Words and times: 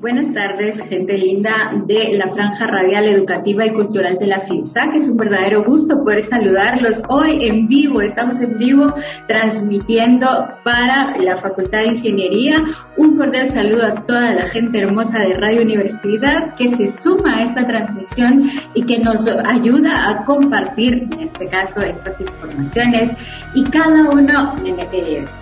Buenas 0.00 0.32
tardes, 0.32 0.80
gente 0.80 1.18
linda 1.18 1.74
de 1.84 2.16
la 2.16 2.28
Franja 2.28 2.66
Radial 2.66 3.04
Educativa 3.04 3.66
y 3.66 3.72
Cultural 3.74 4.16
de 4.16 4.28
la 4.28 4.40
FIUSA, 4.40 4.90
que 4.90 4.96
es 4.96 5.08
un 5.08 5.18
verdadero 5.18 5.62
gusto 5.62 6.02
poder 6.02 6.22
saludarlos 6.22 7.02
hoy 7.10 7.44
en 7.44 7.68
vivo. 7.68 8.00
Estamos 8.00 8.40
en 8.40 8.56
vivo 8.56 8.94
transmitiendo 9.28 10.26
para 10.64 11.18
la 11.18 11.36
Facultad 11.36 11.80
de 11.80 11.88
Ingeniería. 11.88 12.64
Un 13.00 13.16
cordial 13.16 13.48
saludo 13.48 13.86
a 13.86 13.94
toda 13.94 14.34
la 14.34 14.42
gente 14.42 14.78
hermosa 14.78 15.20
de 15.20 15.32
Radio 15.32 15.62
Universidad 15.62 16.54
que 16.54 16.68
se 16.68 16.90
suma 16.90 17.38
a 17.38 17.44
esta 17.44 17.66
transmisión 17.66 18.50
y 18.74 18.82
que 18.82 18.98
nos 18.98 19.26
ayuda 19.26 20.10
a 20.10 20.26
compartir, 20.26 21.08
en 21.10 21.20
este 21.20 21.48
caso, 21.48 21.80
estas 21.80 22.20
informaciones 22.20 23.12
y 23.54 23.64
cada 23.64 24.10
uno 24.10 24.54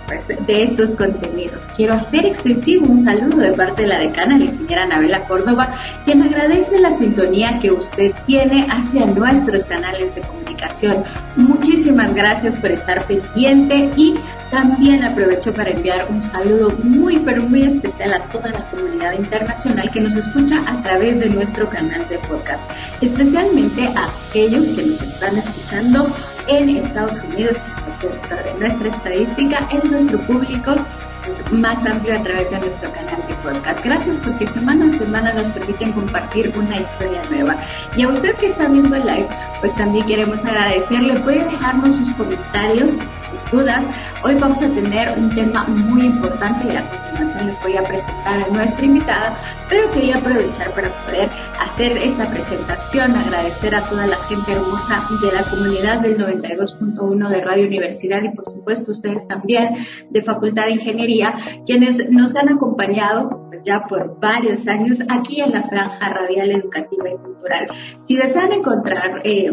pues, 0.07 0.29
de 0.29 0.63
estos 0.63 0.93
contenidos. 0.93 1.69
Quiero 1.75 1.95
hacer 1.95 2.27
extensivo 2.27 2.87
un 2.87 2.99
saludo 3.01 3.39
de 3.39 3.51
parte 3.51 3.83
de 3.83 3.89
la 3.89 3.99
decana 3.99 4.37
ingeniera 4.37 4.85
Anabela 4.85 5.25
Córdoba, 5.27 5.75
quien 6.05 6.23
agradece 6.23 6.79
la 6.79 6.93
sintonía 6.93 7.59
que 7.59 7.73
usted 7.73 8.13
tiene 8.25 8.69
hacia 8.71 9.05
nuestros 9.05 9.65
canales 9.65 10.15
de 10.15 10.21
comunicación. 10.21 11.03
Muchísimas 11.35 12.15
gracias 12.15 12.57
por 12.57 12.71
estar 12.71 13.05
pendiente 13.09 13.91
y 13.97 14.15
también 14.51 15.05
aprovecho 15.05 15.53
para 15.53 15.71
enviar 15.71 16.09
un 16.11 16.21
saludo 16.21 16.71
muy, 16.83 17.19
pero 17.19 17.43
muy 17.43 17.63
especial 17.63 18.15
a 18.15 18.21
toda 18.25 18.51
la 18.51 18.65
comunidad 18.71 19.13
internacional 19.13 19.91
que 19.91 20.01
nos 20.01 20.15
escucha 20.15 20.63
a 20.67 20.83
través 20.83 21.21
de 21.21 21.29
nuestro 21.29 21.69
canal 21.69 22.09
de 22.09 22.19
podcast, 22.19 22.69
especialmente 23.01 23.89
a 23.97 24.09
aquellos 24.29 24.67
que 24.69 24.83
nos 24.87 25.03
están 25.03 25.37
escuchando 25.37 26.07
en 26.47 26.69
Estados 26.71 27.23
Unidos, 27.23 27.59
que 28.01 28.09
de 28.09 28.59
nuestra 28.59 28.89
estadística 28.89 29.69
es 29.73 29.85
nuestro 29.85 30.19
público 30.21 30.77
más 31.51 31.85
amplio 31.85 32.19
a 32.19 32.23
través 32.23 32.51
de 32.51 32.59
nuestro 32.59 32.91
canal 32.93 33.23
de 33.27 33.35
podcast. 33.37 33.85
Gracias 33.85 34.19
porque 34.19 34.47
semana 34.47 34.87
a 34.87 34.99
semana 34.99 35.33
nos 35.33 35.49
permiten 35.49 35.93
compartir 35.93 36.53
una 36.57 36.79
historia 36.79 37.23
nueva. 37.31 37.57
Y 37.97 38.03
a 38.03 38.09
usted 38.09 38.35
que 38.37 38.47
está 38.47 38.69
viendo 38.69 38.95
el 38.97 39.07
live, 39.07 39.29
pues 39.61 39.75
también 39.77 40.07
queremos 40.07 40.45
agradecerle. 40.45 41.15
Puede 41.21 41.45
dejarnos 41.45 41.97
sus 41.97 42.11
comentarios, 42.13 42.95
dudas. 43.51 43.85
Hoy 44.25 44.35
vamos 44.35 44.61
a 44.63 44.69
tener 44.69 45.17
un 45.19 45.31
tema 45.35 45.65
muy 45.65 46.03
importante 46.03 46.73
y 46.73 46.77
a 46.77 46.89
continuación 46.89 47.47
les 47.47 47.63
voy 47.63 47.77
a 47.77 47.83
presentar 47.83 48.43
a 48.43 48.49
nuestra 48.49 48.85
invitada, 48.85 49.37
pero 49.69 49.91
quería 49.91 50.17
aprovechar 50.17 50.71
para 50.73 50.91
poder 51.05 51.29
hacer 51.61 51.97
esta 51.99 52.29
presentación, 52.29 53.15
agradecer 53.17 53.75
a 53.75 53.83
toda 53.83 54.07
la 54.07 54.17
gente 54.17 54.53
hermosa 54.53 55.03
de 55.23 55.33
la 55.33 55.43
comunidad 55.43 56.01
del 56.01 56.19
92.1 56.19 57.29
de 57.29 57.41
Radio 57.41 57.67
Universidad 57.67 58.23
y 58.23 58.31
por 58.31 58.45
supuesto 58.47 58.93
ustedes 58.93 59.27
también 59.27 59.87
de 60.11 60.23
Facultad 60.23 60.67
de 60.67 60.73
Ingeniería, 60.73 61.35
quienes 61.67 62.11
nos 62.11 62.37
han 62.37 62.51
acompañado 62.51 63.47
pues, 63.49 63.63
ya 63.65 63.85
por 63.85 64.19
varios 64.21 64.67
años 64.67 65.01
aquí 65.09 65.41
en 65.41 65.53
la 65.53 65.63
franja 65.63 66.09
radial 66.09 66.51
educativa 66.51 67.09
y 67.09 67.17
cultural. 67.17 67.69
Si 68.07 68.17
desean 68.17 68.53
encontrar 68.53 69.23
eh, 69.25 69.53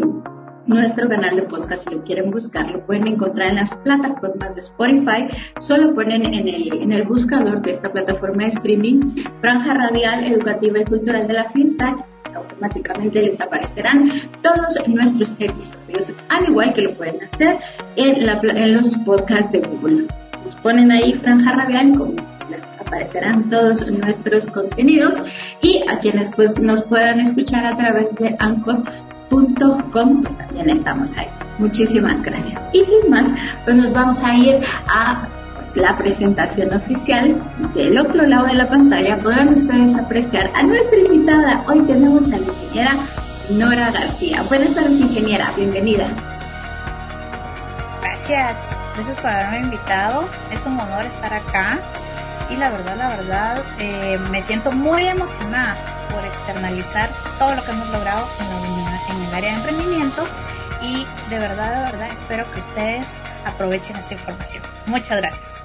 nuestro 0.66 1.08
canal 1.08 1.36
de 1.36 1.42
podcast, 1.42 1.88
si 1.88 1.94
lo 1.94 2.02
quieren 2.02 2.30
buscar, 2.30 2.70
lo 2.70 2.84
pueden 2.84 3.06
encontrar 3.06 3.50
en 3.50 3.56
las 3.56 3.74
plataformas 3.74 4.54
de 4.54 4.60
Spotify. 4.60 5.28
Solo 5.58 5.94
ponen 5.94 6.26
en 6.26 6.48
el, 6.48 6.72
en 6.72 6.92
el 6.92 7.04
buscador 7.04 7.62
de 7.62 7.70
esta 7.70 7.92
plataforma 7.92 8.44
de 8.44 8.48
streaming 8.48 9.24
Franja 9.40 9.74
Radial 9.74 10.24
Educativa 10.24 10.80
y 10.80 10.84
Cultural 10.84 11.26
de 11.26 11.34
la 11.34 11.44
FINSA 11.44 12.04
automáticamente 12.36 13.22
les 13.22 13.40
aparecerán 13.40 14.10
todos 14.42 14.76
nuestros 14.86 15.34
episodios, 15.38 16.12
al 16.28 16.48
igual 16.48 16.74
que 16.74 16.82
lo 16.82 16.94
pueden 16.94 17.22
hacer 17.24 17.58
en 17.96 18.74
los 18.74 18.96
podcasts 18.98 19.50
de 19.52 19.60
Google. 19.60 20.06
Nos 20.44 20.54
ponen 20.56 20.92
ahí 20.92 21.14
Franja 21.14 21.52
Radial 21.52 21.96
como 21.96 22.14
les 22.50 22.64
aparecerán 22.64 23.50
todos 23.50 23.90
nuestros 23.90 24.46
contenidos 24.46 25.20
y 25.60 25.82
a 25.88 25.98
quienes 25.98 26.32
pues 26.32 26.58
nos 26.58 26.82
puedan 26.82 27.20
escuchar 27.20 27.66
a 27.66 27.76
través 27.76 28.16
de 28.16 28.36
Anchor 28.38 28.82
Pues 29.28 29.46
también 30.38 30.70
estamos 30.70 31.16
ahí. 31.16 31.28
Muchísimas 31.58 32.22
gracias. 32.22 32.60
Y 32.72 32.84
sin 32.84 33.10
más, 33.10 33.26
pues 33.64 33.76
nos 33.76 33.92
vamos 33.92 34.22
a 34.22 34.34
ir 34.34 34.60
a 34.88 35.26
pues, 35.56 35.76
la 35.76 35.96
presentación 35.96 36.72
oficial. 36.74 37.36
Del 37.74 37.98
otro 37.98 38.26
lado 38.26 38.46
de 38.46 38.54
la 38.54 38.68
pantalla 38.68 39.18
podrán 39.18 39.54
ustedes 39.54 39.96
apreciar 39.96 40.50
a 40.54 40.62
nuestra 40.62 40.98
invitada. 40.98 41.64
Hoy 41.66 41.80
tenemos 41.80 42.26
a 42.26 42.38
la 42.38 42.46
ingeniera 42.46 42.96
Nora 43.50 43.90
García. 43.90 44.42
Buenas 44.42 44.74
tardes, 44.74 45.00
ingeniera. 45.00 45.46
Bienvenida. 45.56 46.08
Gracias. 48.02 48.76
Gracias 48.94 49.18
por 49.18 49.30
haberme 49.30 49.58
invitado. 49.60 50.28
Es 50.52 50.64
un 50.66 50.78
honor 50.78 51.04
estar 51.04 51.32
acá. 51.32 51.80
Y 52.50 52.56
la 52.56 52.70
verdad, 52.70 52.96
la 52.96 53.08
verdad, 53.08 53.64
eh, 53.78 54.18
me 54.30 54.40
siento 54.42 54.70
muy 54.70 55.06
emocionada 55.06 55.76
por 56.12 56.24
externalizar 56.24 57.10
todo 57.38 57.54
lo 57.54 57.64
que 57.64 57.70
hemos 57.72 57.88
logrado 57.90 58.26
en, 58.40 58.84
la, 58.84 58.85
en 59.08 59.22
el 59.22 59.34
área 59.34 59.50
de 59.52 59.56
emprendimiento 59.56 60.22
y 60.82 61.04
de 61.30 61.38
verdad, 61.38 61.74
de 61.74 61.92
verdad 61.92 62.12
espero 62.12 62.44
que 62.52 62.60
ustedes 62.60 63.24
aprovechen 63.44 63.96
esta 63.96 64.14
información. 64.14 64.62
Muchas 64.86 65.20
gracias. 65.20 65.64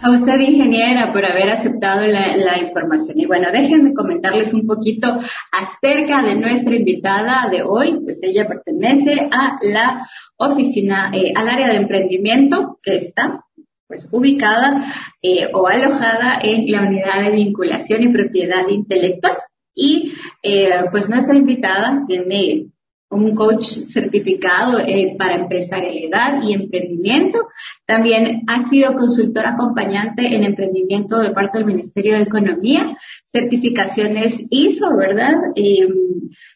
A 0.00 0.10
usted, 0.10 0.38
ingeniera, 0.38 1.12
por 1.12 1.24
haber 1.24 1.50
aceptado 1.50 2.06
la, 2.06 2.58
información. 2.58 3.18
Y 3.18 3.26
bueno, 3.26 3.48
déjenme 3.50 3.94
comentarles 3.94 4.54
un 4.54 4.64
poquito 4.64 5.18
acerca 5.50 6.22
de 6.22 6.36
nuestra 6.36 6.76
invitada 6.76 7.48
de 7.50 7.62
hoy. 7.62 7.98
Pues 8.04 8.20
ella 8.22 8.46
pertenece 8.46 9.28
a 9.32 9.58
la 9.60 10.08
oficina, 10.36 11.10
eh, 11.12 11.32
al 11.34 11.48
área 11.48 11.68
de 11.68 11.76
emprendimiento 11.76 12.78
que 12.80 12.94
está 12.94 13.44
pues 13.88 14.06
ubicada 14.12 14.84
eh, 15.22 15.48
o 15.52 15.66
alojada 15.66 16.38
en 16.42 16.70
la 16.70 16.82
unidad 16.82 17.22
de 17.22 17.30
vinculación 17.30 18.02
y 18.02 18.08
propiedad 18.08 18.68
intelectual. 18.68 19.38
Y 19.80 20.12
eh, 20.42 20.70
pues 20.90 21.08
nuestra 21.08 21.36
invitada 21.36 22.04
tiene 22.08 22.66
un 23.10 23.34
coach 23.34 23.64
certificado 23.64 24.80
eh, 24.80 25.14
para 25.18 25.36
empresarialidad 25.36 26.42
y 26.42 26.52
emprendimiento. 26.52 27.48
También 27.86 28.42
ha 28.48 28.62
sido 28.62 28.92
consultora 28.92 29.52
acompañante 29.52 30.34
en 30.34 30.44
emprendimiento 30.44 31.18
de 31.18 31.30
parte 31.30 31.58
del 31.58 31.66
Ministerio 31.66 32.16
de 32.16 32.24
Economía, 32.24 32.96
certificaciones 33.26 34.42
ISO, 34.50 34.94
¿verdad? 34.94 35.34
Eh, 35.54 35.88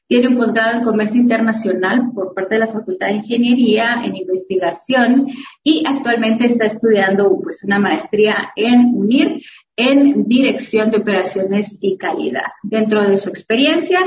tiene 0.07 0.29
un 0.29 0.37
posgrado 0.37 0.79
en 0.79 0.85
comercio 0.85 1.23
internacional 1.23 2.11
por 2.15 2.35
parte 2.35 2.57
de 2.57 2.61
la 2.61 2.67
Facultad 2.67 3.07
de 3.07 3.15
Ingeniería 3.15 4.03
en 4.05 4.15
investigación 4.15 5.29
y 5.63 5.85
actualmente 5.87 6.45
está 6.45 6.67
estudiando 6.67 7.41
pues 7.43 7.65
una 7.65 7.79
maestría 7.79 8.53
en 8.57 8.93
UNIR 8.95 9.41
en 9.77 10.29
dirección 10.29 10.91
de 10.91 10.99
operaciones 10.99 11.79
y 11.81 11.97
calidad. 11.97 12.45
Dentro 12.63 13.09
de 13.09 13.17
su 13.17 13.31
experiencia, 13.31 14.01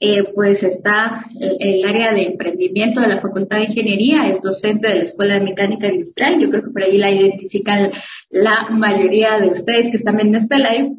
eh, 0.00 0.24
pues 0.34 0.64
está 0.64 1.26
el, 1.38 1.84
área 1.84 2.12
de 2.12 2.22
emprendimiento 2.22 3.00
de 3.00 3.06
la 3.08 3.18
Facultad 3.18 3.58
de 3.58 3.64
Ingeniería, 3.64 4.28
es 4.28 4.40
docente 4.40 4.88
de 4.88 4.94
la 4.96 5.04
Escuela 5.04 5.34
de 5.34 5.44
Mecánica 5.44 5.86
Industrial, 5.86 6.40
yo 6.40 6.50
creo 6.50 6.64
que 6.64 6.70
por 6.70 6.82
ahí 6.82 6.98
la 6.98 7.12
identifican 7.12 7.92
la 8.30 8.68
mayoría 8.70 9.38
de 9.38 9.50
ustedes 9.50 9.90
que 9.90 9.96
están 9.96 10.16
viendo 10.16 10.38
este 10.38 10.58
live. 10.58 10.96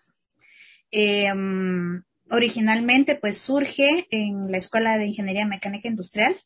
originalmente, 2.31 3.15
pues 3.15 3.39
surge 3.39 4.07
en 4.11 4.51
la 4.51 4.59
Escuela 4.59 4.99
de 4.99 5.07
Ingeniería 5.07 5.47
Mecánica 5.47 5.89
Industrial 5.89 6.37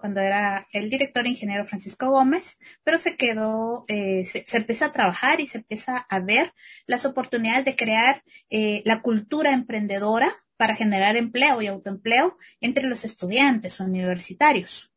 cuando 0.00 0.20
era 0.20 0.66
el 0.72 0.90
director 0.90 1.26
ingeniero 1.26 1.66
Francisco 1.66 2.06
Gómez, 2.06 2.58
pero 2.82 2.98
se 2.98 3.16
quedó, 3.16 3.84
eh, 3.88 4.24
se, 4.24 4.44
empieza 4.56 4.86
a 4.86 4.92
trabajar 4.92 5.40
y 5.40 5.46
se 5.46 5.58
empieza 5.58 5.96
a 5.96 6.20
ver 6.20 6.52
las 6.86 7.04
oportunidades 7.04 7.64
de 7.64 7.76
crear 7.76 8.24
eh, 8.48 8.82
la 8.84 9.02
cultura 9.02 9.52
emprendedora 9.52 10.32
para 10.56 10.74
generar 10.74 11.16
empleo 11.16 11.62
y 11.62 11.68
autoempleo 11.68 12.36
entre 12.60 12.84
los 12.86 13.04
estudiantes 13.04 13.80
universitarios. 13.80 14.90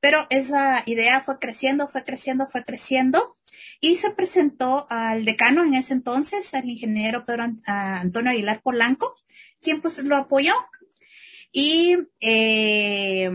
Pero 0.00 0.26
esa 0.30 0.82
idea 0.86 1.20
fue 1.20 1.38
creciendo, 1.38 1.88
fue 1.88 2.04
creciendo, 2.04 2.46
fue 2.46 2.64
creciendo 2.64 3.36
y 3.80 3.96
se 3.96 4.10
presentó 4.10 4.86
al 4.90 5.24
decano 5.24 5.64
en 5.64 5.74
ese 5.74 5.94
entonces, 5.94 6.54
al 6.54 6.68
ingeniero 6.68 7.24
Pedro 7.24 7.44
Antonio 7.66 8.30
Aguilar 8.30 8.62
Polanco, 8.62 9.16
quien 9.60 9.80
pues 9.80 10.02
lo 10.02 10.16
apoyó. 10.16 10.54
Y 11.52 11.96
eh, 12.20 13.30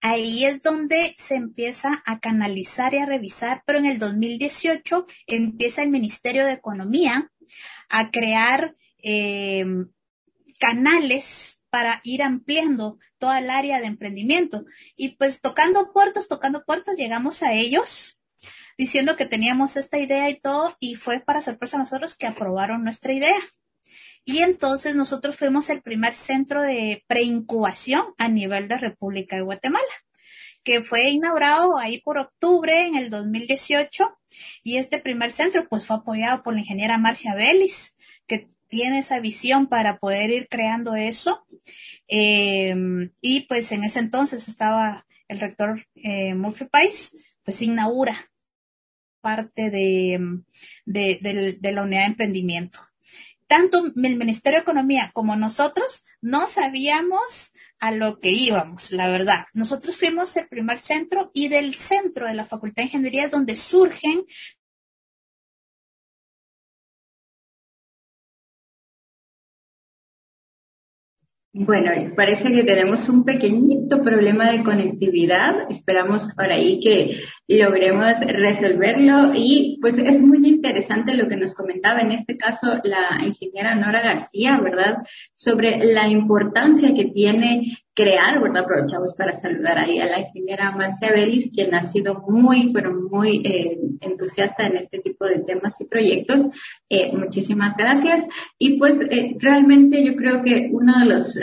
ahí 0.00 0.44
es 0.44 0.62
donde 0.62 1.14
se 1.18 1.34
empieza 1.34 2.02
a 2.06 2.20
canalizar 2.20 2.94
y 2.94 2.98
a 2.98 3.06
revisar, 3.06 3.62
pero 3.66 3.78
en 3.78 3.86
el 3.86 3.98
2018 3.98 5.06
empieza 5.26 5.82
el 5.82 5.90
Ministerio 5.90 6.46
de 6.46 6.52
Economía 6.52 7.30
a 7.88 8.10
crear 8.10 8.74
eh, 9.02 9.64
canales 10.58 11.62
para 11.70 12.00
ir 12.04 12.22
ampliando 12.22 12.98
toda 13.18 13.38
el 13.38 13.50
área 13.50 13.80
de 13.80 13.86
emprendimiento. 13.86 14.64
Y 14.96 15.16
pues 15.16 15.40
tocando 15.40 15.92
puertas, 15.92 16.28
tocando 16.28 16.64
puertas, 16.64 16.96
llegamos 16.96 17.42
a 17.42 17.52
ellos 17.52 18.20
diciendo 18.80 19.14
que 19.14 19.26
teníamos 19.26 19.76
esta 19.76 19.98
idea 19.98 20.30
y 20.30 20.40
todo, 20.40 20.74
y 20.80 20.94
fue 20.94 21.20
para 21.20 21.42
sorpresa 21.42 21.76
a 21.76 21.80
nosotros 21.80 22.16
que 22.16 22.26
aprobaron 22.26 22.82
nuestra 22.82 23.12
idea. 23.12 23.38
Y 24.30 24.42
entonces 24.42 24.94
nosotros 24.94 25.34
fuimos 25.34 25.70
el 25.70 25.82
primer 25.82 26.14
centro 26.14 26.62
de 26.62 27.02
preincubación 27.08 28.14
a 28.16 28.28
nivel 28.28 28.68
de 28.68 28.78
República 28.78 29.34
de 29.34 29.42
Guatemala 29.42 29.82
que 30.62 30.82
fue 30.82 31.10
inaugurado 31.10 31.78
ahí 31.78 32.00
por 32.00 32.18
octubre 32.18 32.86
en 32.86 32.94
el 32.94 33.10
2018 33.10 34.04
y 34.62 34.76
este 34.76 35.00
primer 35.00 35.32
centro 35.32 35.66
pues 35.68 35.84
fue 35.84 35.96
apoyado 35.96 36.44
por 36.44 36.54
la 36.54 36.60
ingeniera 36.60 36.98
Marcia 36.98 37.34
Vélez, 37.34 37.96
que 38.28 38.48
tiene 38.68 39.00
esa 39.00 39.18
visión 39.18 39.68
para 39.68 39.98
poder 39.98 40.30
ir 40.30 40.48
creando 40.48 40.94
eso. 40.94 41.44
Eh, 42.06 42.74
y 43.20 43.40
pues 43.46 43.72
en 43.72 43.82
ese 43.82 43.98
entonces 43.98 44.48
estaba 44.48 45.06
el 45.28 45.40
rector 45.40 45.88
eh, 45.94 46.34
Murphy 46.34 46.66
Pais, 46.66 47.38
pues 47.42 47.62
inaugura 47.62 48.16
parte 49.22 49.70
de, 49.70 50.20
de 50.84 51.72
la 51.72 51.82
unidad 51.82 52.02
de 52.02 52.06
emprendimiento 52.06 52.80
tanto 53.50 53.82
el 53.84 54.16
Ministerio 54.16 54.60
de 54.60 54.62
Economía 54.62 55.10
como 55.12 55.34
nosotros 55.34 56.04
no 56.20 56.46
sabíamos 56.46 57.50
a 57.80 57.90
lo 57.90 58.20
que 58.20 58.30
íbamos, 58.30 58.92
la 58.92 59.08
verdad. 59.08 59.46
Nosotros 59.54 59.96
fuimos 59.96 60.36
el 60.36 60.46
primer 60.46 60.78
centro 60.78 61.32
y 61.34 61.48
del 61.48 61.74
centro 61.74 62.28
de 62.28 62.34
la 62.34 62.46
Facultad 62.46 62.76
de 62.76 62.84
Ingeniería 62.84 63.28
donde 63.28 63.56
surgen 63.56 64.24
Bueno, 71.52 71.90
parece 72.14 72.52
que 72.52 72.62
tenemos 72.62 73.08
un 73.08 73.24
pequeñito 73.24 74.02
problema 74.02 74.52
de 74.52 74.62
conectividad. 74.62 75.68
Esperamos 75.68 76.28
por 76.36 76.52
ahí 76.52 76.78
que 76.78 77.20
logremos 77.48 78.20
resolverlo. 78.20 79.32
Y 79.34 79.76
pues 79.80 79.98
es 79.98 80.22
muy 80.22 80.46
interesante 80.46 81.12
lo 81.12 81.26
que 81.26 81.36
nos 81.36 81.52
comentaba 81.52 82.02
en 82.02 82.12
este 82.12 82.36
caso 82.36 82.80
la 82.84 83.24
ingeniera 83.26 83.74
Nora 83.74 84.00
García, 84.00 84.60
¿verdad? 84.60 84.98
Sobre 85.34 85.78
la 85.92 86.06
importancia 86.06 86.94
que 86.94 87.06
tiene 87.06 87.78
crear, 87.94 88.40
¿verdad? 88.40 88.64
Aprovechamos 88.64 89.14
para 89.14 89.32
saludar 89.32 89.78
ahí 89.78 90.00
a 90.00 90.06
la 90.06 90.20
ingeniera 90.20 90.70
Marcia 90.70 91.12
Belis, 91.12 91.50
quien 91.52 91.74
ha 91.74 91.82
sido 91.82 92.24
muy, 92.28 92.72
pero 92.72 92.94
muy 92.94 93.42
eh, 93.44 93.78
entusiasta 94.00 94.66
en 94.66 94.76
este 94.76 94.98
tipo 94.98 95.26
de 95.26 95.40
temas 95.40 95.80
y 95.80 95.86
proyectos. 95.86 96.46
Eh, 96.88 97.12
muchísimas 97.16 97.76
gracias. 97.76 98.26
Y 98.58 98.78
pues 98.78 99.00
eh, 99.00 99.36
realmente 99.38 100.04
yo 100.04 100.14
creo 100.14 100.42
que 100.42 100.70
una 100.72 101.00
de 101.00 101.06
las 101.06 101.38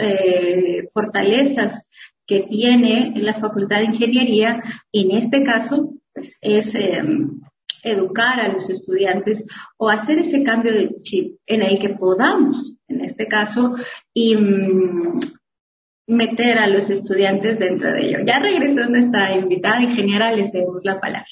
fortalezas 0.94 1.90
que 2.26 2.42
tiene 2.42 3.14
la 3.16 3.34
Facultad 3.34 3.80
de 3.80 3.86
Ingeniería, 3.86 4.62
en 4.92 5.12
este 5.12 5.44
caso, 5.44 5.94
pues, 6.14 6.38
es 6.42 6.74
educar 7.84 8.40
a 8.40 8.50
los 8.50 8.70
estudiantes 8.70 9.46
o 9.78 9.90
hacer 9.90 10.20
ese 10.20 10.44
cambio 10.44 10.74
de 10.74 10.96
chip 11.02 11.38
en 11.46 11.62
el 11.62 11.80
que 11.80 11.90
podamos, 11.90 12.76
en 12.88 13.02
este 13.02 13.28
caso, 13.28 13.76
y 14.14 14.36
mm, 14.36 15.20
meter 16.08 16.58
a 16.58 16.68
los 16.68 16.90
estudiantes 16.90 17.60
dentro 17.60 17.92
de 17.92 18.08
ello. 18.08 18.20
Ya 18.26 18.40
regresó 18.40 18.88
nuestra 18.88 19.36
invitada 19.36 19.84
ingeniera, 19.84 20.32
les 20.32 20.52
demos 20.54 20.84
la 20.86 21.00
palabra. 21.00 21.28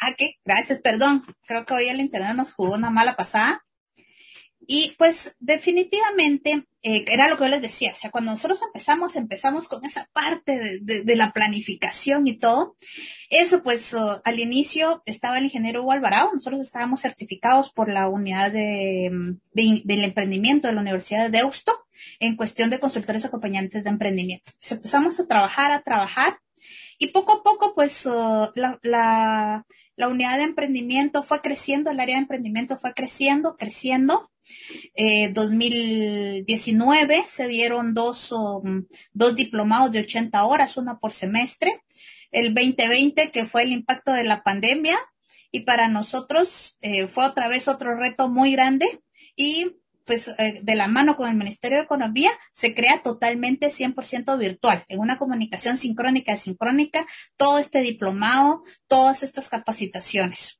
Ah, 0.00 0.14
¿qué? 0.16 0.30
Gracias, 0.44 0.80
perdón. 0.80 1.22
Creo 1.46 1.66
que 1.66 1.74
hoy 1.74 1.88
el 1.88 2.00
internet 2.00 2.34
nos 2.34 2.54
jugó 2.54 2.74
una 2.74 2.90
mala 2.90 3.16
pasada. 3.16 3.64
Y 4.64 4.94
pues 4.96 5.34
definitivamente 5.40 6.66
eh, 6.82 7.04
era 7.08 7.28
lo 7.28 7.36
que 7.36 7.44
yo 7.44 7.50
les 7.50 7.62
decía, 7.62 7.90
o 7.90 7.96
sea, 7.96 8.12
cuando 8.12 8.30
nosotros 8.30 8.62
empezamos, 8.62 9.16
empezamos 9.16 9.66
con 9.66 9.84
esa 9.84 10.08
parte 10.12 10.80
de, 10.80 11.16
la 11.16 11.32
planificación 11.32 12.28
y 12.28 12.38
todo. 12.38 12.76
Eso 13.28 13.64
pues 13.64 13.94
al 14.24 14.38
inicio 14.38 15.02
estaba 15.04 15.38
el 15.38 15.44
ingeniero 15.44 15.82
Hugo 15.82 15.92
Alvarado, 15.92 16.30
nosotros 16.32 16.60
estábamos 16.60 17.00
certificados 17.00 17.72
por 17.72 17.90
la 17.90 18.08
unidad 18.08 18.52
de, 18.52 19.10
del 19.52 20.04
emprendimiento 20.04 20.68
de 20.68 20.74
la 20.74 20.80
Universidad 20.80 21.24
de 21.24 21.38
Deusto 21.38 21.81
en 22.22 22.36
cuestión 22.36 22.70
de 22.70 22.78
consultores 22.78 23.24
acompañantes 23.24 23.82
de 23.82 23.90
emprendimiento. 23.90 24.52
Pues 24.60 24.70
empezamos 24.70 25.18
a 25.18 25.26
trabajar, 25.26 25.72
a 25.72 25.82
trabajar 25.82 26.38
y 26.98 27.08
poco 27.08 27.32
a 27.32 27.42
poco 27.42 27.74
pues 27.74 28.06
uh, 28.06 28.48
la, 28.54 28.78
la, 28.82 29.66
la, 29.96 30.08
unidad 30.08 30.36
de 30.36 30.44
emprendimiento 30.44 31.24
fue 31.24 31.40
creciendo, 31.40 31.90
el 31.90 31.98
área 31.98 32.14
de 32.14 32.22
emprendimiento 32.22 32.78
fue 32.78 32.94
creciendo, 32.94 33.56
creciendo. 33.56 34.30
Eh, 34.94 35.32
2019 35.32 37.24
se 37.28 37.48
dieron 37.48 37.92
dos, 37.92 38.30
um, 38.30 38.86
dos 39.12 39.34
diplomados 39.34 39.90
de 39.90 40.00
80 40.00 40.44
horas, 40.44 40.76
una 40.76 41.00
por 41.00 41.12
semestre. 41.12 41.82
El 42.30 42.54
2020 42.54 43.32
que 43.32 43.46
fue 43.46 43.64
el 43.64 43.72
impacto 43.72 44.12
de 44.12 44.22
la 44.22 44.44
pandemia 44.44 44.96
y 45.50 45.60
para 45.62 45.88
nosotros 45.88 46.78
eh, 46.82 47.08
fue 47.08 47.26
otra 47.26 47.48
vez 47.48 47.66
otro 47.66 47.96
reto 47.96 48.28
muy 48.28 48.52
grande 48.52 48.86
y 49.34 49.72
pues 50.04 50.28
eh, 50.38 50.60
de 50.62 50.74
la 50.74 50.88
mano 50.88 51.16
con 51.16 51.28
el 51.28 51.36
Ministerio 51.36 51.78
de 51.78 51.84
Economía 51.84 52.30
se 52.52 52.74
crea 52.74 53.02
totalmente 53.02 53.68
100% 53.68 54.38
virtual, 54.38 54.84
en 54.88 55.00
una 55.00 55.18
comunicación 55.18 55.76
sincrónica 55.76 56.36
sincrónica, 56.36 57.06
todo 57.36 57.58
este 57.58 57.80
diplomado, 57.80 58.62
todas 58.86 59.22
estas 59.22 59.48
capacitaciones. 59.48 60.58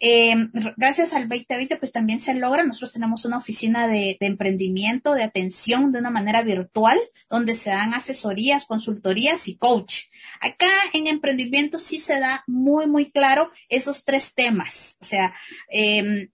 Em, 0.00 0.50
gracias 0.76 1.12
al 1.12 1.28
2020, 1.28 1.76
pues 1.76 1.92
también 1.92 2.20
se 2.20 2.34
logra, 2.34 2.64
nosotros 2.64 2.92
tenemos 2.92 3.24
una 3.24 3.38
oficina 3.38 3.86
de, 3.86 4.16
de, 4.18 4.26
emprendimiento, 4.26 5.14
de 5.14 5.22
atención 5.22 5.92
de 5.92 6.00
una 6.00 6.10
manera 6.10 6.42
virtual, 6.42 6.98
donde 7.30 7.54
se 7.54 7.70
dan 7.70 7.94
asesorías, 7.94 8.64
consultorías 8.64 9.46
y 9.48 9.56
coach. 9.56 10.04
Acá 10.40 10.70
en 10.92 11.06
emprendimiento 11.06 11.78
sí 11.78 11.98
se 11.98 12.18
da 12.18 12.42
muy, 12.46 12.86
muy 12.86 13.10
claro 13.10 13.50
esos 13.68 14.04
tres 14.04 14.34
temas. 14.34 14.96
O 15.00 15.04
sea, 15.04 15.34
eh, 15.70 16.30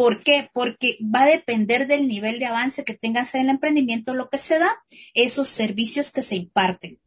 ¿Por 0.00 0.22
qué? 0.22 0.48
Porque 0.54 0.96
va 1.14 1.24
a 1.24 1.28
depender 1.28 1.86
del 1.86 2.08
nivel 2.08 2.38
de 2.38 2.46
avance 2.46 2.84
que 2.84 2.94
tengas 2.94 3.34
en 3.34 3.42
el 3.42 3.48
emprendimiento, 3.50 4.14
lo 4.14 4.30
que 4.30 4.38
se 4.38 4.58
da, 4.58 4.70
esos 5.12 5.46
servicios 5.46 6.10
que 6.10 6.22
se 6.22 6.36
imparten. 6.36 6.98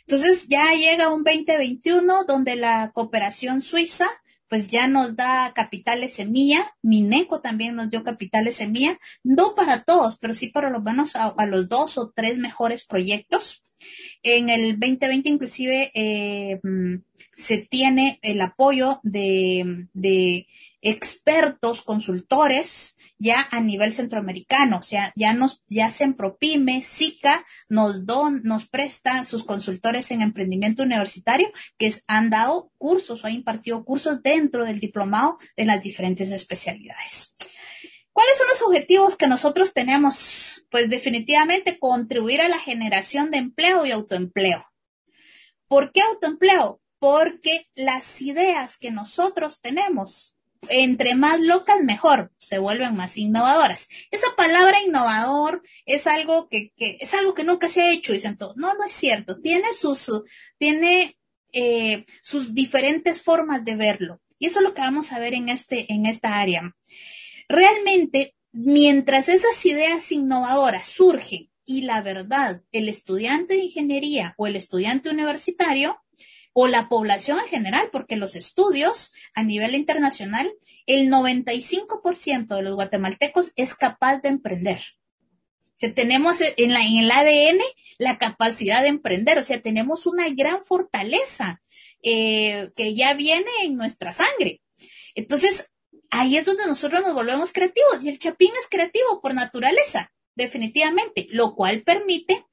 Entonces 0.00 0.46
ya 0.46 0.74
llega 0.74 1.08
un 1.08 1.24
2021 1.24 2.24
donde 2.24 2.56
la 2.56 2.92
cooperación 2.92 3.62
suiza 3.62 4.06
pues 4.50 4.66
ya 4.66 4.88
nos 4.88 5.16
da 5.16 5.52
capitales 5.54 6.12
semilla, 6.12 6.76
Mineco 6.82 7.40
también 7.40 7.76
nos 7.76 7.88
dio 7.88 8.04
capitales 8.04 8.56
semilla, 8.56 8.98
no 9.22 9.54
para 9.54 9.82
todos, 9.82 10.18
pero 10.18 10.34
sí 10.34 10.48
para 10.48 10.68
lo 10.68 10.82
menos 10.82 11.16
a, 11.16 11.46
los 11.46 11.66
dos 11.66 11.96
o 11.96 12.12
tres 12.14 12.36
mejores 12.36 12.84
proyectos. 12.84 13.64
En 14.22 14.50
el 14.50 14.78
2020 14.78 15.30
inclusive 15.30 15.90
eh, 15.94 16.60
mm, 16.62 16.96
se 17.32 17.56
tiene 17.56 18.18
el 18.20 18.42
apoyo 18.42 19.00
de 19.02 19.88
expertos, 20.84 21.80
consultores, 21.80 22.96
ya 23.18 23.48
a 23.50 23.60
nivel 23.60 23.94
centroamericano, 23.94 24.78
o 24.78 24.82
sea, 24.82 25.12
ya 25.16 25.32
nos, 25.32 25.62
ya 25.66 25.90
Propime, 26.16 26.82
SICA, 26.82 27.44
nos 27.70 28.04
don, 28.04 28.42
nos 28.44 28.68
presta 28.68 29.24
sus 29.24 29.44
consultores 29.44 30.10
en 30.10 30.20
emprendimiento 30.20 30.82
universitario 30.82 31.50
que 31.78 31.92
han 32.06 32.28
dado 32.28 32.70
cursos 32.76 33.24
o 33.24 33.26
han 33.26 33.32
impartido 33.32 33.82
cursos 33.82 34.22
dentro 34.22 34.66
del 34.66 34.78
diplomado 34.78 35.38
de 35.56 35.64
las 35.64 35.82
diferentes 35.82 36.30
especialidades. 36.30 37.34
¿Cuáles 38.12 38.36
son 38.36 38.48
los 38.48 38.62
objetivos 38.62 39.16
que 39.16 39.26
nosotros 39.26 39.72
tenemos? 39.72 40.66
Pues 40.70 40.90
definitivamente 40.90 41.78
contribuir 41.78 42.42
a 42.42 42.48
la 42.48 42.58
generación 42.58 43.30
de 43.30 43.38
empleo 43.38 43.86
y 43.86 43.90
autoempleo. 43.90 44.66
¿Por 45.66 45.92
qué 45.92 46.02
autoempleo? 46.02 46.82
Porque 46.98 47.68
las 47.74 48.20
ideas 48.20 48.76
que 48.76 48.90
nosotros 48.90 49.60
tenemos 49.62 50.33
entre 50.70 51.14
más 51.14 51.40
locas, 51.40 51.80
mejor, 51.82 52.32
se 52.36 52.58
vuelven 52.58 52.94
más 52.94 53.16
innovadoras. 53.16 53.88
Esa 54.10 54.26
palabra 54.36 54.80
innovador 54.86 55.62
es 55.86 56.06
algo 56.06 56.48
que, 56.48 56.72
que 56.76 56.98
es 57.00 57.14
algo 57.14 57.34
que 57.34 57.44
nunca 57.44 57.68
se 57.68 57.82
ha 57.82 57.92
hecho, 57.92 58.12
dicen 58.12 58.36
todos. 58.36 58.56
No, 58.56 58.74
no 58.74 58.84
es 58.84 58.92
cierto. 58.92 59.40
Tiene 59.40 59.72
sus, 59.72 60.10
tiene 60.58 61.16
eh, 61.52 62.04
sus 62.20 62.54
diferentes 62.54 63.22
formas 63.22 63.64
de 63.64 63.76
verlo. 63.76 64.20
Y 64.38 64.46
eso 64.46 64.58
es 64.58 64.64
lo 64.64 64.74
que 64.74 64.82
vamos 64.82 65.12
a 65.12 65.18
ver 65.18 65.34
en 65.34 65.48
este, 65.48 65.92
en 65.92 66.06
esta 66.06 66.40
área. 66.40 66.74
Realmente, 67.48 68.34
mientras 68.52 69.28
esas 69.28 69.64
ideas 69.64 70.10
innovadoras 70.10 70.86
surgen 70.86 71.50
y 71.64 71.82
la 71.82 72.02
verdad, 72.02 72.62
el 72.72 72.88
estudiante 72.88 73.54
de 73.54 73.64
ingeniería 73.64 74.34
o 74.36 74.46
el 74.46 74.56
estudiante 74.56 75.10
universitario 75.10 76.03
o 76.54 76.68
la 76.68 76.88
población 76.88 77.38
en 77.40 77.48
general, 77.48 77.90
porque 77.92 78.16
los 78.16 78.36
estudios 78.36 79.12
a 79.34 79.42
nivel 79.42 79.74
internacional, 79.74 80.50
el 80.86 81.10
95% 81.10 82.56
de 82.56 82.62
los 82.62 82.76
guatemaltecos 82.76 83.52
es 83.56 83.74
capaz 83.74 84.20
de 84.20 84.30
emprender. 84.30 84.80
Tenemos 85.94 86.38
en, 86.56 86.72
la, 86.72 86.80
en 86.80 86.98
el 86.98 87.10
ADN 87.10 87.60
la 87.98 88.18
capacidad 88.18 88.82
de 88.82 88.88
emprender, 88.88 89.38
o 89.38 89.44
sea, 89.44 89.60
tenemos 89.60 90.06
una 90.06 90.28
gran 90.30 90.64
fortaleza 90.64 91.60
eh, 92.02 92.70
que 92.76 92.94
ya 92.94 93.14
viene 93.14 93.50
en 93.64 93.74
nuestra 93.74 94.12
sangre. 94.12 94.62
Entonces, 95.16 95.70
ahí 96.10 96.36
es 96.36 96.44
donde 96.44 96.66
nosotros 96.66 97.02
nos 97.02 97.14
volvemos 97.14 97.52
creativos 97.52 97.98
y 98.02 98.08
el 98.08 98.18
chapín 98.18 98.52
es 98.60 98.68
creativo 98.70 99.20
por 99.20 99.34
naturaleza, 99.34 100.12
definitivamente, 100.36 101.26
lo 101.30 101.56
cual 101.56 101.82
permite 101.82 102.43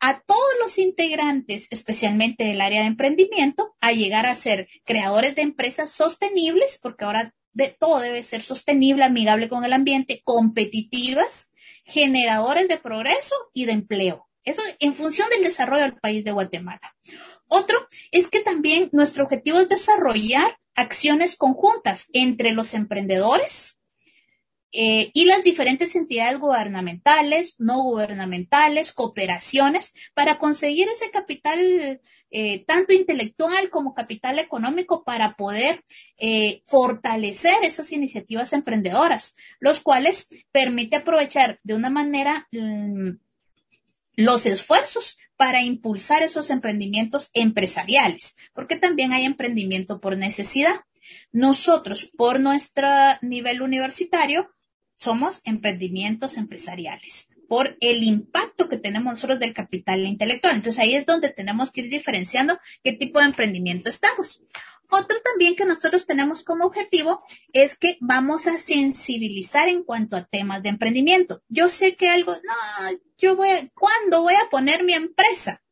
a 0.00 0.20
todos 0.20 0.50
los 0.60 0.78
integrantes, 0.78 1.66
especialmente 1.70 2.44
del 2.44 2.60
área 2.60 2.82
de 2.82 2.88
emprendimiento, 2.88 3.76
a 3.80 3.92
llegar 3.92 4.26
a 4.26 4.34
ser 4.34 4.68
creadores 4.84 5.34
de 5.34 5.42
empresas 5.42 5.90
sostenibles, 5.90 6.78
porque 6.80 7.04
ahora 7.04 7.34
de, 7.52 7.68
todo 7.78 8.00
debe 8.00 8.22
ser 8.22 8.42
sostenible, 8.42 9.04
amigable 9.04 9.48
con 9.48 9.64
el 9.64 9.72
ambiente, 9.72 10.22
competitivas, 10.24 11.50
generadores 11.84 12.68
de 12.68 12.76
progreso 12.76 13.34
y 13.52 13.64
de 13.64 13.72
empleo. 13.72 14.28
Eso 14.44 14.62
en 14.78 14.94
función 14.94 15.28
del 15.30 15.44
desarrollo 15.44 15.82
del 15.82 15.96
país 15.96 16.24
de 16.24 16.32
Guatemala. 16.32 16.96
Otro 17.48 17.86
es 18.12 18.28
que 18.28 18.40
también 18.40 18.88
nuestro 18.92 19.24
objetivo 19.24 19.58
es 19.58 19.68
desarrollar 19.68 20.58
acciones 20.74 21.36
conjuntas 21.36 22.06
entre 22.12 22.52
los 22.52 22.74
emprendedores, 22.74 23.77
eh, 24.70 25.10
y 25.14 25.24
las 25.24 25.42
diferentes 25.42 25.96
entidades 25.96 26.38
gubernamentales, 26.38 27.54
no 27.58 27.82
gubernamentales, 27.82 28.92
cooperaciones, 28.92 29.94
para 30.14 30.38
conseguir 30.38 30.88
ese 30.88 31.10
capital 31.10 32.00
eh, 32.30 32.64
tanto 32.66 32.92
intelectual 32.92 33.70
como 33.70 33.94
capital 33.94 34.38
económico 34.38 35.04
para 35.04 35.36
poder 35.36 35.84
eh, 36.18 36.62
fortalecer 36.66 37.54
esas 37.62 37.92
iniciativas 37.92 38.52
emprendedoras, 38.52 39.36
los 39.58 39.80
cuales 39.80 40.28
permite 40.52 40.96
aprovechar 40.96 41.58
de 41.62 41.74
una 41.74 41.88
manera 41.88 42.46
mm, 42.52 43.12
los 44.16 44.44
esfuerzos 44.44 45.16
para 45.36 45.62
impulsar 45.62 46.22
esos 46.22 46.50
emprendimientos 46.50 47.30
empresariales, 47.32 48.36
porque 48.52 48.76
también 48.76 49.12
hay 49.12 49.24
emprendimiento 49.24 50.00
por 50.00 50.18
necesidad. 50.18 50.74
Nosotros, 51.32 52.10
por 52.18 52.40
nuestro 52.40 52.88
nivel 53.22 53.62
universitario, 53.62 54.50
somos 54.98 55.40
emprendimientos 55.44 56.36
empresariales 56.36 57.30
por 57.48 57.78
el 57.80 58.04
impacto 58.04 58.68
que 58.68 58.76
tenemos 58.76 59.14
nosotros 59.14 59.38
del 59.38 59.54
capital 59.54 60.04
intelectual. 60.04 60.56
Entonces 60.56 60.80
ahí 60.80 60.94
es 60.94 61.06
donde 61.06 61.30
tenemos 61.30 61.70
que 61.70 61.80
ir 61.80 61.88
diferenciando 61.88 62.58
qué 62.84 62.92
tipo 62.92 63.20
de 63.20 63.26
emprendimiento 63.26 63.88
estamos. 63.88 64.42
Otro 64.90 65.20
también 65.20 65.54
que 65.54 65.66
nosotros 65.66 66.06
tenemos 66.06 66.42
como 66.42 66.64
objetivo 66.64 67.22
es 67.52 67.76
que 67.76 67.98
vamos 68.00 68.46
a 68.46 68.56
sensibilizar 68.58 69.68
en 69.68 69.82
cuanto 69.82 70.16
a 70.16 70.24
temas 70.24 70.62
de 70.62 70.70
emprendimiento. 70.70 71.42
Yo 71.48 71.68
sé 71.68 71.94
que 71.94 72.08
algo, 72.08 72.32
no, 72.32 72.98
yo 73.18 73.36
voy, 73.36 73.48
a, 73.48 73.68
¿cuándo 73.74 74.22
voy 74.22 74.34
a 74.34 74.48
poner 74.50 74.84
mi 74.84 74.94
empresa? 74.94 75.62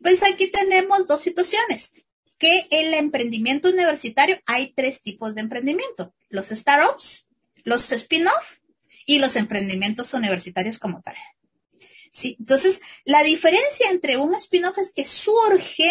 Pues 0.00 0.22
aquí 0.22 0.50
tenemos 0.50 1.06
dos 1.06 1.20
situaciones. 1.20 1.92
Que 2.38 2.66
en 2.70 2.86
el 2.86 2.94
emprendimiento 2.94 3.68
universitario 3.68 4.40
hay 4.46 4.72
tres 4.74 5.02
tipos 5.02 5.34
de 5.34 5.42
emprendimiento. 5.42 6.12
Los 6.28 6.48
startups, 6.48 7.28
los 7.64 7.90
spin-off 7.92 8.58
y 9.06 9.18
los 9.18 9.36
emprendimientos 9.36 10.14
universitarios 10.14 10.78
como 10.78 11.02
tal. 11.02 11.16
Sí, 12.12 12.36
entonces, 12.38 12.80
la 13.04 13.22
diferencia 13.22 13.90
entre 13.90 14.18
un 14.18 14.34
spin-off 14.34 14.76
es 14.78 14.92
que 14.92 15.04
surge, 15.06 15.90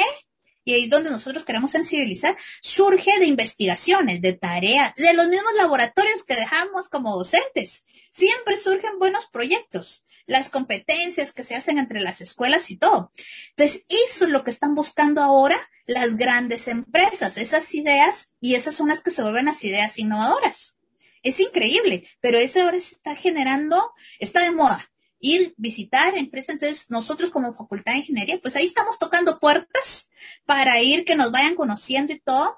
y 0.63 0.73
ahí 0.73 0.83
es 0.83 0.89
donde 0.91 1.09
nosotros 1.09 1.43
queremos 1.43 1.71
sensibilizar, 1.71 2.37
surge 2.61 3.17
de 3.19 3.25
investigaciones, 3.25 4.21
de 4.21 4.33
tareas, 4.33 4.93
de 4.95 5.13
los 5.13 5.27
mismos 5.27 5.53
laboratorios 5.57 6.23
que 6.23 6.35
dejamos 6.35 6.89
como 6.89 7.17
docentes. 7.17 7.85
Siempre 8.13 8.55
surgen 8.55 8.99
buenos 8.99 9.27
proyectos, 9.31 10.05
las 10.27 10.49
competencias 10.49 11.33
que 11.33 11.43
se 11.43 11.55
hacen 11.55 11.79
entre 11.79 12.01
las 12.01 12.21
escuelas 12.21 12.69
y 12.69 12.77
todo. 12.77 13.11
Entonces, 13.49 13.85
eso 13.89 14.25
es 14.25 14.31
lo 14.31 14.43
que 14.43 14.51
están 14.51 14.75
buscando 14.75 15.23
ahora 15.23 15.57
las 15.87 16.17
grandes 16.17 16.67
empresas, 16.67 17.37
esas 17.37 17.73
ideas, 17.73 18.35
y 18.39 18.53
esas 18.53 18.75
son 18.75 18.89
las 18.89 19.01
que 19.01 19.09
se 19.09 19.23
vuelven 19.23 19.45
las 19.45 19.63
ideas 19.63 19.97
innovadoras. 19.97 20.77
Es 21.23 21.39
increíble, 21.39 22.07
pero 22.19 22.39
eso 22.39 22.61
ahora 22.61 22.79
se 22.79 22.95
está 22.95 23.15
generando, 23.15 23.91
está 24.19 24.41
de 24.41 24.51
moda. 24.51 24.87
Ir, 25.19 25.53
visitar 25.57 26.17
empresas, 26.17 26.55
entonces 26.55 26.89
nosotros 26.89 27.29
como 27.29 27.53
Facultad 27.53 27.93
de 27.93 27.99
Ingeniería, 27.99 28.39
pues 28.41 28.55
ahí 28.55 28.65
estamos 28.65 28.97
tocando 28.97 29.39
puertas 29.39 30.09
para 30.45 30.81
ir, 30.81 31.05
que 31.05 31.15
nos 31.15 31.31
vayan 31.31 31.55
conociendo 31.55 32.11
y 32.11 32.19
todo, 32.19 32.57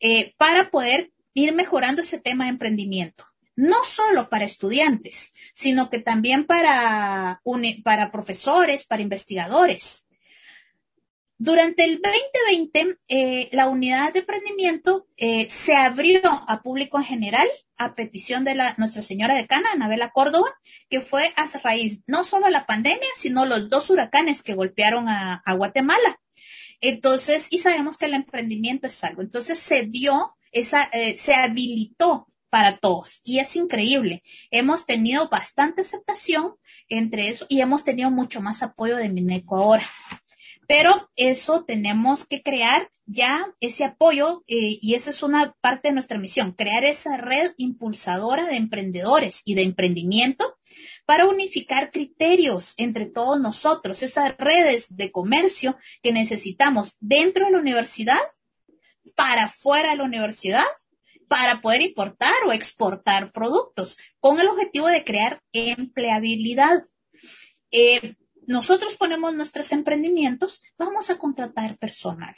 eh, 0.00 0.34
para 0.36 0.70
poder 0.70 1.12
ir 1.32 1.54
mejorando 1.54 2.02
ese 2.02 2.20
tema 2.20 2.44
de 2.44 2.50
emprendimiento. 2.50 3.26
No 3.56 3.84
solo 3.84 4.28
para 4.28 4.44
estudiantes, 4.44 5.32
sino 5.54 5.88
que 5.88 6.00
también 6.00 6.44
para, 6.44 7.40
para 7.84 8.10
profesores, 8.10 8.84
para 8.84 9.02
investigadores. 9.02 10.03
Durante 11.44 11.84
el 11.84 12.00
2020, 12.00 13.00
eh, 13.06 13.50
la 13.52 13.68
unidad 13.68 14.14
de 14.14 14.20
emprendimiento 14.20 15.06
eh, 15.18 15.46
se 15.50 15.76
abrió 15.76 16.22
a 16.24 16.62
público 16.62 16.96
en 16.96 17.04
general 17.04 17.46
a 17.76 17.94
petición 17.94 18.46
de 18.46 18.54
la 18.54 18.74
Nuestra 18.78 19.02
Señora 19.02 19.34
de 19.34 19.46
Cana, 19.46 19.68
Anabela 19.74 20.08
Córdoba, 20.08 20.48
que 20.88 21.02
fue 21.02 21.34
a 21.36 21.46
raíz 21.62 22.00
no 22.06 22.24
solo 22.24 22.48
la 22.48 22.64
pandemia, 22.64 23.10
sino 23.18 23.44
los 23.44 23.68
dos 23.68 23.90
huracanes 23.90 24.42
que 24.42 24.54
golpearon 24.54 25.06
a, 25.06 25.42
Guatemala. 25.54 26.18
Entonces, 26.80 27.48
y 27.50 27.58
sabemos 27.58 27.98
que 27.98 28.06
el 28.06 28.14
emprendimiento 28.14 28.86
es 28.86 29.04
algo. 29.04 29.20
Entonces 29.20 29.58
se 29.58 29.82
dio, 29.82 30.34
esa, 30.50 30.84
eh, 30.94 31.14
se 31.18 31.34
habilitó 31.34 32.26
para 32.48 32.78
todos 32.78 33.20
y 33.22 33.40
es 33.40 33.54
increíble. 33.56 34.22
Hemos 34.50 34.86
tenido 34.86 35.28
bastante 35.28 35.82
aceptación 35.82 36.54
entre 36.88 37.28
eso 37.28 37.44
y 37.50 37.60
hemos 37.60 37.84
tenido 37.84 38.10
mucho 38.10 38.40
más 38.40 38.62
apoyo 38.62 38.96
de 38.96 39.10
Mineco 39.10 39.56
ahora. 39.58 39.84
Pero 40.66 41.10
eso 41.16 41.64
tenemos 41.64 42.24
que 42.24 42.42
crear 42.42 42.90
ya 43.06 43.46
ese 43.60 43.84
apoyo 43.84 44.44
eh, 44.46 44.78
y 44.80 44.94
esa 44.94 45.10
es 45.10 45.22
una 45.22 45.54
parte 45.60 45.88
de 45.88 45.94
nuestra 45.94 46.18
misión, 46.18 46.52
crear 46.52 46.84
esa 46.84 47.16
red 47.16 47.52
impulsadora 47.58 48.46
de 48.46 48.56
emprendedores 48.56 49.42
y 49.44 49.54
de 49.54 49.62
emprendimiento 49.62 50.56
para 51.04 51.26
unificar 51.26 51.90
criterios 51.90 52.74
entre 52.78 53.06
todos 53.06 53.38
nosotros, 53.40 54.02
esas 54.02 54.36
redes 54.38 54.96
de 54.96 55.12
comercio 55.12 55.76
que 56.02 56.12
necesitamos 56.12 56.96
dentro 57.00 57.46
de 57.46 57.52
la 57.52 57.58
universidad, 57.58 58.18
para 59.14 59.48
fuera 59.48 59.90
de 59.90 59.96
la 59.96 60.04
universidad, 60.04 60.64
para 61.28 61.60
poder 61.60 61.82
importar 61.82 62.34
o 62.46 62.52
exportar 62.52 63.32
productos, 63.32 63.98
con 64.18 64.40
el 64.40 64.48
objetivo 64.48 64.88
de 64.88 65.04
crear 65.04 65.42
empleabilidad. 65.52 66.74
Eh, 67.70 68.16
nosotros 68.46 68.96
ponemos 68.96 69.34
nuestros 69.34 69.72
emprendimientos, 69.72 70.62
vamos 70.78 71.10
a 71.10 71.18
contratar 71.18 71.78
personal. 71.78 72.34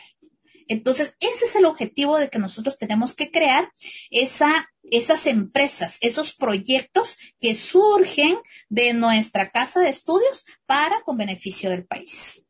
Entonces, 0.68 1.16
ese 1.20 1.44
es 1.44 1.54
el 1.54 1.64
objetivo 1.64 2.18
de 2.18 2.28
que 2.28 2.38
nosotros 2.38 2.76
tenemos 2.76 3.14
que 3.14 3.30
crear 3.30 3.72
esa, 4.10 4.50
esas 4.82 5.26
empresas, 5.26 5.98
esos 6.00 6.34
proyectos 6.34 7.18
que 7.40 7.54
surgen 7.54 8.36
de 8.68 8.92
nuestra 8.94 9.52
casa 9.52 9.80
de 9.80 9.90
estudios 9.90 10.44
para 10.66 11.02
con 11.02 11.16
beneficio 11.16 11.70
del 11.70 11.86
país. 11.86 12.44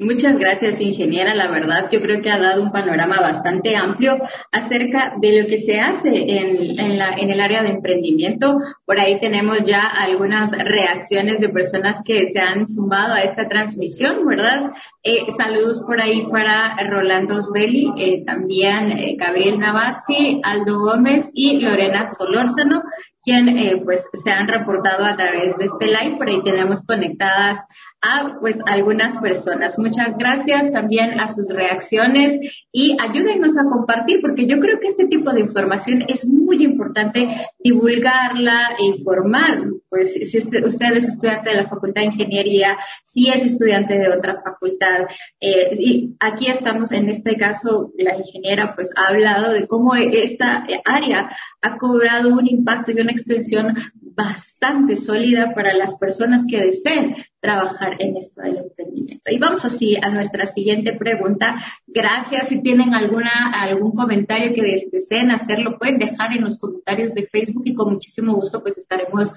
Muchas 0.00 0.38
gracias, 0.38 0.80
ingeniera. 0.80 1.34
La 1.34 1.48
verdad, 1.48 1.88
yo 1.90 2.00
creo 2.00 2.22
que 2.22 2.30
ha 2.30 2.38
dado 2.38 2.62
un 2.62 2.70
panorama 2.70 3.20
bastante 3.20 3.74
amplio 3.74 4.16
acerca 4.52 5.14
de 5.20 5.42
lo 5.42 5.48
que 5.48 5.58
se 5.58 5.80
hace 5.80 6.38
en, 6.38 6.96
la, 6.96 7.14
en 7.14 7.30
el 7.30 7.40
área 7.40 7.64
de 7.64 7.70
emprendimiento. 7.70 8.58
Por 8.86 9.00
ahí 9.00 9.18
tenemos 9.18 9.64
ya 9.64 9.80
algunas 9.88 10.52
reacciones 10.52 11.40
de 11.40 11.48
personas 11.48 12.00
que 12.04 12.30
se 12.30 12.38
han 12.38 12.68
sumado 12.68 13.14
a 13.14 13.22
esta 13.22 13.48
transmisión, 13.48 14.24
¿verdad? 14.24 14.70
Eh, 15.10 15.24
saludos 15.34 15.80
por 15.80 16.02
ahí 16.02 16.26
para 16.30 16.76
Rolando 16.86 17.40
Sbeli, 17.40 17.94
eh, 17.96 18.24
también 18.26 18.92
eh, 18.92 19.16
Gabriel 19.18 19.58
Navasi, 19.58 20.42
Aldo 20.44 20.80
Gómez 20.80 21.30
y 21.32 21.60
Lorena 21.60 22.12
Solórzano, 22.12 22.82
quien 23.22 23.84
pues 23.86 24.06
se 24.12 24.30
han 24.30 24.48
reportado 24.48 25.06
a 25.06 25.16
través 25.16 25.56
de 25.56 25.64
este 25.64 25.86
live, 25.86 26.18
por 26.18 26.28
ahí 26.28 26.42
tenemos 26.42 26.84
conectadas 26.84 27.56
a 28.00 28.36
pues 28.40 28.58
algunas 28.66 29.16
personas. 29.18 29.78
Muchas 29.78 30.16
gracias 30.16 30.72
también 30.72 31.18
a 31.18 31.32
sus 31.32 31.48
reacciones 31.48 32.38
y 32.70 32.96
ayúdenos 33.00 33.56
a 33.58 33.64
compartir 33.64 34.20
porque 34.20 34.46
yo 34.46 34.60
creo 34.60 34.78
que 34.78 34.86
este 34.86 35.06
tipo 35.06 35.32
de 35.32 35.40
información 35.40 36.04
es 36.06 36.26
muy 36.26 36.62
importante 36.62 37.28
divulgarla 37.58 38.76
e 38.78 38.84
informar. 38.86 39.64
Pues 39.88 40.14
si 40.14 40.38
usted, 40.38 40.96
es 40.96 41.08
estudiante 41.08 41.50
de 41.50 41.56
la 41.56 41.66
Facultad 41.66 42.02
de 42.02 42.08
Ingeniería, 42.08 42.76
si 43.04 43.30
es 43.30 43.44
estudiante 43.44 43.98
de 43.98 44.10
otra 44.10 44.40
facultad, 44.40 44.97
eh, 45.40 45.70
y 45.78 46.16
aquí 46.20 46.46
estamos 46.46 46.92
en 46.92 47.08
este 47.08 47.36
caso, 47.36 47.92
la 47.98 48.16
ingeniera 48.16 48.74
pues 48.74 48.90
ha 48.96 49.08
hablado 49.08 49.52
de 49.52 49.66
cómo 49.66 49.94
esta 49.94 50.66
área 50.84 51.30
ha 51.60 51.76
cobrado 51.76 52.34
un 52.34 52.46
impacto 52.46 52.92
y 52.92 53.00
una 53.00 53.12
extensión 53.12 53.74
bastante 54.18 54.96
sólida 54.96 55.54
para 55.54 55.72
las 55.74 55.96
personas 55.96 56.44
que 56.48 56.60
deseen 56.60 57.14
trabajar 57.40 57.96
en 58.00 58.16
esto 58.16 58.42
del 58.42 58.56
emprendimiento. 58.56 59.30
Y 59.30 59.38
vamos 59.38 59.64
así 59.64 59.96
a 59.96 60.10
nuestra 60.10 60.44
siguiente 60.46 60.92
pregunta. 60.94 61.56
Gracias. 61.86 62.48
Si 62.48 62.60
tienen 62.60 62.94
alguna, 62.94 63.52
algún 63.54 63.92
comentario 63.92 64.52
que 64.52 64.88
deseen 64.90 65.30
hacerlo, 65.30 65.78
pueden 65.78 65.98
dejar 65.98 66.32
en 66.32 66.42
los 66.42 66.58
comentarios 66.58 67.14
de 67.14 67.28
Facebook 67.28 67.62
y 67.64 67.74
con 67.74 67.92
muchísimo 67.92 68.34
gusto 68.34 68.60
pues 68.60 68.76
estaremos 68.76 69.32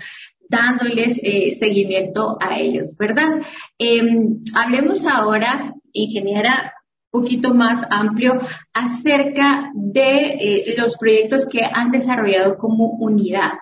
dándoles 0.52 1.20
eh, 1.24 1.56
seguimiento 1.58 2.38
a 2.40 2.60
ellos, 2.60 2.96
¿verdad? 2.98 3.42
Em, 3.80 4.44
hablemos 4.54 5.06
ahora, 5.06 5.74
ingeniera, 5.94 6.74
un 7.12 7.22
poquito 7.22 7.54
más 7.54 7.84
amplio 7.90 8.40
acerca 8.74 9.72
de 9.74 10.38
eh, 10.40 10.76
los 10.78 10.98
proyectos 10.98 11.48
que 11.48 11.64
han 11.64 11.92
desarrollado 11.92 12.58
como 12.58 12.92
unidad. 13.00 13.54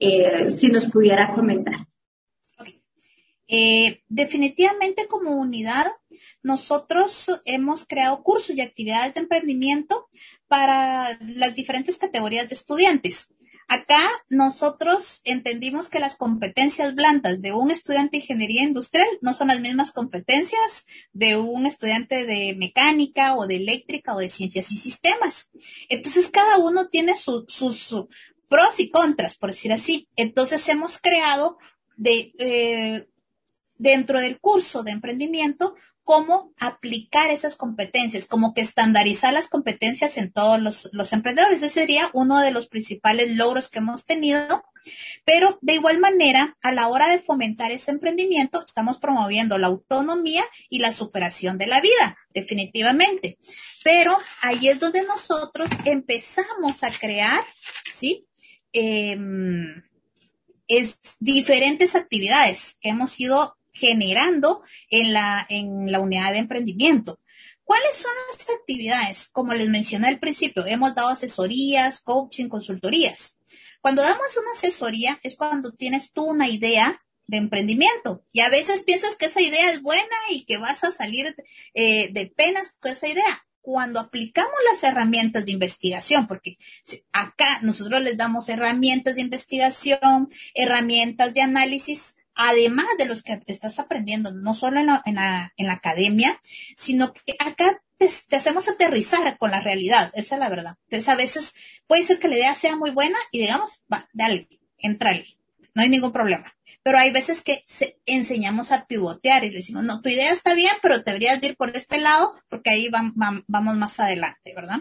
Eh, 0.00 0.50
si 0.52 0.68
nos 0.68 0.86
pudiera 0.86 1.32
comentar. 1.32 1.86
Eh, 3.50 4.02
definitivamente 4.08 5.06
como 5.08 5.40
unidad, 5.40 5.86
nosotros 6.42 7.26
hemos 7.46 7.86
creado 7.86 8.22
cursos 8.22 8.54
y 8.54 8.60
actividades 8.60 9.14
de 9.14 9.20
emprendimiento 9.20 10.08
para 10.46 11.08
las 11.20 11.54
diferentes 11.54 11.96
categorías 11.96 12.48
de 12.48 12.54
estudiantes. 12.54 13.32
Acá 13.70 14.00
nosotros 14.30 15.20
entendimos 15.24 15.90
que 15.90 16.00
las 16.00 16.16
competencias 16.16 16.94
blandas 16.94 17.42
de 17.42 17.52
un 17.52 17.70
estudiante 17.70 18.12
de 18.12 18.22
ingeniería 18.22 18.62
industrial 18.62 19.06
no 19.20 19.34
son 19.34 19.48
las 19.48 19.60
mismas 19.60 19.92
competencias 19.92 20.86
de 21.12 21.36
un 21.36 21.66
estudiante 21.66 22.24
de 22.24 22.56
mecánica 22.56 23.36
o 23.36 23.46
de 23.46 23.56
eléctrica 23.56 24.14
o 24.14 24.20
de 24.20 24.30
ciencias 24.30 24.72
y 24.72 24.76
sistemas. 24.76 25.50
Entonces 25.90 26.30
cada 26.30 26.56
uno 26.56 26.88
tiene 26.88 27.14
sus 27.14 27.94
pros 28.48 28.80
y 28.80 28.90
contras, 28.90 29.36
por 29.36 29.50
decir 29.50 29.72
así. 29.74 30.08
Entonces 30.16 30.66
hemos 30.70 30.96
creado 30.96 31.58
de, 31.98 32.32
eh, 32.38 33.06
dentro 33.76 34.18
del 34.18 34.40
curso 34.40 34.82
de 34.82 34.92
emprendimiento 34.92 35.74
cómo 36.08 36.54
aplicar 36.58 37.28
esas 37.28 37.54
competencias, 37.54 38.24
como 38.24 38.54
que 38.54 38.62
estandarizar 38.62 39.34
las 39.34 39.46
competencias 39.46 40.16
en 40.16 40.32
todos 40.32 40.58
los, 40.90 41.12
emprendedores. 41.12 41.58
Ese 41.60 41.68
sería 41.68 42.08
uno 42.14 42.40
de 42.40 42.50
los 42.50 42.66
principales 42.66 43.36
logros 43.36 43.68
que 43.68 43.80
hemos 43.80 44.06
tenido. 44.06 44.64
Pero 45.26 45.58
de 45.60 45.74
igual 45.74 45.98
manera, 45.98 46.56
a 46.62 46.72
la 46.72 46.88
hora 46.88 47.08
de 47.10 47.18
fomentar 47.18 47.72
ese 47.72 47.90
emprendimiento, 47.90 48.64
estamos 48.64 48.96
promoviendo 48.96 49.58
la 49.58 49.66
autonomía 49.66 50.42
y 50.70 50.78
la 50.78 50.92
superación 50.92 51.58
de 51.58 51.66
la 51.66 51.82
vida, 51.82 52.16
definitivamente. 52.32 53.38
Pero 53.84 54.16
ahí 54.40 54.70
es 54.70 54.80
donde 54.80 55.04
nosotros 55.04 55.68
empezamos 55.84 56.84
a 56.84 56.90
crear, 56.90 57.44
¿sí? 57.92 58.26
Em, 58.72 59.82
es 60.68 61.00
diferentes 61.20 61.94
actividades 61.94 62.78
que 62.80 62.88
hemos 62.88 63.20
ido 63.20 63.57
generando 63.78 64.62
en 64.90 65.12
la, 65.12 65.46
en 65.48 65.90
la 65.90 66.00
unidad 66.00 66.32
de 66.32 66.38
emprendimiento. 66.38 67.20
¿Cuáles 67.64 67.96
son 67.96 68.12
las 68.30 68.48
actividades? 68.48 69.28
Como 69.28 69.52
les 69.52 69.68
mencioné 69.68 70.08
al 70.08 70.18
principio, 70.18 70.66
hemos 70.66 70.94
dado 70.94 71.10
asesorías, 71.10 72.00
coaching, 72.00 72.48
consultorías. 72.48 73.38
Cuando 73.80 74.02
damos 74.02 74.36
una 74.36 74.52
asesoría 74.52 75.20
es 75.22 75.36
cuando 75.36 75.72
tienes 75.72 76.12
tú 76.12 76.24
una 76.24 76.48
idea 76.48 76.98
de 77.26 77.36
emprendimiento 77.36 78.24
y 78.32 78.40
a 78.40 78.48
veces 78.48 78.82
piensas 78.84 79.16
que 79.16 79.26
esa 79.26 79.42
idea 79.42 79.70
es 79.70 79.82
buena 79.82 80.16
y 80.30 80.46
que 80.46 80.56
vas 80.56 80.82
a 80.82 80.90
salir 80.90 81.36
eh, 81.74 82.08
de 82.10 82.26
penas 82.34 82.74
con 82.80 82.92
esa 82.92 83.06
idea 83.06 83.46
cuando 83.60 84.00
aplicamos 84.00 84.54
las 84.70 84.82
herramientas 84.82 85.44
de 85.44 85.52
investigación, 85.52 86.26
porque 86.26 86.56
acá 87.12 87.60
nosotros 87.60 88.00
les 88.00 88.16
damos 88.16 88.48
herramientas 88.48 89.16
de 89.16 89.20
investigación, 89.20 90.30
herramientas 90.54 91.34
de 91.34 91.42
análisis, 91.42 92.16
además 92.38 92.86
de 92.96 93.04
los 93.04 93.22
que 93.22 93.42
estás 93.46 93.78
aprendiendo, 93.78 94.30
no 94.30 94.54
solo 94.54 94.80
en 94.80 94.86
la, 94.86 95.02
en 95.04 95.16
la, 95.16 95.52
en 95.56 95.66
la 95.66 95.74
academia, 95.74 96.40
sino 96.76 97.12
que 97.12 97.34
acá 97.38 97.82
te, 97.98 98.08
hacemos 98.36 98.68
aterrizar 98.68 99.36
con 99.36 99.50
la 99.50 99.60
realidad, 99.60 100.10
esa 100.14 100.36
es 100.36 100.40
la 100.40 100.48
verdad. 100.48 100.76
Entonces 100.84 101.08
a 101.08 101.16
veces 101.16 101.82
puede 101.86 102.04
ser 102.04 102.18
que 102.18 102.28
la 102.28 102.36
idea 102.36 102.54
sea 102.54 102.76
muy 102.76 102.92
buena 102.92 103.18
y 103.32 103.40
digamos, 103.40 103.84
va, 103.92 104.08
dale, 104.12 104.48
entrale, 104.78 105.26
no 105.74 105.82
hay 105.82 105.90
ningún 105.90 106.12
problema 106.12 106.54
pero 106.88 107.00
hay 107.00 107.10
veces 107.10 107.42
que 107.42 107.62
enseñamos 108.06 108.72
a 108.72 108.86
pivotear 108.86 109.44
y 109.44 109.50
le 109.50 109.58
decimos, 109.58 109.84
no, 109.84 110.00
tu 110.00 110.08
idea 110.08 110.32
está 110.32 110.54
bien, 110.54 110.72
pero 110.80 111.00
deberías 111.00 111.42
ir 111.42 111.54
por 111.54 111.76
este 111.76 111.98
lado 111.98 112.34
porque 112.48 112.70
ahí 112.70 112.88
vamos 112.88 113.76
más 113.76 114.00
adelante, 114.00 114.54
¿verdad? 114.54 114.78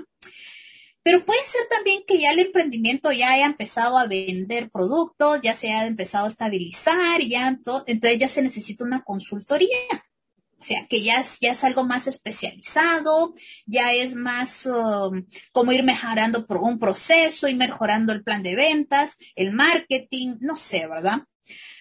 Pero 1.08 1.24
puede 1.24 1.40
ser 1.46 1.62
también 1.70 2.04
que 2.06 2.20
ya 2.20 2.32
el 2.32 2.40
emprendimiento 2.40 3.14
ya 3.14 3.32
haya 3.32 3.46
empezado 3.46 3.98
a 3.98 4.08
vender 4.08 4.70
productos, 4.70 5.40
ya 5.42 5.56
se 5.56 5.72
haya 5.72 5.88
empezado 5.88 6.26
a 6.26 6.28
estabilizar, 6.28 7.22
ya 7.22 7.48
entonces 7.48 8.20
ya 8.20 8.28
se 8.28 8.42
necesita 8.42 8.84
una 8.84 9.06
consultoría. 9.06 9.78
O 10.60 10.64
sea, 10.66 10.86
que 10.90 11.02
ya 11.02 11.22
es, 11.22 11.40
ya 11.40 11.52
es 11.52 11.64
algo 11.64 11.86
más 11.86 12.08
especializado, 12.08 13.34
ya 13.66 13.94
es 13.94 14.16
más 14.16 14.66
um, 14.66 15.26
como 15.54 15.72
ir 15.72 15.84
mejorando 15.84 16.46
un 16.50 16.78
proceso, 16.78 17.48
ir 17.48 17.56
mejorando 17.56 18.12
el 18.12 18.22
plan 18.22 18.44
de 18.44 18.58
ventas, 18.58 19.16
el 19.38 19.54
marketing, 19.54 20.36
no 20.42 20.58
sé, 20.58 20.88
¿verdad? 20.88 21.22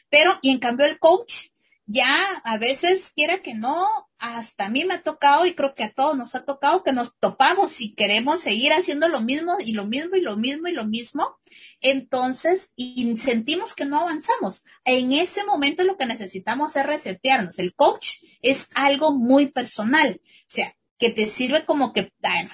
Pero, 0.08 0.38
y 0.40 0.50
en 0.50 0.60
cambio 0.60 0.86
el 0.86 1.00
coach, 1.00 1.48
ya 1.86 2.06
a 2.44 2.58
veces 2.58 3.10
quiera 3.12 3.42
que 3.42 3.54
no, 3.54 3.88
hasta 4.18 4.66
a 4.66 4.68
mí 4.68 4.84
me 4.84 4.94
ha 4.94 5.02
tocado 5.02 5.46
y 5.46 5.54
creo 5.54 5.74
que 5.74 5.84
a 5.84 5.92
todos 5.92 6.16
nos 6.16 6.34
ha 6.34 6.44
tocado 6.44 6.82
que 6.82 6.92
nos 6.92 7.18
topamos 7.18 7.80
y 7.80 7.94
queremos 7.94 8.40
seguir 8.40 8.72
haciendo 8.72 9.08
lo 9.08 9.20
mismo 9.20 9.56
y 9.60 9.72
lo 9.72 9.86
mismo 9.86 10.16
y 10.16 10.20
lo 10.20 10.36
mismo 10.36 10.68
y 10.68 10.72
lo 10.72 10.86
mismo. 10.86 11.38
Entonces, 11.80 12.72
y 12.76 13.16
sentimos 13.18 13.74
que 13.74 13.84
no 13.84 14.00
avanzamos. 14.00 14.64
En 14.84 15.12
ese 15.12 15.44
momento 15.44 15.84
lo 15.84 15.96
que 15.96 16.06
necesitamos 16.06 16.76
es 16.76 16.86
resetearnos. 16.86 17.58
El 17.58 17.74
coach 17.74 18.16
es 18.42 18.68
algo 18.74 19.14
muy 19.14 19.48
personal. 19.48 20.20
O 20.22 20.44
sea, 20.46 20.74
que 20.98 21.10
te 21.10 21.26
sirve 21.26 21.64
como 21.64 21.92
que, 21.92 22.12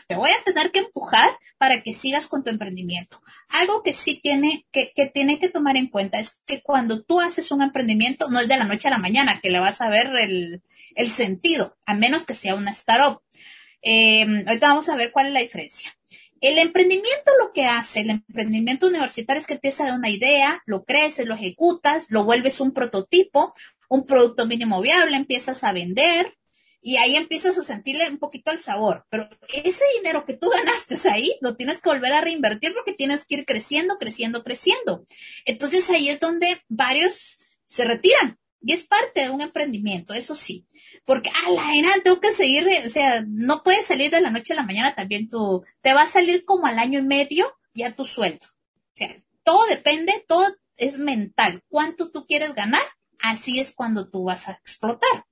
te 0.09 0.17
voy 0.17 0.31
a 0.31 0.45
tener 0.45 0.73
que 0.73 0.81
empujar 0.81 1.31
para 1.59 1.83
que 1.83 1.93
sigas 1.93 2.27
con 2.27 2.43
tu 2.43 2.51
emprendimiento. 2.51 3.23
Algo 3.49 3.83
que 3.83 3.93
sí 3.93 4.21
tiene 4.21 4.67
que, 4.73 4.93
que 4.95 5.07
tiene 5.07 5.39
que 5.39 5.49
tomar 5.49 5.77
en 5.77 5.87
cuenta 5.87 6.19
es 6.19 6.41
que 6.45 6.61
cuando 6.61 7.03
tú 7.05 7.21
haces 7.21 7.51
un 7.53 7.63
emprendimiento, 7.63 8.29
no 8.31 8.41
es 8.41 8.49
de 8.49 8.57
la 8.57 8.65
noche 8.65 8.89
a 8.89 8.93
la 8.93 8.99
mañana 8.99 9.41
que 9.41 9.51
le 9.51 9.61
vas 9.61 9.81
a 9.81 9.89
ver 9.89 10.07
el, 10.17 10.63
el 10.97 11.11
sentido, 11.11 11.77
a 11.87 11.95
menos 11.95 12.25
que 12.25 12.35
sea 12.35 12.55
una 12.55 12.73
startup. 12.73 13.23
Eh, 13.83 14.25
ahorita 14.47 14.69
vamos 14.69 14.89
a 14.89 14.97
ver 14.97 15.13
cuál 15.13 15.29
es 15.29 15.33
la 15.33 15.41
diferencia. 15.41 15.97
El 16.41 16.59
emprendimiento 16.59 17.31
lo 17.39 17.53
que 17.53 17.67
hace, 17.67 18.01
el 18.01 18.11
emprendimiento 18.11 18.89
universitario 18.89 19.39
es 19.39 19.47
que 19.47 19.55
empieza 19.55 19.85
de 19.85 19.93
una 19.93 20.09
idea, 20.09 20.61
lo 20.67 20.85
creces, 20.85 21.27
lo 21.27 21.35
ejecutas, 21.35 22.07
lo 22.09 22.25
vuelves 22.25 22.61
un 22.61 22.73
prototipo, 22.73 23.55
un 23.89 24.05
producto 24.07 24.47
mínimo 24.47 24.81
viable, 24.81 25.17
empiezas 25.17 25.63
a 25.63 25.73
vender, 25.73 26.37
y 26.83 26.97
ahí 26.97 27.17
empiezas 27.17 27.57
a 27.57 27.63
sentirle 27.63 28.09
un 28.11 28.19
poquito 28.19 28.51
el 28.51 28.59
sabor. 28.59 29.07
Pero 29.09 29.29
ese 29.53 29.85
dinero 29.99 30.27
que 30.27 30.35
tú 30.35 30.51
ganaste 30.51 30.97
ahí, 31.09 31.39
lo 31.41 31.57
tienes 31.57 31.81
que 31.81 31.89
volver 31.89 32.13
a 32.13 32.21
reinvertir 32.21 32.75
porque 32.75 32.93
tienes 32.93 33.25
que 33.25 33.37
ir 33.37 33.47
creciendo, 33.47 33.99
creciendo, 33.99 34.43
creciendo. 34.43 35.07
Entonces 35.45 35.89
ahí 35.91 36.09
es 36.09 36.19
donde 36.19 36.61
varios 36.69 37.39
se 37.67 37.85
retiran. 37.85 38.39
Y 38.65 38.73
es 38.73 38.85
parte 38.85 39.23
de 39.23 39.31
un 39.31 39.41
emprendimiento, 39.41 40.15
eso 40.15 40.35
sí. 40.35 40.67
Porque 41.05 41.31
a 41.31 41.51
la 41.51 41.75
era 41.77 41.91
tengo 42.03 42.21
que 42.21 42.31
seguir, 42.31 42.69
o 42.87 42.91
sea, 42.91 43.25
no 43.27 43.63
puedes 43.63 43.87
salir 43.87 44.11
de 44.11 44.21
la 44.21 44.31
noche 44.31 44.53
a 44.53 44.57
la 44.57 44.63
mañana 44.63 44.95
también 44.95 45.29
tú, 45.29 45.65
te 45.81 45.93
va 45.93 46.03
a 46.03 46.07
salir 46.07 46.45
como 46.45 46.67
al 46.67 46.79
año 46.79 47.01
y 47.01 47.03
medio 47.03 47.53
ya 47.75 47.93
tu 47.93 48.05
sueldo. 48.05 48.47
O 48.47 48.95
sea, 48.95 49.21
todo 49.43 49.67
depende, 49.67 50.25
todo 50.29 50.47
es 50.77 50.99
mental. 50.99 51.63
¿Cuánto 51.69 52.11
tú 52.11 52.27
quieres 52.27 52.55
ganar? 52.55 52.83
Así 53.23 53.61
es 53.61 53.73
cuando 53.73 54.11
tú 54.11 54.25
vas 54.25 54.49
a 54.49 54.53
explotar. 54.53 55.27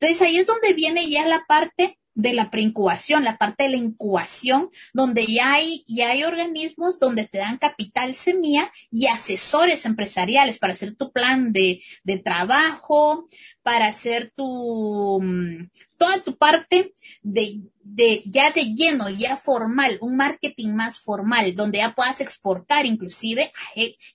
Entonces 0.00 0.22
ahí 0.22 0.36
es 0.36 0.46
donde 0.46 0.72
viene 0.72 1.08
ya 1.08 1.26
la 1.26 1.44
parte 1.46 1.98
de 2.14 2.32
la 2.32 2.50
preincubación, 2.50 3.24
la 3.24 3.38
parte 3.38 3.64
de 3.64 3.70
la 3.70 3.76
incubación, 3.76 4.70
donde 4.92 5.26
ya 5.26 5.54
hay, 5.54 5.84
ya 5.88 6.10
hay 6.10 6.24
organismos 6.24 6.98
donde 7.00 7.26
te 7.26 7.38
dan 7.38 7.58
capital 7.58 8.14
semilla 8.14 8.70
y 8.90 9.08
asesores 9.08 9.84
empresariales 9.84 10.58
para 10.58 10.74
hacer 10.74 10.94
tu 10.94 11.12
plan 11.12 11.52
de, 11.52 11.82
de 12.04 12.18
trabajo, 12.18 13.28
para 13.62 13.88
hacer 13.88 14.32
tu, 14.36 15.20
mm, 15.20 15.70
toda 15.96 16.20
tu 16.20 16.36
parte 16.36 16.94
de, 17.22 17.60
de 17.82 18.22
ya 18.26 18.50
de 18.50 18.74
lleno, 18.74 19.08
ya 19.08 19.36
formal, 19.36 19.98
un 20.00 20.16
marketing 20.16 20.70
más 20.70 20.98
formal, 20.98 21.54
donde 21.54 21.78
ya 21.78 21.94
puedas 21.94 22.20
exportar 22.20 22.86
inclusive, 22.86 23.52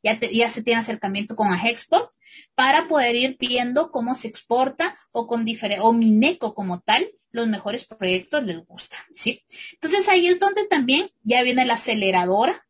ya, 0.04 0.20
ya 0.20 0.50
se 0.50 0.63
tiene 0.63 0.80
acercamiento 0.80 1.36
con 1.36 1.48
Agexport 1.52 2.12
para 2.56 2.88
poder 2.88 3.15
ir 3.15 3.38
viendo 3.39 3.92
cómo 3.92 4.15
se 4.15 4.28
exporta 4.28 4.96
o 5.12 5.28
con 5.28 5.46
diferente, 5.46 5.84
o 5.84 5.94
Mineco 5.94 6.54
como 6.54 6.82
tal, 6.82 7.10
los 7.32 7.48
mejores 7.48 7.86
proyectos 7.86 8.44
les 8.44 8.65
gusta, 8.65 8.98
¿sí? 9.13 9.44
Entonces 9.74 10.08
ahí 10.10 10.28
es 10.28 10.39
donde 10.39 10.65
también 10.65 11.10
ya 11.24 11.44
viene 11.44 11.65
la 11.65 11.76
aceleradora. 11.76 12.65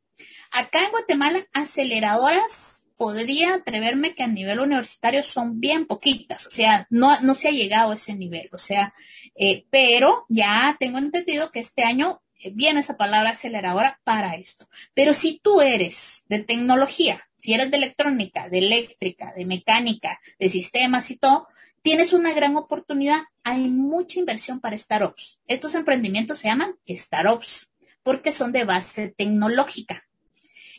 Acá 0.52 0.84
en 0.84 0.92
Guatemala, 0.92 1.48
aceleradoras 1.54 2.79
podría 3.00 3.54
atreverme 3.54 4.14
que 4.14 4.24
a 4.24 4.28
nivel 4.28 4.60
universitario 4.60 5.24
son 5.24 5.62
bien 5.62 5.86
poquitas, 5.86 6.48
o 6.48 6.52
sea, 6.52 6.86
no, 6.90 7.18
no 7.22 7.34
se 7.34 7.48
ha 7.48 7.52
llegado 7.52 7.94
a 7.94 7.96
ese 7.96 8.14
nivel, 8.14 8.50
o 8.52 8.58
sea, 8.58 8.94
eh, 9.36 9.66
pero 9.70 10.26
ya 10.28 10.76
tengo 10.82 10.98
entendido 10.98 11.50
que 11.50 11.62
este 11.62 11.86
año 11.86 12.22
eh, 12.42 12.52
viene 12.54 12.82
esa 12.82 12.98
palabra 12.98 13.30
aceleradora 13.30 14.02
para 14.04 14.36
esto. 14.36 14.68
Pero 14.94 15.14
si 15.14 15.40
tú 15.42 15.62
eres 15.62 16.24
de 16.28 16.44
tecnología, 16.44 17.26
si 17.40 17.54
eres 17.54 17.72
de 17.72 17.78
electrónica, 17.78 18.50
de 18.50 18.58
eléctrica, 18.58 19.32
de 19.34 19.46
mecánica, 19.46 20.20
de 20.38 20.50
sistemas 20.50 21.10
y 21.10 21.16
todo, 21.16 21.48
tienes 21.82 22.12
una 22.12 22.34
gran 22.34 22.58
oportunidad. 22.58 23.22
Hay 23.44 23.70
mucha 23.70 24.20
inversión 24.20 24.60
para 24.60 24.78
startups. 24.78 25.40
Estos 25.48 25.74
emprendimientos 25.74 26.40
se 26.40 26.50
llaman 26.50 26.76
startups 26.86 27.70
porque 28.04 28.34
son 28.34 28.52
de 28.52 28.66
base 28.66 29.14
tecnológica. 29.16 30.06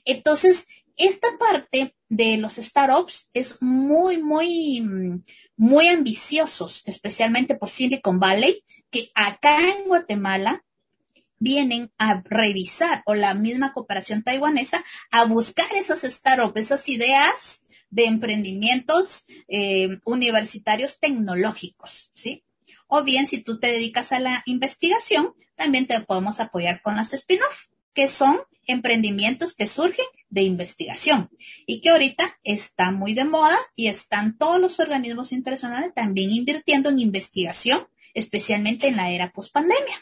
Entonces, 0.04 0.66
esta 1.00 1.28
parte 1.38 1.94
de 2.08 2.36
los 2.36 2.56
startups 2.56 3.28
es 3.32 3.62
muy, 3.62 4.22
muy, 4.22 4.84
muy 5.56 5.88
ambiciosos, 5.88 6.82
especialmente 6.84 7.54
por 7.54 7.70
Silicon 7.70 8.20
Valley, 8.20 8.62
que 8.90 9.10
acá 9.14 9.58
en 9.60 9.84
Guatemala 9.86 10.64
vienen 11.38 11.90
a 11.96 12.22
revisar, 12.24 13.02
o 13.06 13.14
la 13.14 13.34
misma 13.34 13.72
cooperación 13.72 14.22
taiwanesa, 14.22 14.84
a 15.10 15.24
buscar 15.24 15.66
esas 15.74 16.02
startups, 16.02 16.60
esas 16.60 16.88
ideas 16.88 17.62
de 17.88 18.04
emprendimientos 18.04 19.24
eh, 19.48 19.98
universitarios 20.04 21.00
tecnológicos, 21.00 22.10
¿sí? 22.12 22.44
O 22.86 23.02
bien, 23.04 23.26
si 23.26 23.42
tú 23.42 23.58
te 23.58 23.70
dedicas 23.70 24.12
a 24.12 24.20
la 24.20 24.42
investigación, 24.44 25.34
también 25.54 25.86
te 25.86 26.00
podemos 26.00 26.40
apoyar 26.40 26.82
con 26.82 26.96
las 26.96 27.14
spin-off, 27.14 27.66
que 27.94 28.06
son 28.06 28.40
emprendimientos 28.66 29.54
que 29.54 29.66
surgen 29.66 30.06
de 30.30 30.42
investigación 30.42 31.28
y 31.66 31.80
que 31.80 31.90
ahorita 31.90 32.24
está 32.42 32.92
muy 32.92 33.14
de 33.14 33.24
moda 33.24 33.56
y 33.74 33.88
están 33.88 34.38
todos 34.38 34.60
los 34.60 34.80
organismos 34.80 35.32
internacionales 35.32 35.92
también 35.94 36.30
invirtiendo 36.30 36.88
en 36.88 37.00
investigación, 37.00 37.86
especialmente 38.14 38.88
en 38.88 38.96
la 38.96 39.10
era 39.10 39.32
post-pandemia. 39.32 39.96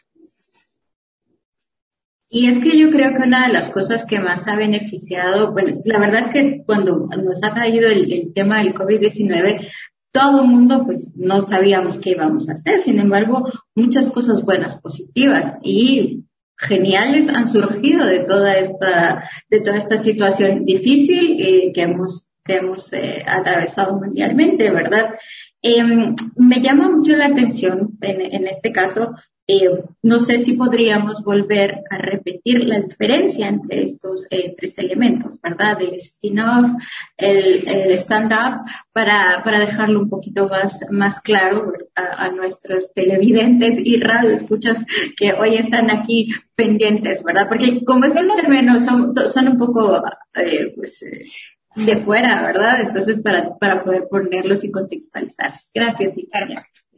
Y 2.31 2.49
es 2.49 2.59
que 2.59 2.79
yo 2.79 2.91
creo 2.91 3.15
que 3.15 3.27
una 3.27 3.47
de 3.47 3.55
las 3.55 3.71
cosas 3.71 4.05
que 4.05 4.21
más 4.21 4.47
ha 4.49 4.57
beneficiado, 4.57 5.53
bueno, 5.53 5.81
la 5.85 5.99
verdad 5.99 6.21
es 6.21 6.29
que 6.29 6.63
cuando 6.67 7.09
nos 7.23 7.43
ha 7.43 7.55
traído 7.55 7.89
el, 7.89 8.13
el 8.13 8.33
tema 8.35 8.59
del 8.59 8.75
COVID-19, 8.75 9.67
todo 10.13 10.43
el 10.43 10.49
mundo 10.49 10.85
pues 10.85 11.11
no 11.15 11.41
sabíamos 11.41 11.99
qué 11.99 12.11
íbamos 12.11 12.49
a 12.49 12.53
hacer, 12.53 12.83
sin 12.83 12.99
embargo, 12.99 13.51
muchas 13.75 14.11
cosas 14.11 14.43
buenas, 14.43 14.79
positivas 14.79 15.57
y 15.63 16.25
geniales 16.59 17.29
han 17.29 17.49
surgido 17.49 18.05
de 18.05 18.21
toda 18.21 18.57
esta, 18.57 19.31
de 19.49 19.61
toda 19.61 19.77
esta 19.77 19.97
situación 19.97 20.65
difícil 20.65 21.37
eh, 21.39 21.73
que 21.73 21.83
hemos, 21.83 22.27
que 22.45 22.57
hemos 22.57 22.93
eh, 22.93 23.25
atravesado 23.27 23.97
mundialmente, 23.97 24.71
¿verdad? 24.71 25.15
Em, 25.63 26.15
me 26.37 26.61
llama 26.61 26.91
mucho 26.91 27.17
la 27.17 27.27
atención 27.27 27.97
en, 28.01 28.21
en 28.21 28.47
este 28.47 28.73
caso 28.73 29.15
eh, 29.51 29.83
no 30.03 30.21
sé 30.21 30.41
si 30.41 30.53
podríamos 30.53 31.25
volver 31.25 31.83
a 31.89 31.97
repetir 31.97 32.65
la 32.65 32.81
diferencia 32.81 33.49
entre 33.49 33.83
estos 33.83 34.27
eh, 34.31 34.55
tres 34.55 34.77
elementos, 34.77 35.41
¿verdad? 35.41 35.81
El 35.81 35.95
spin-off, 35.95 36.67
el, 37.17 37.91
stand-up, 37.93 38.71
para, 38.93 39.43
para 39.43 39.61
dejarlo 39.61 40.01
un 40.01 40.11
poquito 40.11 40.51
más, 40.51 40.81
más 40.91 41.21
claro 41.21 41.73
a, 41.95 42.29
nuestros 42.29 42.93
televidentes 42.93 43.79
y 43.83 43.99
radioescuchas 43.99 44.85
que 45.17 45.33
hoy 45.33 45.57
están 45.57 45.91
aquí 45.91 46.29
pendientes, 46.55 47.25
¿verdad? 47.25 47.49
Porque 47.49 47.83
como 47.87 48.05
estos 48.05 48.37
términos 48.37 48.85
son, 48.85 49.15
son 49.27 49.49
un 49.49 49.57
poco, 49.57 50.03
eh, 50.35 50.75
pues, 50.77 51.03
de 51.75 51.97
fuera, 51.97 52.43
¿verdad? 52.43 52.83
Entonces, 52.83 53.23
para, 53.23 53.57
para 53.57 53.83
poder 53.83 54.09
ponerlos 54.11 54.63
y 54.63 54.71
contextualizarlos. 54.71 55.71
Gracias. 55.73 56.13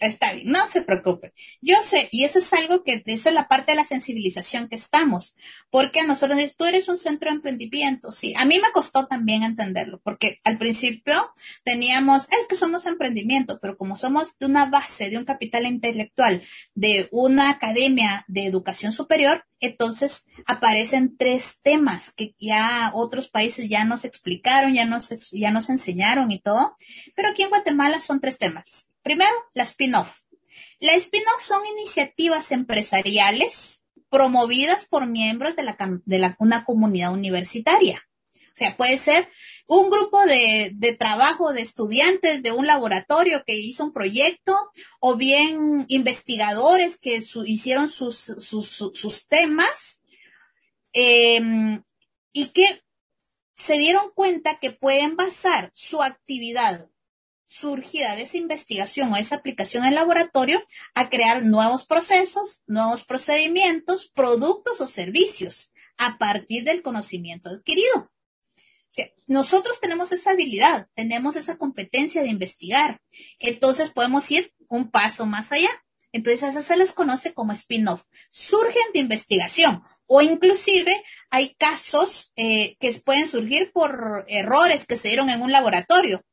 Está 0.00 0.32
bien, 0.32 0.50
no 0.50 0.66
se 0.70 0.80
preocupe. 0.80 1.34
Yo 1.60 1.76
sé, 1.82 2.08
y 2.10 2.24
eso 2.24 2.38
es 2.38 2.50
algo 2.54 2.82
que, 2.82 3.02
eso 3.04 3.28
es 3.28 3.34
la 3.34 3.48
parte 3.48 3.72
de 3.72 3.76
la 3.76 3.84
sensibilización 3.84 4.68
que 4.68 4.76
estamos, 4.76 5.36
porque 5.68 6.00
a 6.00 6.06
nosotros 6.06 6.56
tú 6.56 6.64
eres 6.64 6.88
un 6.88 6.96
centro 6.96 7.30
de 7.30 7.36
emprendimiento, 7.36 8.10
sí. 8.10 8.32
A 8.38 8.46
mí 8.46 8.58
me 8.58 8.72
costó 8.72 9.06
también 9.06 9.42
entenderlo, 9.42 10.00
porque 10.02 10.40
al 10.42 10.56
principio 10.56 11.34
teníamos, 11.64 12.28
es 12.30 12.46
que 12.48 12.56
somos 12.56 12.86
emprendimiento, 12.86 13.58
pero 13.60 13.76
como 13.76 13.94
somos 13.94 14.38
de 14.38 14.46
una 14.46 14.66
base, 14.66 15.10
de 15.10 15.18
un 15.18 15.26
capital 15.26 15.66
intelectual, 15.66 16.42
de 16.74 17.08
una 17.12 17.50
academia 17.50 18.24
de 18.26 18.46
educación 18.46 18.92
superior, 18.92 19.44
entonces 19.60 20.24
aparecen 20.46 21.18
tres 21.18 21.58
temas 21.62 22.10
que 22.10 22.34
ya 22.40 22.90
otros 22.94 23.28
países 23.28 23.68
ya 23.68 23.84
nos 23.84 24.06
explicaron, 24.06 24.72
ya 24.72 24.86
nos, 24.86 25.30
ya 25.30 25.50
nos 25.50 25.68
enseñaron 25.68 26.30
y 26.30 26.40
todo, 26.40 26.74
pero 27.14 27.28
aquí 27.28 27.42
en 27.42 27.50
Guatemala 27.50 28.00
son 28.00 28.22
tres 28.22 28.38
temas 28.38 28.89
Primero, 29.02 29.34
la 29.54 29.62
spin-off. 29.62 30.20
La 30.78 30.94
spin-off 30.94 31.42
son 31.42 31.62
iniciativas 31.78 32.52
empresariales 32.52 33.84
promovidas 34.08 34.84
por 34.84 35.06
miembros 35.06 35.56
de, 35.56 35.62
la, 35.62 35.76
de 36.04 36.34
una 36.38 36.64
comunidad 36.64 37.12
universitaria. 37.12 38.02
O 38.32 38.56
sea, 38.56 38.76
puede 38.76 38.98
ser 38.98 39.28
un 39.66 39.88
grupo 39.88 40.20
de, 40.26 40.96
trabajo 40.98 41.52
de 41.52 41.62
estudiantes 41.62 42.42
de 42.42 42.50
un 42.50 42.66
laboratorio 42.66 43.44
que 43.46 43.56
hizo 43.56 43.84
un 43.84 43.92
proyecto 43.92 44.54
o 44.98 45.16
bien 45.16 45.86
investigadores 45.88 46.98
que 46.98 47.22
hicieron 47.46 47.88
sus, 47.88 48.16
sus, 48.18 49.28
temas 49.28 50.02
em, 50.92 51.82
y 52.32 52.46
que 52.46 52.82
se 53.54 53.78
dieron 53.78 54.10
cuenta 54.14 54.58
que 54.58 54.72
pueden 54.72 55.16
basar 55.16 55.70
su 55.72 56.02
actividad 56.02 56.89
surgida 57.50 58.14
de 58.14 58.22
esa 58.22 58.36
investigación 58.36 59.12
o 59.12 59.16
esa 59.16 59.34
aplicación 59.34 59.84
en 59.84 59.96
laboratorio 59.96 60.62
a 60.94 61.10
crear 61.10 61.42
nuevos 61.44 61.84
procesos, 61.84 62.62
nuevos 62.68 63.02
procedimientos, 63.02 64.08
productos 64.14 64.80
o 64.80 64.86
servicios 64.86 65.72
a 65.98 66.16
partir 66.16 66.62
del 66.62 66.80
conocimiento 66.82 67.50
adquirido. 67.50 68.10
nosotros 69.26 69.80
tenemos 69.80 70.12
esa 70.12 70.30
habilidad, 70.30 70.88
tenemos 70.94 71.34
esa 71.36 71.56
competencia 71.56 72.22
de 72.22 72.28
investigar, 72.28 73.00
entonces 73.40 73.90
podemos 73.90 74.30
ir 74.30 74.52
un 74.68 74.90
paso 74.90 75.26
más 75.26 75.50
allá. 75.52 75.70
Entonces, 76.12 76.42
eso 76.42 76.62
se 76.62 76.76
les 76.76 76.92
conoce 76.92 77.32
como 77.34 77.52
spin-off. 77.52 78.04
Surgen 78.30 78.82
de 78.92 78.98
investigación 78.98 79.84
o 80.06 80.22
inclusive 80.22 80.92
hay 81.30 81.54
casos 81.54 82.32
eh, 82.34 82.76
que 82.80 82.92
pueden 83.04 83.28
surgir 83.28 83.70
por 83.72 84.24
errores 84.26 84.86
que 84.86 84.96
se 84.96 85.08
dieron 85.08 85.30
en 85.30 85.40
un 85.40 85.52
laboratorio 85.52 86.24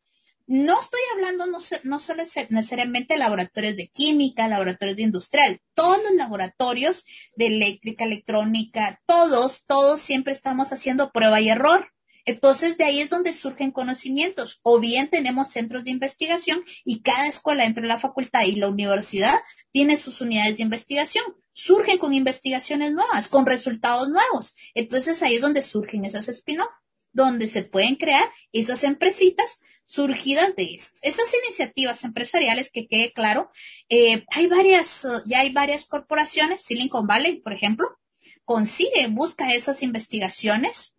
no 0.48 0.80
estoy 0.80 1.02
hablando 1.14 1.46
no, 1.46 1.58
no 1.84 2.00
solo 2.00 2.24
necesariamente 2.50 3.18
laboratorios 3.18 3.76
de 3.76 3.90
química, 3.90 4.48
laboratorios 4.48 4.96
de 4.96 5.04
industrial, 5.04 5.62
todos 5.74 6.02
los 6.04 6.14
laboratorios 6.14 7.06
de 7.36 7.48
eléctrica, 7.48 8.06
electrónica, 8.06 9.02
todos, 9.06 9.66
todos 9.68 10.00
siempre 10.00 10.32
estamos 10.32 10.72
haciendo 10.72 11.12
prueba 11.12 11.42
y 11.42 11.50
error. 11.50 11.92
Entonces, 12.24 12.78
de 12.78 12.84
ahí 12.84 13.00
es 13.00 13.10
donde 13.10 13.32
surgen 13.32 13.72
conocimientos. 13.72 14.60
O 14.62 14.80
bien 14.80 15.10
tenemos 15.10 15.50
centros 15.50 15.86
de 15.86 15.92
investigación 15.92 16.62
y 16.84 17.02
cada 17.02 17.28
escuela 17.28 17.64
entre 17.64 17.88
la 17.88 18.00
facultad 18.00 18.44
y 18.44 18.56
la 18.56 18.68
universidad 18.68 19.34
tiene 19.72 19.96
sus 19.96 20.20
unidades 20.20 20.58
de 20.58 20.64
investigación. 20.64 21.24
Surgen 21.54 21.98
con 21.98 22.14
investigaciones 22.14 22.92
nuevas, 22.92 23.30
con 23.30 23.46
resultados 23.46 24.10
nuevos. 24.10 24.56
Entonces, 24.76 25.24
ahí 25.24 25.36
es 25.36 25.42
donde 25.42 25.62
surgen 25.62 26.04
esas 26.04 26.28
spin-off, 26.28 26.70
donde 27.14 27.48
se 27.48 27.64
pueden 27.64 27.96
crear 27.96 28.30
esas 28.52 28.84
empresitas 28.84 29.62
surgidas 29.88 30.54
de. 30.58 30.66
Esas 31.02 31.34
iniciativas 31.46 32.04
empresariales, 32.04 32.70
que 32.72 32.88
quede 32.88 33.14
claro, 33.14 33.50
eh, 33.90 34.26
hay 34.32 34.48
varias, 34.48 35.08
ya 35.26 35.40
hay 35.40 35.52
varias 35.52 35.86
corporaciones, 35.86 36.62
Silicon 36.62 37.08
Valley, 37.08 37.40
por 37.40 37.54
ejemplo, 37.54 37.98
consigue, 38.44 39.08
busca 39.08 39.50
esas 39.50 39.82
investigaciones. 39.84 40.94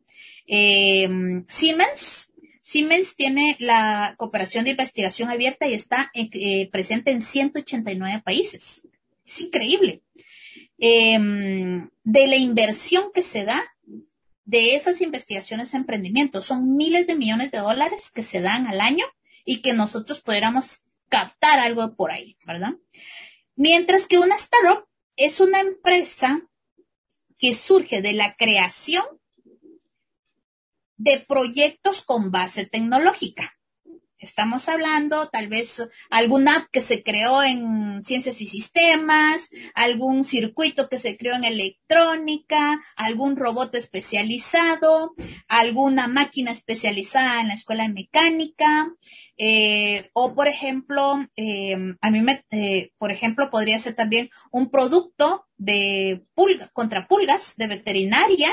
Eh, 0.46 1.06
Siemens, 1.46 2.32
Siemens 2.62 3.14
tiene 3.14 3.56
la 3.58 4.14
cooperación 4.16 4.64
de 4.64 4.70
investigación 4.70 5.28
abierta 5.28 5.68
y 5.68 5.74
está 5.74 6.10
eh, 6.14 6.68
presente 6.70 7.10
en 7.10 7.20
189 7.20 8.22
países. 8.24 8.88
Es 9.26 9.40
increíble. 9.42 10.02
de 10.78 12.26
la 12.26 12.36
inversión 12.36 13.10
que 13.12 13.22
se 13.22 13.44
da 13.44 13.62
de 14.48 14.74
esas 14.74 15.02
investigaciones 15.02 15.72
de 15.72 15.78
emprendimiento. 15.78 16.40
Son 16.40 16.74
miles 16.74 17.06
de 17.06 17.16
millones 17.16 17.50
de 17.50 17.58
dólares 17.58 18.10
que 18.10 18.22
se 18.22 18.40
dan 18.40 18.66
al 18.66 18.80
año 18.80 19.04
y 19.44 19.60
que 19.60 19.74
nosotros 19.74 20.20
pudiéramos 20.22 20.86
captar 21.10 21.60
algo 21.60 21.94
por 21.94 22.10
ahí, 22.12 22.38
¿verdad? 22.46 22.72
Mientras 23.56 24.06
que 24.06 24.18
una 24.18 24.36
startup 24.36 24.88
es 25.16 25.40
una 25.40 25.60
empresa 25.60 26.48
que 27.36 27.52
surge 27.52 28.00
de 28.00 28.14
la 28.14 28.36
creación 28.36 29.04
de 30.96 31.20
proyectos 31.28 32.00
con 32.00 32.30
base 32.30 32.64
tecnológica. 32.64 33.57
Estamos 34.20 34.68
hablando 34.68 35.28
tal 35.28 35.46
vez 35.46 35.88
alguna 36.10 36.56
app 36.56 36.66
que 36.72 36.80
se 36.80 37.04
creó 37.04 37.42
en 37.44 38.02
ciencias 38.02 38.40
y 38.40 38.46
sistemas, 38.46 39.50
algún 39.74 40.24
circuito 40.24 40.88
que 40.88 40.98
se 40.98 41.16
creó 41.16 41.36
en 41.36 41.44
electrónica, 41.44 42.80
algún 42.96 43.36
robot 43.36 43.76
especializado, 43.76 45.14
alguna 45.46 46.08
máquina 46.08 46.50
especializada 46.50 47.40
en 47.40 47.48
la 47.48 47.54
escuela 47.54 47.84
de 47.84 47.92
mecánica, 47.92 48.92
eh, 49.36 50.10
o 50.14 50.34
por 50.34 50.48
ejemplo, 50.48 51.24
eh, 51.36 51.76
a 52.00 52.10
mí 52.10 52.20
me, 52.20 52.44
eh, 52.50 52.90
por 52.98 53.12
ejemplo, 53.12 53.50
podría 53.50 53.78
ser 53.78 53.94
también 53.94 54.30
un 54.50 54.70
producto 54.70 55.46
de 55.56 56.24
pulga, 56.34 56.68
contra 56.72 57.06
pulgas 57.06 57.54
de 57.56 57.68
veterinaria 57.68 58.50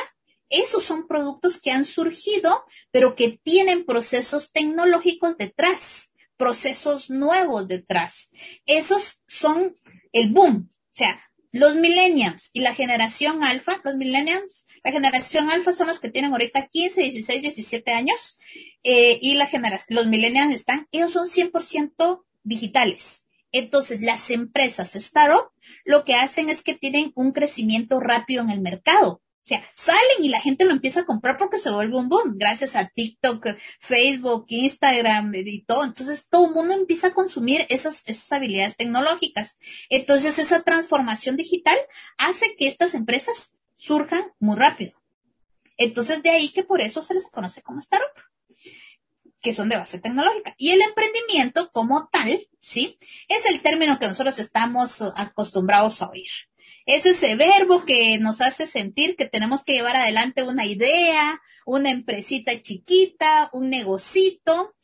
esos 0.49 0.83
son 0.83 1.07
productos 1.07 1.59
que 1.59 1.71
han 1.71 1.85
surgido, 1.85 2.63
pero 2.91 3.15
que 3.15 3.39
tienen 3.43 3.85
procesos 3.85 4.51
tecnológicos 4.51 5.37
detrás, 5.37 6.11
procesos 6.37 7.09
nuevos 7.09 7.67
detrás. 7.67 8.31
Esos 8.65 9.23
son 9.27 9.75
el 10.11 10.31
boom. 10.31 10.69
O 10.71 10.97
sea, 10.97 11.19
los 11.51 11.75
millennials 11.75 12.49
y 12.53 12.61
la 12.61 12.73
generación 12.73 13.43
alfa, 13.43 13.81
los 13.83 13.95
millennials, 13.95 14.65
la 14.83 14.91
generación 14.91 15.49
alfa 15.49 15.71
son 15.73 15.87
los 15.87 15.99
que 15.99 16.09
tienen 16.09 16.31
ahorita 16.31 16.67
15, 16.67 17.01
16, 17.01 17.41
17 17.41 17.91
años, 17.93 18.37
eh, 18.83 19.17
y 19.21 19.35
la 19.35 19.47
generación, 19.47 19.95
los 19.95 20.07
millennials 20.07 20.53
están, 20.53 20.87
ellos 20.91 21.13
son 21.13 21.27
100% 21.27 22.23
digitales. 22.43 23.25
Entonces, 23.51 24.01
las 24.01 24.31
empresas 24.31 24.95
startup 24.97 25.49
lo 25.85 26.03
que 26.03 26.15
hacen 26.15 26.49
es 26.49 26.61
que 26.61 26.73
tienen 26.73 27.13
un 27.15 27.31
crecimiento 27.31 28.01
rápido 28.01 28.43
en 28.43 28.49
el 28.49 28.59
mercado. 28.59 29.21
O 29.45 29.47
sea, 29.47 29.63
salen 29.75 30.23
y 30.23 30.29
la 30.29 30.41
gente 30.41 30.65
lo 30.65 30.71
empieza 30.71 31.01
a 31.01 31.05
comprar 31.05 31.37
porque 31.37 31.59
se 31.59 31.69
vuelve 31.69 31.95
un 31.95 32.09
boom, 32.09 32.33
gracias 32.35 32.75
a 32.75 32.87
TikTok, 32.87 33.45
Facebook, 33.79 34.45
Instagram 34.47 35.35
y 35.35 35.63
todo. 35.65 35.83
Entonces 35.83 36.27
todo 36.27 36.47
el 36.47 36.55
mundo 36.55 36.73
empieza 36.73 37.09
a 37.09 37.13
consumir 37.13 37.63
esas, 37.69 38.01
esas 38.07 38.31
habilidades 38.31 38.75
tecnológicas. 38.75 39.57
Entonces 39.89 40.39
esa 40.39 40.63
transformación 40.63 41.37
digital 41.37 41.77
hace 42.17 42.55
que 42.57 42.65
estas 42.65 42.95
empresas 42.95 43.53
surjan 43.75 44.23
muy 44.39 44.57
rápido. 44.57 44.99
Entonces 45.77 46.23
de 46.23 46.31
ahí 46.31 46.49
que 46.49 46.63
por 46.63 46.81
eso 46.81 47.03
se 47.03 47.13
les 47.13 47.29
conoce 47.29 47.61
como 47.61 47.77
startup, 47.77 48.23
que 49.41 49.53
son 49.53 49.69
de 49.69 49.77
base 49.77 49.99
tecnológica. 49.99 50.55
Y 50.57 50.71
el 50.71 50.81
emprendimiento 50.81 51.69
como 51.71 52.09
tal, 52.11 52.47
¿sí? 52.61 52.97
Es 53.27 53.45
el 53.45 53.61
término 53.61 53.99
que 53.99 54.07
nosotros 54.07 54.39
estamos 54.39 55.03
acostumbrados 55.15 56.01
a 56.01 56.09
oír. 56.09 56.31
Es 56.85 57.05
ese 57.05 57.35
verbo 57.35 57.85
que 57.85 58.17
nos 58.19 58.41
hace 58.41 58.65
sentir 58.65 59.15
que 59.15 59.27
tenemos 59.27 59.63
que 59.63 59.73
llevar 59.73 59.95
adelante 59.95 60.43
una 60.43 60.65
idea, 60.65 61.41
una 61.65 61.91
empresita 61.91 62.61
chiquita, 62.61 63.49
un 63.53 63.69
negocito, 63.69 64.75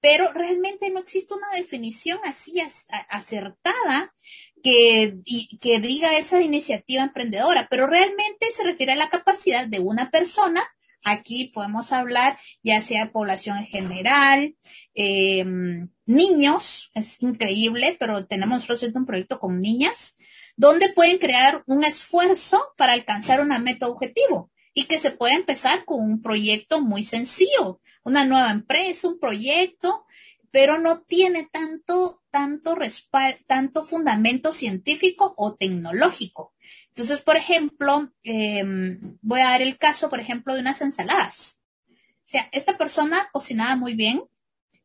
pero 0.00 0.32
realmente 0.32 0.90
no 0.90 1.00
existe 1.00 1.34
una 1.34 1.50
definición 1.56 2.18
así 2.24 2.60
acertada 3.08 4.14
que, 4.62 5.18
que 5.60 5.80
diga 5.80 6.16
esa 6.16 6.42
iniciativa 6.42 7.02
emprendedora, 7.02 7.66
pero 7.70 7.86
realmente 7.86 8.50
se 8.54 8.64
refiere 8.64 8.92
a 8.92 8.96
la 8.96 9.08
capacidad 9.08 9.66
de 9.66 9.80
una 9.80 10.10
persona. 10.10 10.62
Aquí 11.04 11.52
podemos 11.54 11.92
hablar 11.92 12.38
ya 12.62 12.80
sea 12.80 13.12
población 13.12 13.58
en 13.58 13.66
general, 13.66 14.56
em, 14.94 15.88
niños, 16.04 16.90
es 16.94 17.22
increíble, 17.22 17.96
pero 17.98 18.26
tenemos 18.26 18.68
nosotros 18.68 18.92
un 18.94 19.06
proyecto 19.06 19.38
con 19.38 19.60
niñas, 19.60 20.15
donde 20.56 20.88
pueden 20.88 21.18
crear 21.18 21.62
un 21.66 21.84
esfuerzo 21.84 22.74
para 22.76 22.94
alcanzar 22.94 23.40
una 23.40 23.58
meta 23.58 23.88
objetivo 23.88 24.50
y 24.74 24.84
que 24.84 24.98
se 24.98 25.10
puede 25.10 25.34
empezar 25.34 25.84
con 25.84 26.02
un 26.02 26.22
proyecto 26.22 26.82
muy 26.82 27.04
sencillo, 27.04 27.80
una 28.04 28.24
nueva 28.24 28.50
empresa, 28.50 29.08
un 29.08 29.18
proyecto, 29.18 30.06
pero 30.50 30.78
no 30.78 31.02
tiene 31.02 31.48
tanto, 31.52 32.22
tanto 32.30 32.74
respaldo, 32.74 33.38
tanto 33.46 33.84
fundamento 33.84 34.52
científico 34.52 35.34
o 35.36 35.54
tecnológico. 35.54 36.54
Entonces, 36.88 37.20
por 37.20 37.36
ejemplo, 37.36 38.12
em, 38.22 39.18
voy 39.20 39.40
a 39.40 39.50
dar 39.50 39.62
el 39.62 39.76
caso, 39.76 40.08
por 40.08 40.20
ejemplo, 40.20 40.54
de 40.54 40.60
unas 40.60 40.80
ensaladas. 40.80 41.60
O 41.90 42.28
sea, 42.28 42.48
esta 42.52 42.78
persona 42.78 43.28
cocinaba 43.32 43.76
muy 43.76 43.94
bien 43.94 44.24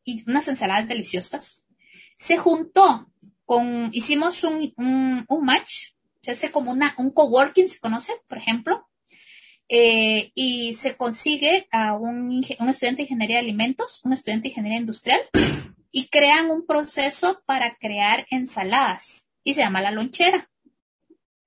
y 0.03 0.23
unas 0.29 0.47
ensaladas 0.47 0.87
deliciosas. 0.87 1.63
Se 2.17 2.37
juntó 2.37 3.11
hicimos 3.91 4.43
un, 4.43 4.73
match, 5.41 5.93
se 6.21 6.31
hace 6.31 6.51
como 6.51 6.71
una, 6.71 6.93
un 6.97 7.11
coworking, 7.11 7.67
se 7.67 7.79
conoce, 7.79 8.13
por 8.27 8.37
ejemplo, 8.37 8.87
eh, 9.67 10.31
y 10.35 10.73
se 10.75 10.95
consigue 10.95 11.67
a 11.71 11.93
un, 11.93 12.43
estudiante 12.43 12.97
de 12.97 13.03
ingeniería 13.03 13.37
de 13.37 13.43
alimentos, 13.43 14.01
un 14.03 14.13
estudiante 14.13 14.43
de 14.43 14.49
ingeniería 14.49 14.79
industrial, 14.79 15.21
y 15.91 16.07
crean 16.07 16.49
un 16.49 16.65
proceso 16.65 17.41
para 17.45 17.75
crear 17.75 18.25
ensaladas, 18.29 19.27
y 19.43 19.53
se 19.53 19.61
llama 19.61 19.81
la 19.81 19.91
lonchera. 19.91 20.49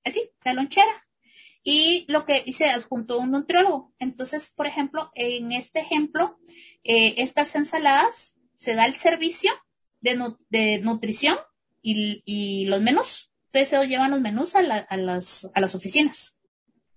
Así, 0.05 0.31
la 0.45 0.53
lonchera. 0.53 1.07
Y 1.63 2.05
lo 2.09 2.27
que 2.27 2.43
hice 2.45 2.67
junto 2.83 3.15
a 3.15 3.23
un 3.23 3.31
nutriólogo. 3.31 3.95
Entonces, 3.99 4.53
por 4.55 4.67
ejemplo, 4.67 5.11
en 5.15 5.53
este 5.53 5.81
ejemplo, 5.81 6.39
eh, 6.83 7.15
estas 7.17 7.55
ensaladas 7.57 8.37
se 8.57 8.75
da 8.75 8.85
el 8.85 8.95
servicio 8.95 9.51
de 10.03 10.81
nutrición 10.83 11.39
y, 11.85 12.67
los 12.67 12.81
menús. 12.81 13.31
Entonces 13.47 13.73
ellos 13.73 13.89
llevan 13.89 14.11
los 14.11 14.21
menús 14.21 14.57
a, 14.57 14.61
a, 14.61 14.97
las, 14.97 15.51
a 15.55 15.61
las 15.61 15.75
oficinas. 15.75 16.37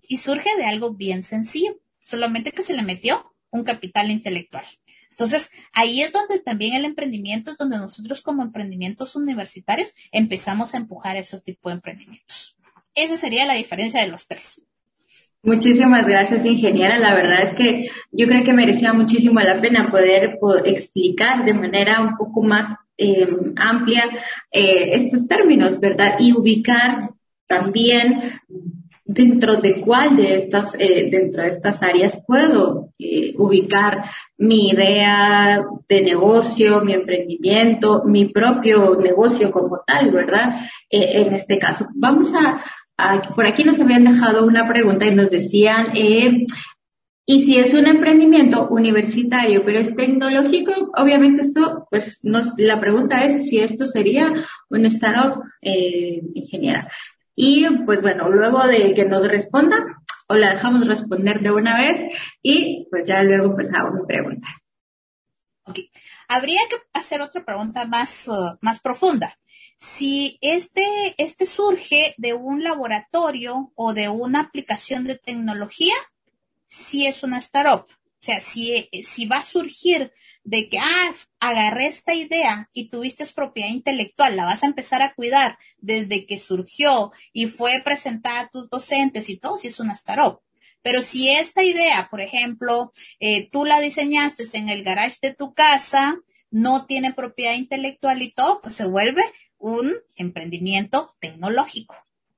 Y 0.01 0.17
surge 0.17 0.49
de 0.57 0.65
algo 0.65 0.93
bien 0.93 1.23
sencillo, 1.23 1.79
solamente 2.01 2.51
que 2.51 2.61
se 2.61 2.75
le 2.75 2.81
metió 2.81 3.35
un 3.51 3.63
capital 3.63 4.09
intelectual. 4.09 4.65
Entonces, 5.11 5.49
ahí 5.73 6.01
es 6.01 6.11
donde 6.11 6.39
también 6.39 6.75
el 6.75 6.85
emprendimiento, 6.85 7.51
es 7.51 7.57
donde 7.57 7.77
nosotros 7.77 8.21
como 8.21 8.43
emprendimientos 8.43 9.15
universitarios 9.15 9.93
empezamos 10.11 10.73
a 10.73 10.77
empujar 10.77 11.17
esos 11.17 11.43
tipos 11.43 11.71
de 11.71 11.75
emprendimientos. 11.75 12.55
Esa 12.93 13.17
sería 13.17 13.45
la 13.45 13.55
diferencia 13.55 14.01
de 14.01 14.09
los 14.09 14.27
tres. 14.27 14.63
Muchísimas 15.43 16.07
gracias, 16.07 16.45
ingeniera. 16.45 16.97
La 16.97 17.15
verdad 17.15 17.41
es 17.43 17.55
que 17.55 17.87
yo 18.11 18.27
creo 18.27 18.43
que 18.43 18.53
merecía 18.53 18.93
muchísimo 18.93 19.39
la 19.39 19.61
pena 19.61 19.89
poder 19.89 20.37
explicar 20.65 21.45
de 21.45 21.53
manera 21.53 22.01
un 22.01 22.17
poco 22.17 22.43
más 22.43 22.67
eh, 22.97 23.27
amplia 23.55 24.05
eh, 24.51 24.89
estos 24.93 25.27
términos, 25.27 25.79
¿verdad? 25.79 26.15
Y 26.19 26.33
ubicar 26.33 27.11
también 27.47 28.39
dentro 29.05 29.57
de 29.57 29.81
cuál 29.81 30.15
de 30.17 30.33
estas, 30.33 30.75
eh, 30.79 31.07
dentro 31.09 31.43
de 31.43 31.49
estas 31.49 31.81
áreas 31.83 32.21
puedo 32.25 32.89
ubicar 33.37 34.03
mi 34.37 34.69
idea 34.69 35.63
de 35.87 36.01
negocio, 36.01 36.81
mi 36.81 36.93
emprendimiento, 36.93 38.03
mi 38.05 38.25
propio 38.25 38.99
negocio 38.99 39.51
como 39.51 39.81
tal, 39.85 40.11
¿verdad? 40.11 40.55
en 40.89 41.33
este 41.33 41.59
caso, 41.59 41.87
vamos 41.93 42.33
a, 42.33 42.63
por 43.35 43.45
aquí 43.45 43.63
nos 43.63 43.79
habían 43.79 44.05
dejado 44.05 44.45
una 44.45 44.67
pregunta 44.67 45.05
y 45.05 45.13
nos 45.13 45.29
decían, 45.29 45.87
y 47.29 47.45
si 47.45 47.57
es 47.57 47.73
un 47.73 47.87
emprendimiento 47.87 48.69
universitario, 48.69 49.65
pero 49.65 49.79
es 49.79 49.93
tecnológico, 49.97 50.71
obviamente 50.95 51.41
esto, 51.41 51.85
pues 51.91 52.21
nos, 52.23 52.53
la 52.57 52.79
pregunta 52.79 53.25
es 53.25 53.49
si 53.49 53.59
esto 53.59 53.85
sería 53.85 54.31
un 54.69 54.85
startup 54.85 55.43
eh, 55.61 56.21
ingeniera. 56.33 56.89
Y 57.35 57.67
pues 57.85 58.01
bueno, 58.01 58.29
luego 58.29 58.65
de 58.65 58.93
que 58.93 59.03
nos 59.03 59.27
responda, 59.27 59.75
o 60.29 60.35
la 60.35 60.51
dejamos 60.51 60.87
responder 60.87 61.41
de 61.41 61.51
una 61.51 61.77
vez 61.77 61.99
y 62.41 62.87
pues 62.89 63.03
ya 63.03 63.21
luego 63.23 63.55
pues 63.55 63.73
hago 63.73 63.91
mi 63.91 64.05
pregunta. 64.07 64.47
Ok. 65.65 65.79
Habría 66.29 66.61
que 66.69 66.77
hacer 66.93 67.21
otra 67.21 67.43
pregunta 67.43 67.85
más, 67.85 68.29
uh, 68.29 68.57
más 68.61 68.79
profunda. 68.79 69.37
Si 69.79 70.37
este, 70.39 70.81
este 71.17 71.45
surge 71.45 72.15
de 72.17 72.33
un 72.33 72.63
laboratorio 72.63 73.73
o 73.75 73.93
de 73.93 74.07
una 74.07 74.39
aplicación 74.39 75.03
de 75.03 75.17
tecnología, 75.17 75.93
si 76.67 77.07
es 77.07 77.23
una 77.23 77.37
startup. 77.37 77.85
O 78.19 78.19
sea, 78.19 78.41
si, 78.41 78.89
si 79.03 79.25
va 79.25 79.37
a 79.37 79.43
surgir 79.43 80.11
de 80.43 80.69
que, 80.69 80.79
ah, 80.79 81.11
agarré 81.39 81.85
esta 81.87 82.15
idea 82.15 82.69
y 82.73 82.89
tuviste 82.89 83.25
propiedad 83.27 83.69
intelectual, 83.69 84.35
la 84.35 84.45
vas 84.45 84.63
a 84.63 84.67
empezar 84.67 85.01
a 85.01 85.13
cuidar 85.13 85.57
desde 85.77 86.25
que 86.25 86.37
surgió 86.37 87.11
y 87.31 87.45
fue 87.45 87.81
presentada 87.85 88.41
a 88.41 88.47
tus 88.47 88.69
docentes 88.69 89.29
y 89.29 89.37
todo, 89.37 89.57
si 89.57 89.67
es 89.67 89.79
una 89.79 89.93
startup. 89.93 90.41
Pero 90.81 91.01
si 91.01 91.29
esta 91.29 91.63
idea, 91.63 92.07
por 92.09 92.21
ejemplo, 92.21 92.91
eh, 93.19 93.49
tú 93.49 93.65
la 93.65 93.79
diseñaste 93.81 94.45
en 94.53 94.69
el 94.69 94.83
garage 94.83 95.17
de 95.21 95.33
tu 95.33 95.53
casa, 95.53 96.17
no 96.49 96.85
tiene 96.85 97.13
propiedad 97.13 97.55
intelectual 97.55 98.21
y 98.21 98.31
todo, 98.31 98.61
pues 98.61 98.75
se 98.75 98.85
vuelve 98.85 99.21
un 99.57 99.93
emprendimiento 100.15 101.15
tecnológico. 101.19 101.95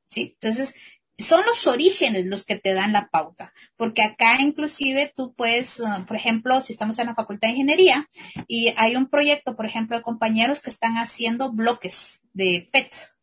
¿Sí? 0.08 0.36
Entonces, 0.42 0.74
son 1.20 1.42
los 1.46 1.68
orígenes 1.68 2.26
los 2.26 2.46
que 2.46 2.58
te 2.58 2.74
dan 2.74 2.94
la 2.94 3.10
pauta, 3.10 3.54
porque 3.76 4.04
acá 4.04 4.38
inclusive 4.42 5.14
tú 5.16 5.34
puedes, 5.34 5.80
uh, 5.80 6.06
por 6.06 6.16
ejemplo, 6.16 6.62
si 6.62 6.74
estamos 6.74 6.98
en 7.00 7.08
la 7.08 7.16
Facultad 7.16 7.50
de 7.50 7.54
Ingeniería 7.54 8.10
y 8.48 8.74
hay 8.78 8.96
un 8.96 9.10
proyecto, 9.10 9.56
por 9.56 9.66
ejemplo, 9.66 9.98
de 9.98 10.04
compañeros 10.04 10.62
que 10.62 10.70
están 10.70 10.96
haciendo 10.96 11.52
bloques 11.52 12.22
de 12.34 12.70
PETs. 12.72 13.16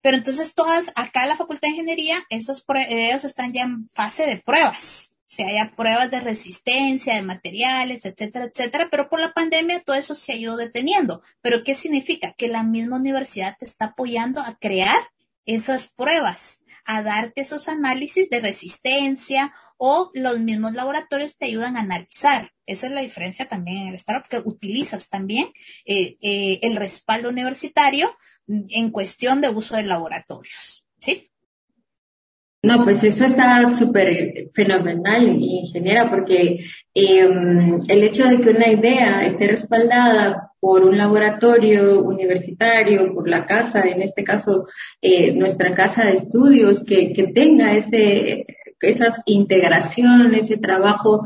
Pero 0.00 0.16
entonces 0.18 0.54
todas, 0.54 0.92
acá 0.96 1.22
en 1.22 1.30
la 1.30 1.36
Facultad 1.36 1.68
de 1.68 1.70
Ingeniería, 1.70 2.16
esos 2.28 2.64
ellos 2.88 3.24
están 3.24 3.52
ya 3.52 3.62
en 3.62 3.88
fase 3.90 4.26
de 4.26 4.36
pruebas. 4.36 5.12
O 5.26 5.36
sea, 5.36 5.72
pruebas 5.74 6.10
de 6.10 6.20
resistencia, 6.20 7.14
de 7.14 7.22
materiales, 7.22 8.04
etcétera, 8.04 8.44
etcétera, 8.44 8.88
pero 8.90 9.08
por 9.08 9.18
la 9.18 9.32
pandemia 9.32 9.82
todo 9.82 9.96
eso 9.96 10.14
se 10.14 10.32
ha 10.32 10.36
ido 10.36 10.56
deteniendo. 10.56 11.22
¿Pero 11.40 11.64
qué 11.64 11.74
significa? 11.74 12.34
Que 12.38 12.48
la 12.48 12.62
misma 12.62 12.98
universidad 12.98 13.56
te 13.58 13.64
está 13.64 13.86
apoyando 13.86 14.40
a 14.40 14.56
crear 14.58 15.08
esas 15.46 15.88
pruebas, 15.88 16.62
a 16.86 17.02
darte 17.02 17.42
esos 17.42 17.68
análisis 17.68 18.28
de 18.28 18.40
resistencia 18.40 19.54
o 19.76 20.10
los 20.14 20.38
mismos 20.40 20.74
laboratorios 20.74 21.36
te 21.36 21.46
ayudan 21.46 21.76
a 21.76 21.80
analizar. 21.80 22.52
Esa 22.66 22.86
es 22.86 22.92
la 22.92 23.00
diferencia 23.00 23.48
también 23.48 23.82
en 23.82 23.88
el 23.88 23.94
startup, 23.94 24.28
que 24.28 24.48
utilizas 24.48 25.08
también 25.08 25.50
eh, 25.84 26.16
eh, 26.20 26.60
el 26.62 26.76
respaldo 26.76 27.28
universitario 27.28 28.14
en 28.46 28.90
cuestión 28.90 29.40
de 29.40 29.48
uso 29.48 29.76
de 29.76 29.84
laboratorios. 29.84 30.86
¿Sí? 30.98 31.30
No, 32.64 32.82
pues 32.82 33.04
eso 33.04 33.26
está 33.26 33.70
súper 33.70 34.48
fenomenal, 34.54 35.36
ingeniera, 35.38 36.08
porque 36.08 36.64
em, 36.94 37.78
el 37.88 38.02
hecho 38.02 38.26
de 38.26 38.40
que 38.40 38.50
una 38.50 38.68
idea 38.68 39.26
esté 39.26 39.48
respaldada 39.48 40.52
por 40.60 40.82
un 40.82 40.96
laboratorio 40.96 42.00
universitario, 42.02 43.12
por 43.12 43.28
la 43.28 43.44
casa, 43.44 43.82
en 43.82 44.00
este 44.00 44.24
caso 44.24 44.66
eh, 45.02 45.32
nuestra 45.32 45.74
casa 45.74 46.06
de 46.06 46.12
estudios, 46.12 46.84
que, 46.84 47.12
tenga 47.34 47.74
ese, 47.76 48.46
esas 48.80 49.20
integraciones, 49.26 50.44
ese 50.44 50.56
trabajo, 50.56 51.22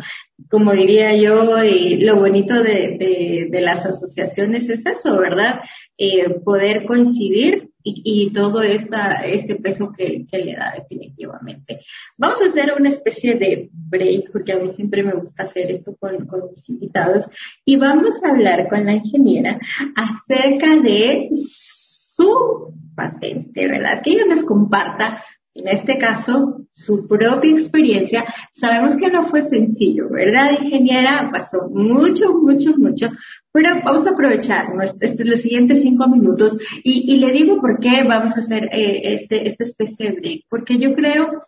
como 0.51 0.73
diría 0.73 1.15
yo, 1.15 1.59
eh, 1.59 1.99
lo 2.01 2.17
bonito 2.17 2.61
de, 2.65 2.97
de, 2.99 3.47
de, 3.49 3.61
las 3.61 3.87
asociaciones 3.87 4.69
es 4.71 4.87
eso, 4.87 5.17
¿verdad? 5.21 5.61
Eh, 6.01 6.31
poder 6.45 6.87
coincidir 6.87 7.73
y, 7.83 8.31
todo 8.33 8.63
este 8.63 9.57
peso 9.57 9.93
que, 9.93 10.27
le 10.31 10.55
da 10.55 10.75
definitivamente. 10.77 11.81
Vamos 12.17 12.41
a 12.41 12.47
hacer 12.47 12.73
una 12.79 12.89
especie 12.89 13.35
de 13.35 13.69
break, 13.73 14.31
porque 14.31 14.53
a 14.53 14.59
mí 14.59 14.71
siempre 14.71 15.03
me 15.03 15.15
gusta 15.15 15.43
hacer 15.43 15.73
esto 15.73 15.97
con, 15.97 16.27
con 16.27 16.51
mis 16.51 16.69
invitados, 16.69 17.25
y 17.65 17.77
vamos 17.77 18.23
a 18.23 18.29
hablar 18.29 18.69
con 18.69 18.85
la 18.85 18.95
ingeniera 18.95 19.59
acerca 19.97 20.77
de 20.77 21.31
su 21.35 22.75
patente, 22.95 23.67
¿verdad? 23.67 24.01
Que 24.01 24.13
ella 24.13 24.27
nos 24.29 24.45
comparta 24.45 25.25
en 25.55 25.69
este 25.69 25.99
caso, 25.99 26.67
su 26.73 27.09
propia 27.09 27.51
experiencia. 27.51 28.25
Sabemos 28.53 28.97
que 28.97 29.11
no 29.11 29.25
fue 29.25 29.43
sencillo, 29.43 30.09
¿verdad, 30.09 30.53
ingeniera? 30.63 31.31
Pasó 31.33 31.69
mucho, 31.69 32.39
mucho, 32.39 32.77
mucho, 32.77 33.11
pero 33.53 33.81
vamos 33.83 34.07
a 34.07 34.11
aprovechar 34.11 34.67
este, 35.01 35.25
los 35.25 35.41
siguientes 35.41 35.83
cinco 35.83 36.09
minutos 36.09 36.59
y, 36.85 37.17
le 37.17 37.33
digo 37.33 37.61
por 37.61 37.81
qué 37.81 38.05
vamos 38.05 38.37
a 38.37 38.41
hacer 38.41 38.69
eh, 38.73 39.15
este, 39.15 39.49
esta 39.49 39.65
especie 39.65 40.11
de 40.11 40.21
break, 40.21 40.43
porque 40.49 40.79
yo 40.79 40.95
creo 40.95 41.43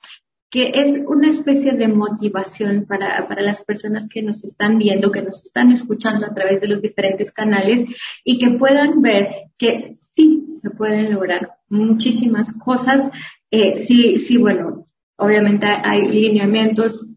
que 0.50 0.72
es 0.74 1.00
una 1.06 1.30
especie 1.30 1.72
de 1.72 1.86
motivación 1.86 2.84
para, 2.86 3.28
para 3.28 3.42
las 3.42 3.62
personas 3.62 4.08
que 4.08 4.22
nos 4.22 4.42
están 4.42 4.78
viendo, 4.78 5.12
que 5.12 5.22
nos 5.22 5.44
están 5.44 5.70
escuchando 5.70 6.26
a 6.26 6.34
través 6.34 6.60
de 6.60 6.66
los 6.66 6.82
diferentes 6.82 7.30
canales 7.30 7.84
y 8.24 8.38
que 8.38 8.50
puedan 8.58 9.00
ver 9.00 9.50
que 9.56 9.96
sí 10.16 10.58
se 10.60 10.70
pueden 10.70 11.14
lograr 11.14 11.52
muchísimas 11.68 12.52
cosas. 12.52 13.10
Eh, 13.50 13.84
sí, 13.84 14.18
sí, 14.18 14.36
bueno, 14.36 14.86
obviamente 15.16 15.66
hay 15.66 16.08
lineamientos 16.08 17.10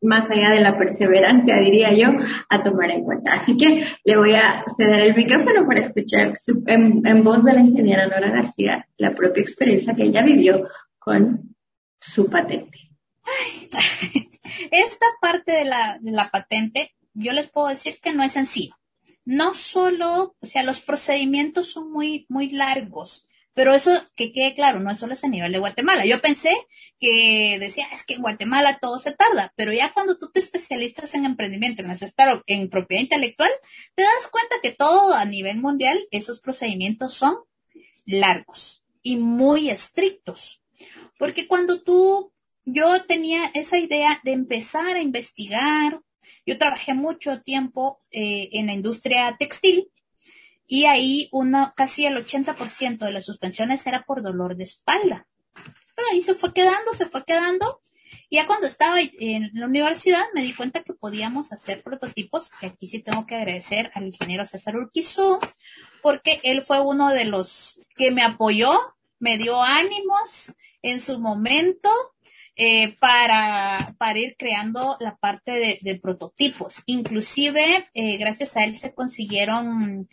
más 0.00 0.30
allá 0.30 0.50
de 0.50 0.60
la 0.60 0.78
perseverancia, 0.78 1.56
diría 1.58 1.92
yo, 1.92 2.08
a 2.48 2.62
tomar 2.62 2.90
en 2.90 3.04
cuenta. 3.04 3.34
Así 3.34 3.56
que 3.56 3.84
le 4.04 4.16
voy 4.16 4.34
a 4.34 4.64
ceder 4.76 5.00
el 5.00 5.16
micrófono 5.16 5.66
para 5.66 5.80
escuchar 5.80 6.34
en, 6.66 7.24
voz 7.24 7.44
de 7.44 7.52
la 7.52 7.60
ingeniera 7.60 8.06
Nora 8.06 8.30
García 8.30 8.86
la 8.96 9.14
propia 9.14 9.42
experiencia 9.42 9.94
que 9.94 10.04
ella 10.04 10.22
vivió 10.22 10.68
con 10.98 11.56
su 12.00 12.30
patente. 12.30 12.78
Esta 14.70 15.06
parte 15.20 15.52
de 15.52 15.64
la 15.64 16.30
patente, 16.30 16.94
yo 17.12 17.32
les 17.32 17.48
puedo 17.48 17.68
decir 17.68 17.98
que 18.00 18.12
no 18.12 18.22
es 18.22 18.32
sencillo. 18.32 18.78
No 19.24 19.52
solo, 19.52 20.36
o 20.40 20.46
sea, 20.46 20.62
los 20.62 20.80
procedimientos 20.80 21.72
son 21.72 21.92
muy, 21.92 22.24
muy 22.30 22.48
largos. 22.48 23.26
Pero 23.58 23.74
eso, 23.74 23.90
que 24.14 24.30
quede 24.30 24.54
claro, 24.54 24.78
no 24.78 24.88
es 24.88 24.98
solo 24.98 25.14
ese 25.14 25.28
nivel 25.28 25.50
de 25.50 25.58
Guatemala. 25.58 26.04
Yo 26.04 26.20
pensé 26.20 26.52
que 27.00 27.58
decía, 27.58 27.88
es 27.92 28.04
que 28.04 28.14
en 28.14 28.22
Guatemala 28.22 28.78
todo 28.80 29.00
se 29.00 29.16
tarda, 29.16 29.52
pero 29.56 29.72
ya 29.72 29.92
cuando 29.92 30.16
tú 30.16 30.30
te 30.30 30.38
especialistas 30.38 31.12
en 31.14 31.24
emprendimiento, 31.24 31.82
en, 31.82 31.90
estar 31.90 32.40
en 32.46 32.70
propiedad 32.70 33.02
intelectual, 33.02 33.50
te 33.96 34.04
das 34.04 34.28
cuenta 34.30 34.54
que 34.62 34.70
todo 34.70 35.12
a 35.12 35.24
nivel 35.24 35.58
mundial, 35.58 35.98
esos 36.12 36.38
procedimientos 36.38 37.14
son 37.14 37.34
largos 38.06 38.84
y 39.02 39.16
muy 39.16 39.70
estrictos. 39.70 40.62
Porque 41.18 41.48
cuando 41.48 41.82
tú, 41.82 42.32
yo 42.64 43.02
tenía 43.06 43.42
esa 43.54 43.76
idea 43.76 44.20
de 44.22 44.34
empezar 44.34 44.94
a 44.94 45.02
investigar, 45.02 46.00
yo 46.46 46.58
trabajé 46.58 46.94
mucho 46.94 47.42
tiempo 47.42 48.04
eh, 48.12 48.50
en 48.52 48.66
la 48.66 48.74
industria 48.74 49.34
textil 49.36 49.90
y 50.70 50.84
ahí 50.84 51.28
uno, 51.32 51.72
casi 51.74 52.04
el 52.04 52.14
80% 52.14 52.98
de 52.98 53.10
las 53.10 53.24
suspensiones 53.24 53.86
era 53.86 54.04
por 54.04 54.22
dolor 54.22 54.54
de 54.54 54.64
espalda. 54.64 55.26
Pero 55.54 56.08
ahí 56.12 56.20
se 56.20 56.34
fue 56.34 56.52
quedando, 56.52 56.92
se 56.92 57.06
fue 57.06 57.24
quedando. 57.24 57.80
Y 58.28 58.36
ya 58.36 58.46
cuando 58.46 58.66
estaba 58.66 58.98
en 59.00 59.50
la 59.54 59.64
universidad 59.64 60.22
me 60.34 60.42
di 60.42 60.52
cuenta 60.52 60.82
que 60.82 60.92
podíamos 60.92 61.52
hacer 61.52 61.82
prototipos, 61.82 62.50
que 62.60 62.66
aquí 62.66 62.86
sí 62.86 63.02
tengo 63.02 63.26
que 63.26 63.36
agradecer 63.36 63.90
al 63.94 64.04
ingeniero 64.04 64.44
César 64.44 64.76
Urquizú, 64.76 65.40
porque 66.02 66.38
él 66.44 66.62
fue 66.62 66.80
uno 66.80 67.08
de 67.08 67.24
los 67.24 67.80
que 67.96 68.10
me 68.10 68.22
apoyó, 68.22 68.70
me 69.18 69.38
dio 69.38 69.60
ánimos 69.62 70.52
en 70.82 71.00
su 71.00 71.18
momento 71.18 71.88
eh, 72.60 72.96
para, 72.98 73.94
para 73.98 74.18
ir 74.18 74.34
creando 74.36 74.96
la 74.98 75.16
parte 75.16 75.78
de, 75.80 76.00
prototipos. 76.00 76.82
Inclusive, 76.86 77.88
eh, 77.94 78.16
gracias 78.18 78.56
a 78.56 78.64
él 78.64 78.76
se 78.76 78.92
consiguieron 78.92 80.08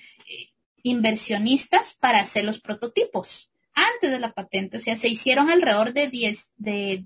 inversionistas 0.85 1.95
para 1.95 2.19
hacer 2.19 2.45
los 2.45 2.61
prototipos. 2.61 3.51
Antes 3.73 4.11
de 4.11 4.19
la 4.19 4.33
patente, 4.33 4.77
o 4.77 4.79
sea, 4.79 4.95
se 4.95 5.09
hicieron 5.09 5.49
alrededor 5.49 5.93
de 5.93 6.07
10, 6.07 6.51
de, 6.57 7.05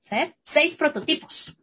¿sabes? 0.00 0.34
Seis 0.44 0.76
prototipos 0.76 1.56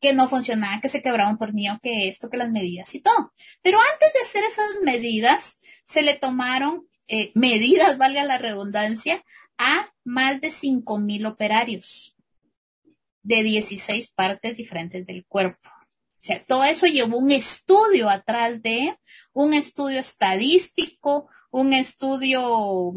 que 0.00 0.12
no 0.12 0.28
funcionaban, 0.28 0.80
que 0.80 0.90
se 0.90 1.00
quebraba 1.00 1.30
un 1.30 1.38
tornillo, 1.38 1.78
que 1.82 2.08
esto, 2.08 2.28
que 2.28 2.36
las 2.36 2.50
medidas 2.50 2.94
y 2.94 3.00
todo. 3.00 3.32
Pero 3.62 3.78
antes 3.80 4.12
de 4.12 4.20
hacer 4.20 4.44
esas 4.44 4.82
medidas, 4.84 5.56
se 5.86 6.02
le 6.02 6.14
tomaron 6.14 6.86
eh, 7.08 7.32
medidas, 7.34 7.96
valga 7.96 8.24
la 8.24 8.36
redundancia, 8.36 9.24
a 9.58 9.92
más 10.04 10.40
de 10.42 10.50
cinco 10.50 10.98
mil 10.98 11.24
operarios 11.24 12.16
de 13.22 13.42
16 13.42 14.08
partes 14.08 14.56
diferentes 14.58 15.06
del 15.06 15.24
cuerpo. 15.24 15.70
O 16.22 16.24
sea, 16.24 16.44
todo 16.44 16.62
eso 16.62 16.86
llevó 16.86 17.18
un 17.18 17.32
estudio 17.32 18.08
atrás 18.08 18.62
de, 18.62 18.96
un 19.32 19.54
estudio 19.54 19.98
estadístico, 19.98 21.28
un 21.50 21.72
estudio 21.72 22.92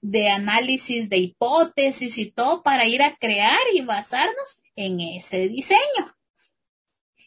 de 0.00 0.28
análisis 0.28 1.08
de 1.08 1.16
hipótesis 1.16 2.18
y 2.18 2.30
todo 2.30 2.62
para 2.62 2.86
ir 2.86 3.02
a 3.02 3.16
crear 3.16 3.58
y 3.74 3.80
basarnos 3.80 4.62
en 4.76 5.00
ese 5.00 5.48
diseño. 5.48 6.14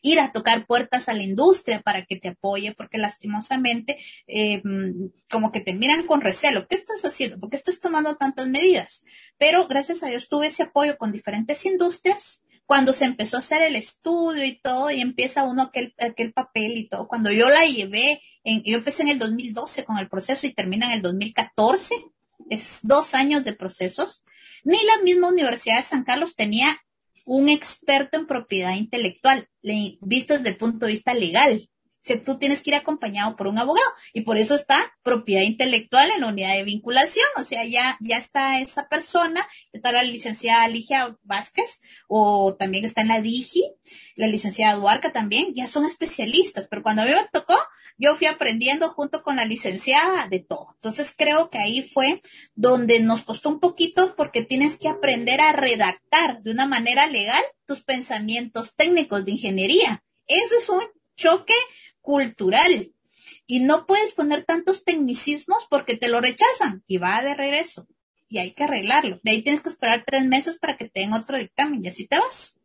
Ir 0.01 0.21
a 0.21 0.31
tocar 0.31 0.65
puertas 0.65 1.09
a 1.09 1.13
la 1.13 1.23
industria 1.23 1.81
para 1.81 2.05
que 2.05 2.15
te 2.15 2.29
apoye, 2.29 2.73
porque 2.73 2.97
lastimosamente 2.97 3.97
eh, 4.27 4.63
como 5.29 5.51
que 5.51 5.59
te 5.59 5.73
miran 5.73 6.07
con 6.07 6.21
recelo. 6.21 6.65
¿Qué 6.69 6.77
estás 6.77 7.03
haciendo? 7.03 7.41
¿Por 7.41 7.49
qué 7.49 7.57
estás 7.57 7.81
tomando 7.81 8.15
tantas 8.15 8.47
medidas? 8.47 9.03
Pero 9.37 9.67
gracias 9.67 10.01
a 10.01 10.07
Dios 10.07 10.29
tuve 10.29 10.47
ese 10.47 10.63
apoyo 10.63 10.97
con 10.97 11.11
diferentes 11.11 11.65
industrias 11.65 12.41
cuando 12.71 12.93
se 12.93 13.03
empezó 13.03 13.35
a 13.35 13.39
hacer 13.39 13.63
el 13.63 13.75
estudio 13.75 14.45
y 14.45 14.57
todo, 14.61 14.89
y 14.91 15.01
empieza 15.01 15.43
uno 15.43 15.63
aquel, 15.63 15.93
aquel 15.99 16.31
papel 16.31 16.77
y 16.77 16.87
todo. 16.87 17.05
Cuando 17.05 17.29
yo 17.29 17.49
la 17.49 17.65
llevé, 17.65 18.21
en, 18.45 18.63
yo 18.63 18.77
empecé 18.77 19.01
en 19.01 19.09
el 19.09 19.19
2012 19.19 19.83
con 19.83 19.97
el 19.97 20.07
proceso 20.07 20.47
y 20.47 20.53
termina 20.53 20.85
en 20.85 20.93
el 20.93 21.01
2014, 21.01 21.93
es 22.49 22.79
dos 22.83 23.13
años 23.13 23.43
de 23.43 23.51
procesos, 23.51 24.23
ni 24.63 24.77
la 24.85 25.03
misma 25.03 25.27
Universidad 25.27 25.79
de 25.79 25.83
San 25.83 26.05
Carlos 26.05 26.37
tenía 26.37 26.81
un 27.25 27.49
experto 27.49 28.17
en 28.17 28.25
propiedad 28.25 28.73
intelectual, 28.73 29.49
visto 29.99 30.37
desde 30.37 30.51
el 30.51 30.55
punto 30.55 30.85
de 30.85 30.93
vista 30.93 31.13
legal 31.13 31.69
tú 32.25 32.37
tienes 32.37 32.61
que 32.61 32.71
ir 32.71 32.75
acompañado 32.75 33.35
por 33.35 33.47
un 33.47 33.59
abogado 33.59 33.87
y 34.13 34.21
por 34.21 34.37
eso 34.37 34.55
está 34.55 34.77
propiedad 35.03 35.43
intelectual 35.43 36.09
en 36.11 36.21
la 36.21 36.27
unidad 36.27 36.53
de 36.53 36.63
vinculación, 36.63 37.25
o 37.37 37.43
sea, 37.43 37.63
ya, 37.65 37.97
ya 38.01 38.17
está 38.17 38.59
esa 38.59 38.87
persona, 38.87 39.47
está 39.71 39.91
la 39.91 40.03
licenciada 40.03 40.67
Ligia 40.67 41.17
Vázquez 41.23 41.79
o 42.07 42.55
también 42.55 42.85
está 42.85 43.01
en 43.01 43.09
la 43.09 43.21
DIGI, 43.21 43.73
la 44.15 44.27
licenciada 44.27 44.75
Duarca 44.75 45.11
también, 45.11 45.53
ya 45.53 45.67
son 45.67 45.85
especialistas, 45.85 46.67
pero 46.67 46.83
cuando 46.83 47.03
a 47.03 47.05
mí 47.05 47.11
me 47.11 47.27
tocó, 47.31 47.55
yo 47.97 48.15
fui 48.15 48.25
aprendiendo 48.25 48.89
junto 48.89 49.21
con 49.21 49.35
la 49.35 49.45
licenciada 49.45 50.27
de 50.27 50.39
todo. 50.39 50.69
Entonces 50.75 51.13
creo 51.15 51.51
que 51.51 51.59
ahí 51.59 51.83
fue 51.83 52.21
donde 52.55 52.99
nos 52.99 53.21
costó 53.21 53.49
un 53.49 53.59
poquito 53.59 54.15
porque 54.15 54.43
tienes 54.43 54.77
que 54.77 54.87
aprender 54.87 55.39
a 55.39 55.51
redactar 55.51 56.41
de 56.41 56.51
una 56.51 56.65
manera 56.65 57.05
legal 57.05 57.43
tus 57.67 57.83
pensamientos 57.83 58.75
técnicos 58.75 59.23
de 59.23 59.33
ingeniería. 59.33 60.03
Eso 60.25 60.57
es 60.57 60.69
un 60.69 60.83
choque 61.15 61.53
cultural. 62.01 62.93
Y 63.47 63.59
no 63.59 63.85
puedes 63.85 64.13
poner 64.13 64.43
tantos 64.45 64.83
tecnicismos 64.83 65.67
porque 65.69 65.97
te 65.97 66.09
lo 66.09 66.21
rechazan 66.21 66.83
y 66.87 66.97
va 66.97 67.21
de 67.21 67.33
regreso. 67.33 67.87
y 68.27 68.39
hay 68.39 68.51
que 68.53 68.63
arreglarlo. 68.63 69.19
De 69.23 69.31
ahí 69.31 69.41
tienes 69.41 69.59
que 69.59 69.67
esperar 69.67 70.05
tres 70.05 70.25
meses 70.25 70.57
para 70.57 70.77
que 70.77 70.87
te 70.87 71.01
den 71.01 71.11
otro 71.11 71.37
dictamen 71.37 71.83
y 71.83 71.89
así 71.89 72.07
te 72.07 72.17
vas. 72.17 72.55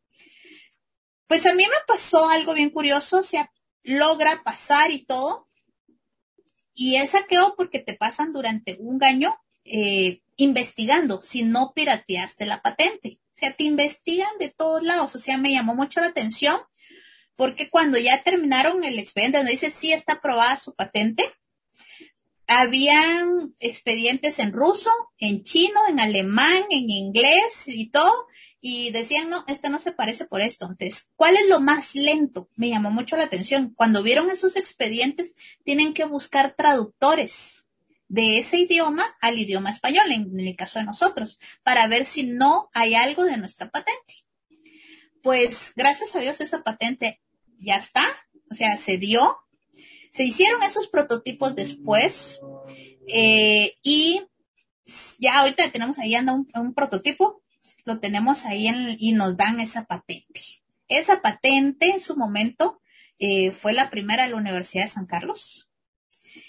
Pues 1.27 1.45
a 1.47 1.55
mí 1.55 1.65
me 1.65 1.85
pasó 1.89 2.29
algo 2.29 2.55
bien 2.55 2.71
curioso, 2.71 3.19
o 3.19 3.23
sea, 3.25 3.51
logra 3.83 4.43
pasar 4.45 4.93
y 4.93 5.05
todo. 5.05 5.49
Y 6.73 6.97
es 6.97 7.11
saqueo 7.11 7.55
porque 7.57 7.81
te 7.81 7.95
pasan 7.95 8.33
durante 8.33 8.77
un 8.79 9.03
año 9.03 9.37
eh, 9.65 10.23
investigando 10.37 11.21
si 11.23 11.43
no 11.43 11.73
pirateaste 11.75 12.47
la 12.47 12.63
patente. 12.63 13.19
O 13.35 13.39
sea, 13.39 13.53
te 13.53 13.65
investigan 13.65 14.39
de 14.39 14.51
todos 14.51 14.83
lados. 14.83 15.15
O 15.15 15.19
sea, 15.19 15.37
me 15.37 15.53
llamó 15.53 15.75
mucho 15.75 16.01
la 16.01 16.07
atención 16.07 16.57
porque 17.37 17.71
cuando 17.71 17.99
ya 17.99 18.23
terminaron 18.23 18.83
el 18.85 18.99
expediente 18.99 19.39
donde 19.39 19.53
dice 19.53 19.71
sí 19.71 19.93
está 19.93 20.15
aprobada 20.15 20.57
su 20.57 20.75
patente, 20.75 21.25
habían 22.47 23.55
expedientes 23.59 24.39
en 24.39 24.53
ruso, 24.53 24.91
en 25.19 25.43
chino, 25.43 25.81
en 25.89 26.01
alemán, 26.01 26.65
en 26.71 26.89
inglés 26.89 27.65
y 27.67 27.91
todo, 27.91 28.27
y 28.61 28.91
decían, 28.91 29.31
no, 29.31 29.45
este 29.49 29.69
no 29.69 29.79
se 29.79 29.93
parece 29.93 30.25
por 30.25 30.41
esto. 30.41 30.67
Entonces, 30.67 31.11
¿cuál 31.17 31.35
es 31.35 31.47
lo 31.49 31.61
más 31.61 31.95
lento? 31.95 32.49
Me 32.57 32.69
llamó 32.69 32.91
mucho 32.91 33.17
la 33.17 33.25
atención. 33.25 33.75
Cuando 33.77 34.03
vieron 34.03 34.31
esos 34.31 34.57
expedientes, 34.57 35.35
tienen 35.65 35.93
que 35.93 36.05
buscar 36.05 36.55
traductores 36.57 37.67
de 38.09 38.39
ese 38.39 38.59
idioma 38.59 39.05
al 39.21 39.39
idioma 39.39 39.71
español, 39.71 40.11
en 40.11 40.39
el 40.39 40.57
caso 40.57 40.79
de 40.79 40.85
nosotros, 40.85 41.39
para 41.63 41.87
ver 41.89 42.07
si 42.07 42.25
no 42.25 42.71
hay 42.73 42.95
algo 42.95 43.25
de 43.25 43.37
nuestra 43.37 43.71
patente. 43.71 44.15
Pues 45.23 45.73
gracias 45.75 46.15
a 46.15 46.21
Dios 46.21 46.41
esa 46.41 46.63
patente 46.63 47.21
ya 47.59 47.77
está, 47.77 48.07
o 48.51 48.55
sea, 48.55 48.77
se 48.77 48.99
dio. 48.99 49.39
Se 50.13 50.25
hicieron 50.25 50.63
esos 50.63 50.89
prototipos 50.89 51.55
después 51.55 52.41
eh, 53.07 53.75
y 53.83 54.23
ya 55.19 55.41
ahorita 55.41 55.71
tenemos 55.71 55.99
ahí 55.99 56.15
anda 56.15 56.33
un, 56.33 56.75
prototipo, 56.75 57.43
lo 57.85 58.01
tenemos 58.01 58.47
ahí 58.47 58.69
y 58.99 59.13
nos 59.13 59.37
dan 59.37 59.61
esa 59.61 59.85
patente. 59.85 60.41
Esa 60.89 61.21
patente 61.21 61.91
en 61.91 62.01
su 62.01 62.17
momento 62.17 62.81
eh, 63.19 63.51
fue 63.53 63.73
la 63.73 63.91
primera 63.91 64.25
de 64.25 64.31
la 64.31 64.37
Universidad 64.37 64.85
de 64.85 64.91
San 64.91 65.07
Carlos. 65.07 65.69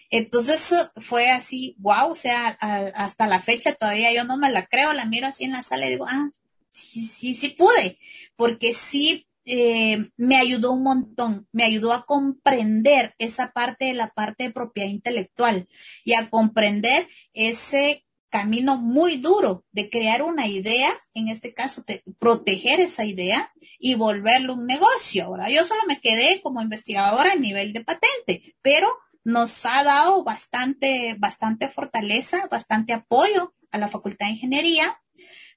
Entonces 0.10 0.92
fue 0.98 1.30
así, 1.30 1.76
wow, 1.80 2.12
o 2.12 2.16
sea, 2.16 2.50
hasta 2.50 3.28
la 3.28 3.42
fecha 3.42 3.74
todavía 3.74 4.14
yo 4.14 4.24
no 4.24 4.38
me 4.38 4.50
la 4.50 4.66
creo, 4.66 4.94
la 4.94 5.06
miro 5.06 5.28
así 5.28 5.44
en 5.44 5.52
la 5.52 5.64
sala 5.64 5.88
y 5.88 5.92
digo, 5.92 6.06
ah, 6.08 6.30
sí, 6.72 7.04
sí, 7.06 7.34
sí 7.34 7.50
pude, 7.50 8.00
porque 8.38 8.74
sí 8.74 9.27
eh, 9.50 10.12
me 10.18 10.36
ayudó 10.36 10.74
un 10.74 10.84
montón, 10.84 11.48
me 11.54 11.64
ayudó 11.64 11.94
a 11.94 12.06
comprender 12.06 13.16
esa 13.18 13.54
parte 13.54 13.86
de 13.86 13.94
la 13.94 14.10
parte 14.10 14.44
de 14.44 14.52
propiedad 14.52 14.90
intelectual 14.90 15.70
y 16.04 16.14
a 16.14 16.30
comprender 16.30 17.08
ese 17.34 18.06
camino 18.30 18.78
muy 18.78 19.18
duro 19.18 19.64
de 19.72 19.90
crear 19.90 20.22
una 20.22 20.48
idea, 20.48 20.92
en 21.14 21.30
este 21.30 21.54
caso, 21.54 21.84
de 21.88 22.04
proteger 22.20 22.82
esa 22.82 23.06
idea 23.06 23.50
y 23.80 23.96
volverlo 23.96 24.56
un 24.56 24.68
negocio. 24.68 25.24
Ahora, 25.24 25.50
yo 25.50 25.66
solo 25.66 25.82
me 25.88 26.02
quedé 26.02 26.42
como 26.42 26.62
investigadora 26.62 27.32
a 27.32 27.36
nivel 27.36 27.72
de 27.72 27.86
patente, 27.86 28.56
pero 28.62 28.94
nos 29.24 29.66
ha 29.66 29.82
dado 29.84 30.26
bastante, 30.26 31.16
bastante 31.18 31.70
fortaleza, 31.70 32.48
bastante 32.52 32.92
apoyo 32.92 33.54
a 33.72 33.78
la 33.78 33.88
Facultad 33.88 34.28
de 34.28 34.34
Ingeniería 34.34 35.02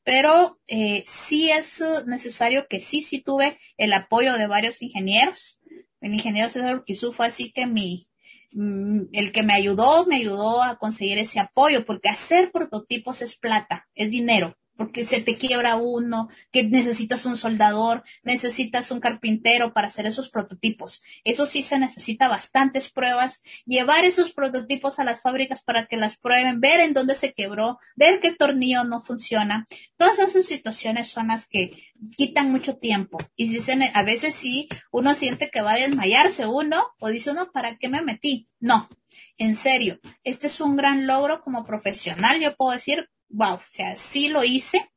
pero 0.05 0.59
eh, 0.67 1.05
sí 1.07 1.51
es 1.51 1.83
necesario 2.07 2.67
que 2.69 2.81
sí, 2.81 3.03
sí 3.03 3.23
tuve 3.23 3.59
el 3.77 3.93
apoyo 3.93 4.35
de 4.35 4.47
varios 4.47 4.83
ingenieros. 4.83 5.61
El 6.01 6.15
ingeniero 6.15 6.49
César 6.49 6.77
Urquizú 6.77 7.13
fue 7.13 7.27
así 7.27 7.53
que 7.53 7.67
mi, 7.67 8.09
mm, 8.53 9.03
el 9.13 9.33
que 9.33 9.43
me 9.43 9.53
ayudó, 9.53 10.07
me 10.07 10.17
ayudó 10.17 10.63
a 10.63 10.79
conseguir 10.79 11.19
ese 11.19 11.41
apoyo, 11.41 11.85
porque 11.85 12.09
hacer 12.09 12.51
prototipos 12.53 13.23
es 13.23 13.37
plata, 13.37 13.89
es 13.95 14.11
dinero 14.11 14.57
porque 14.81 15.05
se 15.05 15.21
te 15.21 15.37
quiebra 15.37 15.77
uno, 15.77 16.31
que 16.51 16.63
necesitas 16.63 17.27
un 17.27 17.37
soldador, 17.37 18.03
necesitas 18.23 18.91
un 18.91 18.99
carpintero 18.99 19.75
para 19.75 19.89
hacer 19.89 20.07
esos 20.07 20.31
prototipos. 20.31 21.03
Eso 21.23 21.45
sí 21.45 21.61
se 21.61 21.79
necesita 21.79 22.29
bastantes 22.29 22.89
pruebas, 22.91 23.43
llevar 23.67 24.07
esos 24.07 24.33
prototipos 24.33 24.99
a 24.99 25.05
las 25.05 25.21
fábricas 25.21 25.65
para 25.65 25.85
que 25.85 25.99
las 25.99 26.17
prueben, 26.17 26.63
ver 26.63 26.81
en 26.81 26.95
dónde 26.95 27.15
se 27.15 27.35
quebró, 27.35 27.79
ver 27.95 28.21
qué 28.21 28.33
tornillo 28.33 28.85
no 28.85 29.03
funciona. 29.03 29.67
Todas 29.99 30.19
esas 30.19 30.47
situaciones 30.47 31.09
son 31.09 31.27
las 31.27 31.47
que 31.47 31.73
quitan 32.17 32.51
mucho 32.51 32.79
tiempo. 32.79 33.19
Y 33.37 33.51
dicen, 33.51 33.83
a 33.93 34.03
veces 34.03 34.35
sí, 34.35 34.67
uno 34.91 35.13
siente 35.13 35.51
que 35.51 35.61
va 35.61 35.73
a 35.73 35.79
desmayarse 35.79 36.47
uno 36.47 36.83
o 37.01 37.09
dice 37.09 37.33
uno, 37.33 37.53
¿para 37.53 37.77
qué 37.77 37.91
me 37.91 38.01
metí? 38.01 38.49
No, 38.59 38.89
en 39.37 39.57
serio, 39.57 40.01
este 40.25 40.47
es 40.47 40.59
un 40.63 40.77
gran 40.77 41.07
logro 41.07 41.43
como 41.43 41.67
profesional. 41.67 42.41
Yo 42.41 42.57
puedo 42.57 42.73
decir, 42.73 43.11
wow, 43.31 43.55
o 43.55 43.63
sea, 43.69 43.97
sí 43.97 44.29
lo 44.29 44.45
hice, 44.45 44.91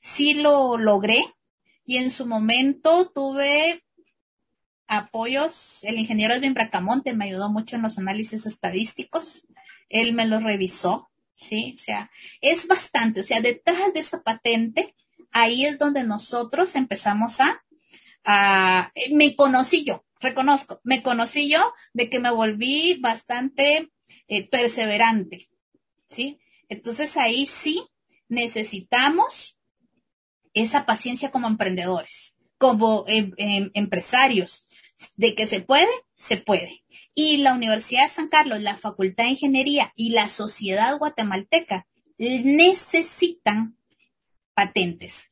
sí 0.00 0.34
lo 0.34 0.78
logré 0.78 1.22
y 1.84 1.96
en 1.98 2.10
su 2.10 2.26
momento 2.26 3.10
tuve 3.10 3.82
apoyos, 4.86 5.84
el 5.84 5.98
ingeniero 5.98 6.34
Edwin 6.34 6.54
Bracamonte 6.54 7.14
me 7.14 7.24
ayudó 7.26 7.50
mucho 7.50 7.76
en 7.76 7.82
los 7.82 7.98
análisis 7.98 8.46
estadísticos, 8.46 9.46
él 9.88 10.12
me 10.12 10.26
lo 10.26 10.38
revisó, 10.38 11.10
sí, 11.34 11.74
o 11.76 11.78
sea, 11.78 12.10
es 12.40 12.66
bastante, 12.66 13.20
o 13.20 13.24
sea, 13.24 13.40
detrás 13.40 13.92
de 13.94 14.00
esa 14.00 14.22
patente, 14.22 14.94
ahí 15.32 15.64
es 15.64 15.78
donde 15.78 16.04
nosotros 16.04 16.76
empezamos 16.76 17.40
a, 17.40 17.64
a 18.24 18.92
me 19.10 19.34
conocí 19.34 19.84
yo, 19.84 20.04
reconozco, 20.20 20.80
me 20.84 21.02
conocí 21.02 21.50
yo 21.50 21.72
de 21.94 22.10
que 22.10 22.20
me 22.20 22.30
volví 22.30 22.98
bastante 23.00 23.90
eh, 24.28 24.48
perseverante, 24.48 25.48
¿sí? 26.08 26.38
Entonces 26.72 27.18
ahí 27.18 27.44
sí 27.44 27.86
necesitamos 28.28 29.58
esa 30.54 30.86
paciencia 30.86 31.30
como 31.30 31.46
emprendedores, 31.46 32.38
como 32.56 33.04
em, 33.08 33.32
em, 33.36 33.70
empresarios, 33.74 34.66
de 35.16 35.34
que 35.34 35.46
se 35.46 35.60
puede, 35.60 35.90
se 36.14 36.38
puede. 36.38 36.82
Y 37.14 37.38
la 37.38 37.52
Universidad 37.52 38.04
de 38.04 38.08
San 38.08 38.28
Carlos, 38.28 38.62
la 38.62 38.78
Facultad 38.78 39.24
de 39.24 39.30
Ingeniería 39.30 39.92
y 39.96 40.10
la 40.10 40.30
sociedad 40.30 40.96
guatemalteca 40.98 41.86
necesitan 42.18 43.76
patentes. 44.54 45.30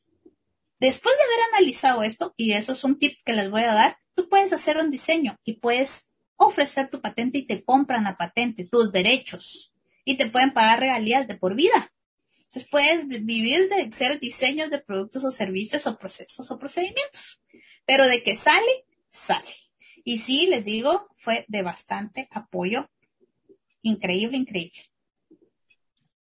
Después 0.78 1.14
de 1.16 1.22
haber 1.22 1.54
analizado 1.54 2.02
esto, 2.02 2.34
y 2.36 2.52
eso 2.52 2.72
es 2.72 2.84
un 2.84 2.98
tip 2.98 3.16
que 3.24 3.32
les 3.32 3.50
voy 3.50 3.62
a 3.62 3.74
dar, 3.74 3.98
tú 4.14 4.28
puedes 4.28 4.52
hacer 4.52 4.76
un 4.76 4.90
diseño 4.90 5.38
y 5.44 5.54
puedes 5.54 6.10
ofrecer 6.36 6.90
tu 6.90 7.00
patente 7.00 7.38
y 7.38 7.46
te 7.46 7.64
compran 7.64 8.04
la 8.04 8.16
patente, 8.18 8.66
tus 8.66 8.92
derechos 8.92 9.69
y 10.04 10.16
te 10.16 10.30
pueden 10.30 10.52
pagar 10.52 10.80
regalías 10.80 11.26
de 11.28 11.36
por 11.36 11.54
vida. 11.54 11.92
Entonces 12.44 12.68
puedes 12.68 13.24
vivir 13.24 13.68
de 13.68 13.82
hacer 13.82 14.18
diseños 14.18 14.70
de 14.70 14.80
productos 14.80 15.24
o 15.24 15.30
servicios 15.30 15.86
o 15.86 15.96
procesos 15.96 16.50
o 16.50 16.58
procedimientos. 16.58 17.40
Pero 17.86 18.08
de 18.08 18.22
que 18.22 18.36
sale, 18.36 18.84
sale. 19.08 19.54
Y 20.04 20.18
sí, 20.18 20.46
les 20.48 20.64
digo, 20.64 21.08
fue 21.16 21.44
de 21.48 21.62
bastante 21.62 22.28
apoyo. 22.32 22.90
Increíble, 23.82 24.36
increíble. 24.36 24.89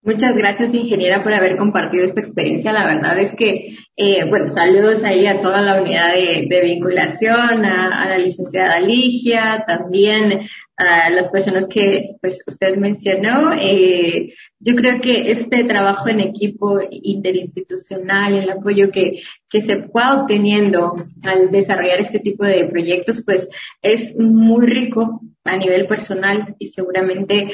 Muchas 0.08 0.38
gracias, 0.38 0.72
ingeniera, 0.72 1.22
por 1.22 1.34
haber 1.34 1.58
compartido 1.58 2.02
esta 2.02 2.20
experiencia. 2.20 2.72
La 2.72 2.86
verdad 2.86 3.18
es 3.18 3.32
que, 3.32 3.76
eh, 3.94 4.24
bueno, 4.26 4.48
saludos 4.48 5.04
ahí 5.04 5.26
a 5.26 5.42
toda 5.42 5.60
la 5.60 5.82
unidad 5.82 6.14
de, 6.14 6.60
vinculación, 6.64 7.66
a, 7.66 8.08
la 8.08 8.16
licenciada 8.16 8.80
Ligia, 8.80 9.64
también 9.66 10.48
a 10.78 11.10
las 11.10 11.28
personas 11.28 11.66
que 11.66 12.06
pues 12.22 12.42
usted 12.46 12.76
mencionó. 12.76 13.52
Eh, 13.52 14.32
yo 14.58 14.76
creo 14.76 14.98
que 15.02 15.30
este 15.30 15.64
trabajo 15.64 16.08
en 16.08 16.20
equipo 16.20 16.80
interinstitucional, 16.90 18.34
el 18.34 18.48
apoyo 18.48 18.90
que, 18.90 19.20
que 19.50 19.60
se 19.60 19.76
va 19.94 20.22
obteniendo 20.22 20.94
al 21.22 21.50
desarrollar 21.50 22.00
este 22.00 22.18
tipo 22.18 22.46
de 22.46 22.64
proyectos, 22.64 23.22
pues 23.26 23.50
es 23.82 24.16
muy 24.18 24.64
rico 24.64 25.20
a 25.44 25.58
nivel 25.58 25.86
personal 25.86 26.56
y 26.58 26.68
seguramente 26.68 27.48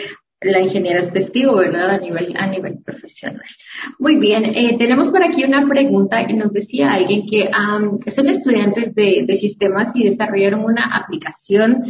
la 0.45 0.61
ingeniera 0.61 0.99
es 0.99 1.13
testigo, 1.13 1.57
¿verdad? 1.57 1.91
A 1.91 1.99
nivel, 1.99 2.35
a 2.37 2.47
nivel 2.47 2.79
profesional. 2.79 3.43
Muy 3.99 4.17
bien, 4.17 4.45
eh, 4.45 4.77
tenemos 4.79 5.09
por 5.09 5.23
aquí 5.23 5.45
una 5.45 5.67
pregunta 5.67 6.23
y 6.29 6.35
nos 6.35 6.53
decía 6.53 6.93
alguien 6.93 7.27
que 7.27 7.51
son 8.11 8.29
estudiantes 8.29 8.95
de, 8.95 9.37
sistemas 9.37 9.95
y 9.95 10.05
desarrollaron 10.05 10.65
una 10.65 10.85
aplicación, 10.97 11.85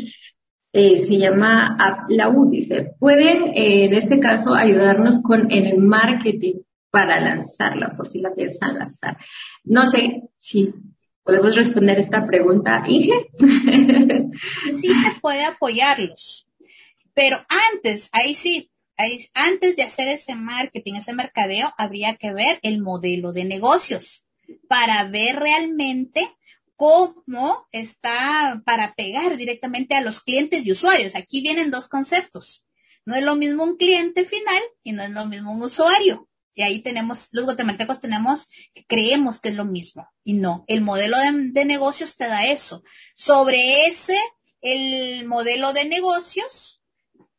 eh, 0.73 0.99
se 0.99 1.19
llama 1.19 1.77
AppLaU, 1.79 2.51
dice, 2.51 2.95
¿pueden 2.99 3.49
eh, 3.55 3.85
en 3.85 3.95
este 3.95 4.19
caso 4.19 4.55
ayudarnos 4.55 5.23
con 5.23 5.53
el 5.53 5.77
marketing 5.79 6.61
para 6.91 7.21
lanzarla, 7.21 7.95
por 7.97 8.09
si 8.09 8.21
la 8.21 8.35
piensan 8.35 8.79
lanzar? 8.79 9.19
No 9.63 9.87
sé 9.87 10.23
si 10.39 10.73
podemos 11.23 11.55
responder 11.55 11.99
esta 11.99 12.27
pregunta, 12.27 12.83
Inge. 12.87 13.29
Sí 14.81 14.89
se 14.89 15.21
puede 15.21 15.45
apoyarlos 15.45 16.49
pero 17.15 17.45
antes, 17.73 18.11
ahí 18.12 18.35
sí, 18.35 18.71
antes 19.35 19.77
de 19.77 19.83
hacer 19.83 20.09
ese 20.09 20.35
marketing, 20.35 20.95
ese 20.95 21.15
mercadeo, 21.15 21.73
habría 21.79 22.17
que 22.17 22.33
ver 22.33 22.59
el 22.62 22.83
modelo 22.83 23.33
de 23.33 23.45
negocios 23.45 24.27
para 24.69 25.05
ver 25.05 25.37
realmente 25.37 26.37
cómo 26.77 27.67
está 27.73 28.62
para 28.67 28.95
pegar 28.95 29.37
directamente 29.37 29.95
a 29.95 30.01
los 30.01 30.21
clientes 30.21 30.65
y 30.65 30.73
usuarios. 30.73 31.15
Aquí 31.15 31.41
vienen 31.41 31.71
dos 31.71 31.89
conceptos. 31.89 32.65
No 33.07 33.15
es 33.15 33.23
lo 33.23 33.37
mismo 33.37 33.65
un 33.65 33.77
cliente 33.77 34.25
final 34.25 34.62
y 34.83 34.93
no 34.93 35.03
es 35.03 35.11
lo 35.11 35.27
mismo 35.27 35.53
un 35.53 35.62
usuario. 35.62 36.29
Y 36.57 36.62
ahí 36.62 36.81
tenemos, 36.81 37.29
los 37.33 37.45
guatemaltecos 37.45 38.01
tenemos, 38.01 38.49
creemos 38.87 39.41
que 39.41 39.49
es 39.49 39.57
lo 39.57 39.65
mismo. 39.65 40.09
Y 40.23 40.35
no, 40.35 40.65
el 40.69 40.83
modelo 40.83 41.19
de, 41.19 41.51
de 41.51 41.65
negocios 41.65 42.17
te 42.17 42.29
da 42.29 42.47
eso. 42.47 42.85
Sobre 43.17 43.87
ese, 43.87 44.17
el 44.61 45.27
modelo 45.27 45.73
de 45.73 45.85
negocios, 45.87 46.81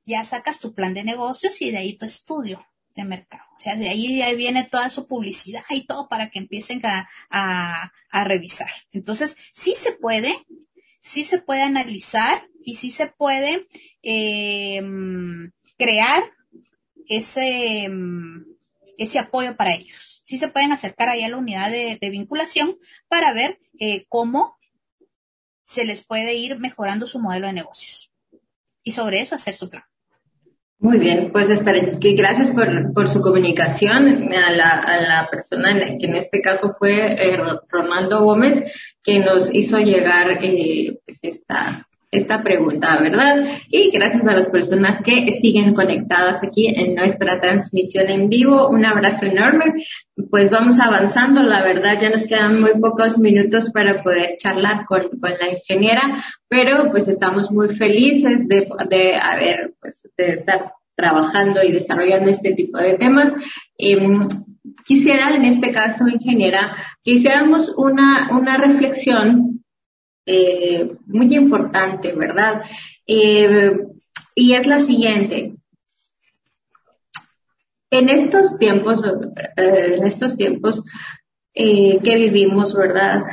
ya 0.06 0.24
sacas 0.24 0.60
tu 0.60 0.74
plan 0.74 0.94
de 0.94 1.04
negocios 1.04 1.62
y 1.62 1.72
de 1.72 1.78
ahí 1.78 1.94
tu 1.94 2.06
estudio 2.06 2.66
de 2.96 3.04
mercado. 3.04 3.44
O 3.56 3.60
sea, 3.60 3.76
de 3.76 3.90
ahí, 3.90 4.22
ahí 4.22 4.36
viene 4.36 4.64
toda 4.64 4.90
su 4.90 5.06
publicidad 5.06 5.64
y 5.70 5.86
todo 5.86 6.08
para 6.08 6.30
que 6.30 6.40
empiecen 6.40 6.82
a, 6.86 7.10
a, 7.30 8.24
revisar. 8.24 8.70
Entonces, 8.92 9.36
sí 9.54 9.76
se 9.78 9.92
puede, 9.92 10.34
sí 11.02 11.24
se 11.24 11.40
puede 11.40 11.62
analizar 11.62 12.48
y 12.64 12.76
sí 12.76 12.90
se 12.90 13.08
puede 13.08 13.68
eh, 14.02 14.82
crear 15.78 16.24
ese, 17.08 17.90
ese 18.98 19.20
apoyo 19.20 19.58
para 19.58 19.74
ellos. 19.74 20.22
Sí 20.26 20.38
se 20.38 20.48
pueden 20.48 20.72
acercar 20.72 21.10
ahí 21.10 21.24
a 21.24 21.30
la 21.30 21.38
unidad 21.38 21.70
de, 21.70 22.10
vinculación 22.10 22.78
para 23.08 23.34
ver 23.34 23.60
eh, 23.80 24.06
cómo 24.08 24.58
se 25.66 25.84
les 25.84 26.06
puede 26.06 26.36
ir 26.36 26.60
mejorando 26.60 27.08
su 27.08 27.20
modelo 27.20 27.48
de 27.48 27.54
negocios. 27.54 28.12
Y 28.84 28.92
sobre 28.92 29.20
eso 29.20 29.36
hacer 29.36 29.56
su 29.56 29.70
plan. 29.70 29.84
Muy 30.86 31.00
bien, 31.00 31.32
pues 31.32 31.50
esperen, 31.50 31.98
que 32.00 32.14
gracias 32.14 32.52
por, 32.52 32.94
por 32.94 33.10
su 33.10 33.20
comunicación 33.20 34.32
a 34.32 34.52
la, 34.52 34.70
a 34.70 35.02
la 35.02 35.28
persona 35.32 35.74
que 35.98 36.06
en 36.06 36.14
este 36.14 36.42
caso 36.42 36.70
fue 36.78 37.14
eh, 37.14 37.40
Ronaldo 37.70 38.24
Gómez, 38.24 38.72
que 39.02 39.18
nos 39.18 39.52
hizo 39.52 39.80
llegar 39.80 40.30
eh, 40.44 41.00
pues 41.04 41.24
esta, 41.24 41.88
esta 42.18 42.44
pregunta, 42.44 42.98
¿verdad? 43.00 43.46
Y 43.70 43.92
gracias 43.92 44.28
a 44.28 44.34
las 44.34 44.48
personas 44.48 45.02
que 45.02 45.32
siguen 45.32 45.74
conectadas 45.74 46.44
aquí 46.44 46.68
en 46.68 46.96
nuestra 46.96 47.40
transmisión 47.40 48.10
en 48.10 48.30
vivo. 48.30 48.70
Un 48.70 48.86
abrazo 48.86 49.26
enorme. 49.26 49.86
Pues 50.30 50.50
vamos 50.50 50.80
avanzando, 50.80 51.44
la 51.44 51.62
verdad 51.62 52.00
ya 52.00 52.10
nos 52.10 52.26
quedan 52.26 52.60
muy 52.60 52.72
pocos 52.80 53.20
minutos 53.20 53.72
para 53.72 54.02
poder 54.02 54.38
charlar 54.38 54.86
con, 54.86 55.10
con 55.20 55.32
la 55.32 55.52
ingeniera, 55.52 56.24
pero 56.48 56.90
pues 56.90 57.08
estamos 57.08 57.52
muy 57.52 57.68
felices 57.68 58.48
de, 58.48 58.68
de 58.90 59.16
haber, 59.18 59.74
pues, 59.82 60.08
de 60.18 60.34
estar 60.34 60.72
trabajando 60.96 61.62
y 61.64 61.72
desarrollando 61.72 62.30
este 62.30 62.54
tipo 62.54 62.78
de 62.78 62.94
temas. 62.94 63.34
Em, 63.78 64.28
quisiera, 64.86 65.36
en 65.36 65.46
este 65.46 65.72
caso, 65.72 66.08
ingeniera, 66.08 66.76
que 67.04 67.12
hiciéramos 67.12 67.74
una, 67.78 68.30
una 68.32 68.58
reflexión 68.58 69.65
eh, 70.26 70.96
muy 71.06 71.36
importante, 71.36 72.14
¿verdad? 72.14 72.64
Eh, 73.06 73.78
y 74.34 74.54
es 74.54 74.66
la 74.66 74.80
siguiente. 74.80 75.56
En 77.92 78.10
estos 78.10 78.58
tiempos, 78.58 79.04
eh, 79.06 79.96
en 79.98 80.06
estos 80.06 80.36
tiempos 80.36 80.84
que 81.54 82.00
vivimos, 82.04 82.76
¿verdad? 82.76 83.24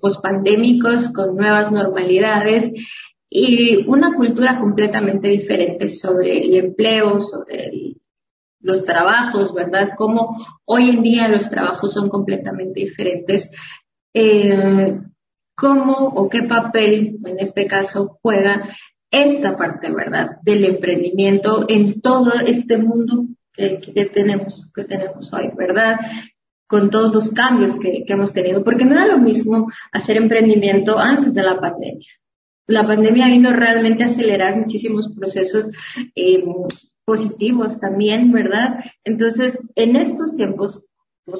pospandémicos, 0.00 1.12
con 1.12 1.36
nuevas 1.36 1.70
normalidades 1.70 2.72
y 3.30 3.86
una 3.86 4.14
cultura 4.16 4.58
completamente 4.58 5.28
diferente 5.28 5.88
sobre 5.88 6.42
el 6.42 6.56
empleo, 6.56 7.20
sobre 7.22 7.94
los 8.58 8.84
trabajos, 8.84 9.54
¿verdad? 9.54 9.90
Como 9.96 10.44
hoy 10.64 10.90
en 10.90 11.02
día 11.04 11.28
los 11.28 11.48
trabajos 11.48 11.92
son 11.92 12.08
completamente 12.08 12.80
diferentes. 12.80 13.48
Cómo 15.56 15.94
o 15.94 16.28
qué 16.28 16.42
papel, 16.42 17.18
en 17.24 17.40
este 17.40 17.66
caso, 17.66 18.18
juega 18.22 18.68
esta 19.10 19.56
parte, 19.56 19.90
¿verdad?, 19.90 20.36
del 20.42 20.64
emprendimiento 20.64 21.64
en 21.68 22.00
todo 22.00 22.32
este 22.34 22.76
mundo 22.78 23.26
que, 23.52 24.10
tenemos, 24.12 24.70
que 24.74 24.84
tenemos 24.84 25.32
hoy, 25.32 25.50
¿verdad? 25.56 25.98
Con 26.68 26.90
todos 26.90 27.14
los 27.14 27.30
cambios 27.30 27.78
que, 27.78 28.04
hemos 28.06 28.32
tenido, 28.32 28.62
porque 28.62 28.84
no 28.84 28.92
era 28.92 29.06
lo 29.06 29.18
mismo 29.18 29.70
hacer 29.92 30.18
emprendimiento 30.18 30.98
antes 30.98 31.32
de 31.34 31.42
la 31.42 31.58
pandemia. 31.58 32.10
La 32.66 32.86
pandemia 32.86 33.28
vino 33.28 33.52
realmente 33.52 34.02
a 34.02 34.06
acelerar 34.06 34.56
muchísimos 34.56 35.12
procesos 35.14 35.70
eh, 36.14 36.44
positivos 37.04 37.80
también, 37.80 38.32
¿verdad? 38.32 38.80
Entonces, 39.04 39.60
en 39.76 39.96
estos 39.96 40.34
tiempos 40.36 40.84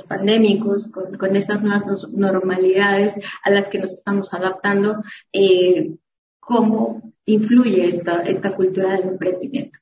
pandémicos, 0.08 0.88
con, 0.88 1.16
con 1.16 1.36
estas 1.36 1.62
nuevas 1.62 2.08
normalidades 2.10 3.14
a 3.42 3.50
las 3.50 3.68
que 3.68 3.78
nos 3.78 3.92
estamos 3.92 4.32
adaptando, 4.34 5.02
eh, 5.32 5.94
cómo 6.40 7.12
influye 7.24 7.86
esta, 7.86 8.22
esta 8.22 8.54
cultura 8.54 8.96
del 8.96 9.08
emprendimiento. 9.08 9.78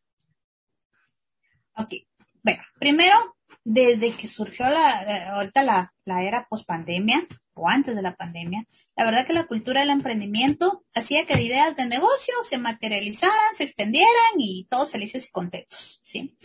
Ok, 1.76 1.94
bueno, 2.42 2.62
primero, 2.78 3.16
desde 3.64 4.12
que 4.12 4.26
surgió 4.26 4.66
la, 4.66 5.34
ahorita 5.34 5.62
la, 5.62 5.94
la 6.04 6.22
era 6.22 6.46
pospandemia, 6.48 7.26
o 7.54 7.68
antes 7.68 7.94
de 7.94 8.02
la 8.02 8.16
pandemia, 8.16 8.66
la 8.96 9.04
verdad 9.04 9.26
que 9.26 9.32
la 9.32 9.46
cultura 9.46 9.80
del 9.80 9.90
emprendimiento 9.90 10.84
hacía 10.94 11.24
que 11.26 11.40
ideas 11.40 11.76
de 11.76 11.86
negocio 11.86 12.34
se 12.42 12.58
materializaran, 12.58 13.54
se 13.56 13.64
extendieran 13.64 14.08
y 14.38 14.66
todos 14.70 14.90
felices 14.90 15.26
y 15.28 15.30
contentos, 15.30 16.00
¿sí? 16.02 16.36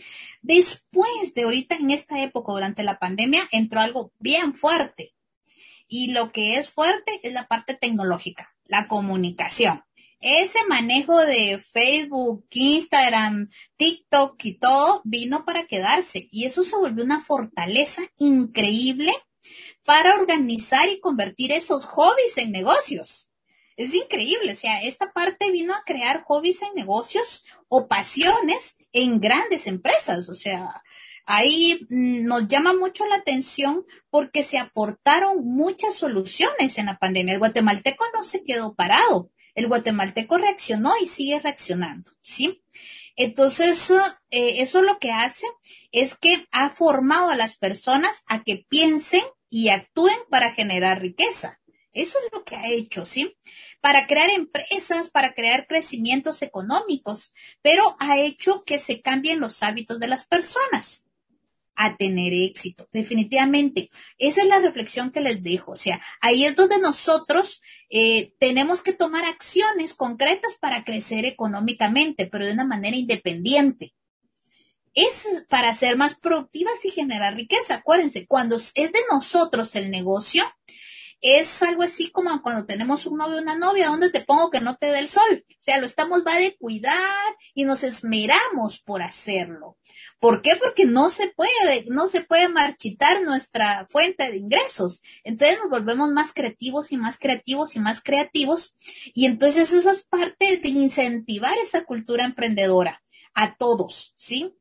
Después 0.42 1.34
de 1.34 1.42
ahorita 1.42 1.76
en 1.76 1.90
esta 1.90 2.22
época, 2.22 2.52
durante 2.52 2.82
la 2.82 2.98
pandemia, 2.98 3.42
entró 3.50 3.80
algo 3.80 4.12
bien 4.18 4.54
fuerte. 4.54 5.14
Y 5.88 6.12
lo 6.12 6.30
que 6.30 6.54
es 6.54 6.70
fuerte 6.70 7.20
es 7.24 7.32
la 7.32 7.48
parte 7.48 7.74
tecnológica, 7.74 8.54
la 8.64 8.86
comunicación. 8.86 9.82
Ese 10.20 10.58
manejo 10.68 11.18
de 11.18 11.58
Facebook, 11.58 12.46
Instagram, 12.50 13.48
TikTok 13.76 14.44
y 14.44 14.58
todo 14.58 15.00
vino 15.04 15.44
para 15.46 15.66
quedarse. 15.66 16.28
Y 16.30 16.44
eso 16.44 16.62
se 16.62 16.76
volvió 16.76 17.02
una 17.04 17.20
fortaleza 17.20 18.02
increíble 18.18 19.12
para 19.90 20.14
organizar 20.14 20.88
y 20.88 21.00
convertir 21.00 21.50
esos 21.50 21.84
hobbies 21.84 22.38
en 22.38 22.52
negocios. 22.52 23.28
Es 23.76 23.92
increíble, 23.92 24.52
o 24.52 24.54
sea, 24.54 24.82
esta 24.82 25.12
parte 25.12 25.50
vino 25.50 25.74
a 25.74 25.82
crear 25.84 26.22
hobbies 26.28 26.62
en 26.62 26.76
negocios 26.76 27.44
o 27.66 27.88
pasiones 27.88 28.76
en 28.92 29.18
grandes 29.18 29.66
empresas, 29.66 30.28
o 30.28 30.34
sea, 30.34 30.80
ahí 31.26 31.88
mm, 31.90 32.22
nos 32.24 32.46
llama 32.46 32.72
mucho 32.72 33.04
la 33.06 33.16
atención 33.16 33.84
porque 34.10 34.44
se 34.44 34.58
aportaron 34.58 35.44
muchas 35.44 35.96
soluciones 35.96 36.78
en 36.78 36.86
la 36.86 36.96
pandemia. 36.96 37.34
El 37.34 37.40
guatemalteco 37.40 38.04
no 38.14 38.22
se 38.22 38.44
quedó 38.44 38.76
parado, 38.76 39.32
el 39.56 39.66
guatemalteco 39.66 40.38
reaccionó 40.38 40.92
y 41.02 41.08
sigue 41.08 41.40
reaccionando, 41.40 42.12
¿sí? 42.22 42.62
Entonces, 43.16 43.90
eh, 44.30 44.62
eso 44.62 44.82
lo 44.82 45.00
que 45.00 45.10
hace 45.10 45.48
es 45.90 46.14
que 46.14 46.46
ha 46.52 46.70
formado 46.70 47.30
a 47.30 47.36
las 47.36 47.56
personas 47.56 48.22
a 48.28 48.44
que 48.44 48.64
piensen 48.68 49.24
y 49.50 49.68
actúen 49.68 50.16
para 50.30 50.52
generar 50.52 51.02
riqueza. 51.02 51.60
Eso 51.92 52.18
es 52.24 52.32
lo 52.32 52.44
que 52.44 52.54
ha 52.56 52.68
hecho, 52.68 53.04
¿sí? 53.04 53.36
Para 53.80 54.06
crear 54.06 54.30
empresas, 54.30 55.10
para 55.10 55.34
crear 55.34 55.66
crecimientos 55.66 56.40
económicos, 56.42 57.34
pero 57.62 57.96
ha 57.98 58.18
hecho 58.18 58.62
que 58.64 58.78
se 58.78 59.02
cambien 59.02 59.40
los 59.40 59.62
hábitos 59.64 59.98
de 59.98 60.06
las 60.06 60.24
personas 60.24 61.04
a 61.74 61.96
tener 61.96 62.32
éxito, 62.32 62.88
definitivamente. 62.92 63.90
Esa 64.18 64.42
es 64.42 64.48
la 64.48 64.60
reflexión 64.60 65.10
que 65.10 65.20
les 65.20 65.42
dejo. 65.42 65.72
O 65.72 65.76
sea, 65.76 66.00
ahí 66.20 66.44
es 66.44 66.54
donde 66.54 66.78
nosotros 66.78 67.60
eh, 67.88 68.34
tenemos 68.38 68.82
que 68.82 68.92
tomar 68.92 69.24
acciones 69.24 69.94
concretas 69.94 70.58
para 70.60 70.84
crecer 70.84 71.24
económicamente, 71.24 72.26
pero 72.26 72.46
de 72.46 72.52
una 72.52 72.66
manera 72.66 72.96
independiente 72.96 73.94
es 74.94 75.46
para 75.48 75.72
ser 75.74 75.96
más 75.96 76.14
productivas 76.14 76.84
y 76.84 76.90
generar 76.90 77.34
riqueza. 77.34 77.76
Acuérdense, 77.76 78.26
cuando 78.26 78.56
es 78.56 78.74
de 78.74 79.00
nosotros 79.10 79.74
el 79.76 79.90
negocio, 79.90 80.44
es 81.20 81.62
algo 81.62 81.82
así 81.82 82.10
como 82.10 82.40
cuando 82.42 82.66
tenemos 82.66 83.04
un 83.04 83.18
novio 83.18 83.36
o 83.36 83.42
una 83.42 83.54
novia, 83.54 83.88
¿dónde 83.88 84.10
te 84.10 84.22
pongo 84.22 84.50
que 84.50 84.60
no 84.60 84.76
te 84.76 84.86
dé 84.86 85.00
el 85.00 85.08
sol? 85.08 85.44
O 85.48 85.62
sea, 85.62 85.78
lo 85.78 85.84
estamos 85.84 86.22
va 86.26 86.36
de 86.36 86.56
cuidar 86.56 87.36
y 87.52 87.64
nos 87.64 87.84
esmeramos 87.84 88.80
por 88.80 89.02
hacerlo. 89.02 89.76
¿Por 90.18 90.40
qué? 90.40 90.56
Porque 90.56 90.86
no 90.86 91.10
se 91.10 91.28
puede, 91.28 91.84
no 91.88 92.06
se 92.08 92.22
puede 92.22 92.48
marchitar 92.48 93.22
nuestra 93.22 93.86
fuente 93.90 94.30
de 94.30 94.38
ingresos. 94.38 95.02
Entonces 95.22 95.58
nos 95.58 95.68
volvemos 95.68 96.10
más 96.10 96.32
creativos 96.32 96.90
y 96.92 96.96
más 96.96 97.18
creativos 97.18 97.76
y 97.76 97.80
más 97.80 98.02
creativos. 98.02 98.74
Y 99.14 99.26
entonces 99.26 99.72
eso 99.72 99.90
es 99.90 100.04
parte 100.04 100.56
de 100.56 100.68
incentivar 100.70 101.56
esa 101.62 101.84
cultura 101.84 102.24
emprendedora 102.24 103.02
a 103.34 103.56
todos, 103.56 104.14
¿sí? 104.16 104.54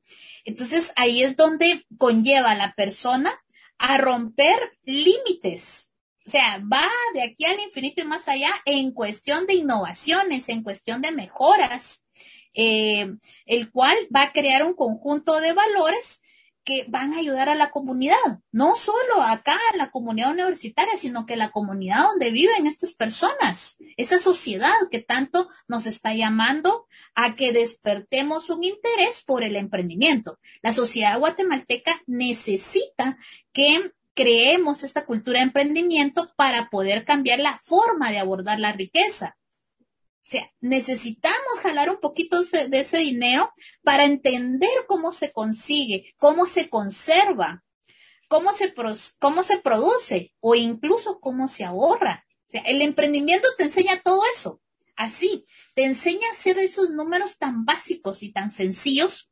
Entonces 0.46 0.94
ahí 0.96 1.24
es 1.24 1.36
donde 1.36 1.86
conlleva 1.98 2.52
a 2.52 2.56
la 2.56 2.74
persona 2.74 3.32
a 3.78 3.98
romper 3.98 4.60
límites. 4.84 5.92
O 6.26 6.30
sea, 6.30 6.62
va 6.72 6.88
de 7.14 7.24
aquí 7.24 7.46
al 7.46 7.60
infinito 7.60 8.02
y 8.02 8.06
más 8.06 8.28
allá 8.28 8.52
en 8.66 8.92
cuestión 8.92 9.48
de 9.48 9.56
innovaciones, 9.56 10.50
en 10.50 10.64
cuestión 10.64 11.02
de 11.02 11.12
mejoras, 11.12 12.06
eh, 12.54 13.12
el 13.46 13.72
cual 13.72 13.96
va 14.16 14.24
a 14.24 14.32
crear 14.32 14.64
un 14.64 14.74
conjunto 14.74 15.40
de 15.40 15.54
valores 15.54 16.22
que 16.70 16.86
van 16.88 17.16
a 17.16 17.18
ayudar 17.18 17.50
a 17.50 17.56
la 17.56 17.72
comunidad, 17.72 18.16
no 18.52 18.76
solo 18.76 19.24
acá 19.24 19.58
en 19.74 19.80
la 19.80 19.90
comunidad 19.90 20.30
universitaria, 20.30 20.98
sino 20.98 21.26
que 21.26 21.36
la 21.36 21.50
comunidad 21.50 22.04
donde 22.04 22.30
viven 22.30 22.68
estas 22.68 22.94
personas, 22.94 23.80
esa 23.98 24.20
sociedad 24.20 24.76
que 24.92 25.00
tanto 25.00 25.50
nos 25.68 25.88
está 25.88 26.14
llamando 26.14 26.86
a 27.16 27.34
que 27.34 27.54
despertemos 27.54 28.52
un 28.52 28.64
interés 28.64 29.24
por 29.26 29.44
el 29.44 29.56
emprendimiento. 29.56 30.38
La 30.62 30.72
sociedad 30.72 31.18
guatemalteca 31.18 32.04
necesita 32.06 33.18
que 33.52 33.92
creemos 34.14 34.84
esta 34.84 35.08
cultura 35.08 35.40
de 35.40 35.46
emprendimiento 35.46 36.32
para 36.36 36.70
poder 36.70 37.04
cambiar 37.04 37.40
la 37.40 37.58
forma 37.58 38.12
de 38.12 38.20
abordar 38.20 38.60
la 38.60 38.74
riqueza. 38.74 39.39
O 40.26 40.32
sea, 40.32 40.52
necesitamos 40.62 41.60
jalar 41.64 41.90
un 41.90 42.00
poquito 42.00 42.40
de 42.42 42.80
ese 42.80 43.00
dinero 43.00 43.52
para 43.84 44.04
entender 44.04 44.70
cómo 44.88 45.12
se 45.12 45.32
consigue, 45.32 46.14
cómo 46.18 46.46
se 46.46 46.70
conserva, 46.70 47.64
cómo 48.28 48.54
se, 48.54 48.74
cómo 49.18 49.44
se 49.44 49.58
produce 49.58 50.36
o 50.40 50.56
incluso 50.56 51.20
cómo 51.20 51.48
se 51.48 51.66
ahorra. 51.66 52.28
O 52.48 52.52
sea, 52.52 52.62
el 52.62 52.82
emprendimiento 52.82 53.48
te 53.58 53.64
enseña 53.64 54.02
todo 54.02 54.22
eso. 54.36 54.62
Así, 54.96 55.46
te 55.76 55.86
enseña 55.86 56.28
a 56.28 56.34
hacer 56.34 56.60
esos 56.60 56.90
números 56.90 57.38
tan 57.38 57.66
básicos 57.66 58.22
y 58.22 58.32
tan 58.32 58.52
sencillos 58.52 59.32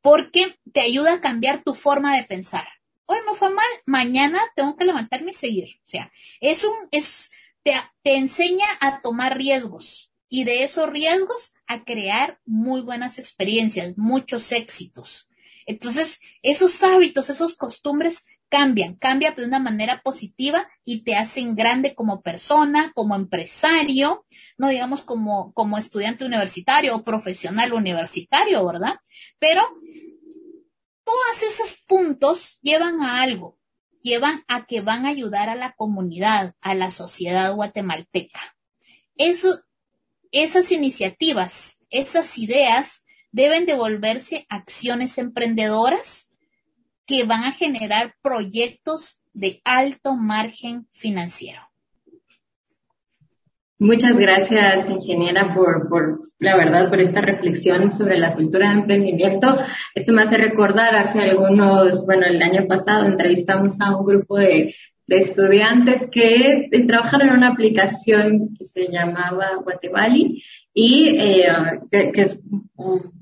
porque 0.00 0.58
te 0.72 0.80
ayuda 0.80 1.14
a 1.14 1.20
cambiar 1.20 1.62
tu 1.62 1.74
forma 1.74 2.16
de 2.16 2.24
pensar. 2.24 2.66
Hoy 3.06 3.18
me 3.26 3.34
fue 3.34 3.50
mal, 3.50 3.66
mañana 3.86 4.40
tengo 4.56 4.76
que 4.76 4.84
levantarme 4.84 5.30
y 5.30 5.34
seguir. 5.34 5.68
O 5.78 5.86
sea, 5.86 6.12
es 6.40 6.64
un, 6.64 6.74
es, 6.90 7.30
te, 7.62 7.72
te 8.02 8.16
enseña 8.16 8.66
a 8.80 9.00
tomar 9.00 9.38
riesgos 9.38 10.05
y 10.28 10.44
de 10.44 10.64
esos 10.64 10.88
riesgos 10.88 11.52
a 11.66 11.84
crear 11.84 12.40
muy 12.44 12.80
buenas 12.80 13.18
experiencias, 13.18 13.94
muchos 13.96 14.52
éxitos. 14.52 15.28
Entonces, 15.66 16.20
esos 16.42 16.82
hábitos, 16.82 17.28
esas 17.28 17.54
costumbres 17.54 18.24
cambian, 18.48 18.94
cambian 18.94 19.34
de 19.34 19.44
una 19.44 19.58
manera 19.58 20.00
positiva 20.02 20.68
y 20.84 21.02
te 21.02 21.16
hacen 21.16 21.56
grande 21.56 21.94
como 21.94 22.22
persona, 22.22 22.92
como 22.94 23.16
empresario, 23.16 24.24
no 24.56 24.68
digamos 24.68 25.02
como, 25.02 25.52
como 25.52 25.78
estudiante 25.78 26.24
universitario 26.24 26.94
o 26.94 27.04
profesional 27.04 27.72
universitario, 27.72 28.64
¿verdad? 28.64 28.94
Pero 29.38 29.62
todos 31.04 31.42
esos 31.42 31.82
puntos 31.86 32.58
llevan 32.62 33.00
a 33.02 33.22
algo, 33.22 33.58
llevan 34.02 34.44
a 34.46 34.66
que 34.66 34.80
van 34.80 35.06
a 35.06 35.10
ayudar 35.10 35.48
a 35.48 35.56
la 35.56 35.72
comunidad, 35.72 36.54
a 36.60 36.74
la 36.74 36.90
sociedad 36.90 37.54
guatemalteca. 37.54 38.56
Eso 39.16 39.48
esas 40.32 40.72
iniciativas, 40.72 41.78
esas 41.90 42.38
ideas 42.38 43.04
deben 43.32 43.66
devolverse 43.66 44.46
acciones 44.48 45.18
emprendedoras 45.18 46.30
que 47.06 47.24
van 47.24 47.44
a 47.44 47.52
generar 47.52 48.14
proyectos 48.22 49.22
de 49.32 49.60
alto 49.64 50.16
margen 50.16 50.88
financiero. 50.90 51.60
Muchas 53.78 54.16
gracias, 54.16 54.88
ingeniera, 54.88 55.52
por, 55.52 55.90
por, 55.90 56.20
la 56.38 56.56
verdad, 56.56 56.88
por 56.88 56.98
esta 56.98 57.20
reflexión 57.20 57.92
sobre 57.92 58.18
la 58.18 58.34
cultura 58.34 58.70
de 58.70 58.76
emprendimiento. 58.76 59.54
Esto 59.94 60.12
me 60.14 60.22
hace 60.22 60.38
recordar 60.38 60.94
hace 60.94 61.20
algunos, 61.20 62.06
bueno, 62.06 62.24
el 62.26 62.42
año 62.42 62.66
pasado 62.66 63.04
entrevistamos 63.04 63.78
a 63.82 63.94
un 63.94 64.06
grupo 64.06 64.38
de 64.38 64.74
de 65.06 65.18
estudiantes 65.18 66.08
que 66.10 66.68
trabajaron 66.86 67.28
en 67.28 67.36
una 67.36 67.48
aplicación 67.48 68.54
que 68.58 68.64
se 68.64 68.88
llamaba 68.88 69.56
Guatebali 69.62 70.42
y 70.74 71.16
eh, 71.18 71.46
que, 71.90 72.12
es 72.14 72.40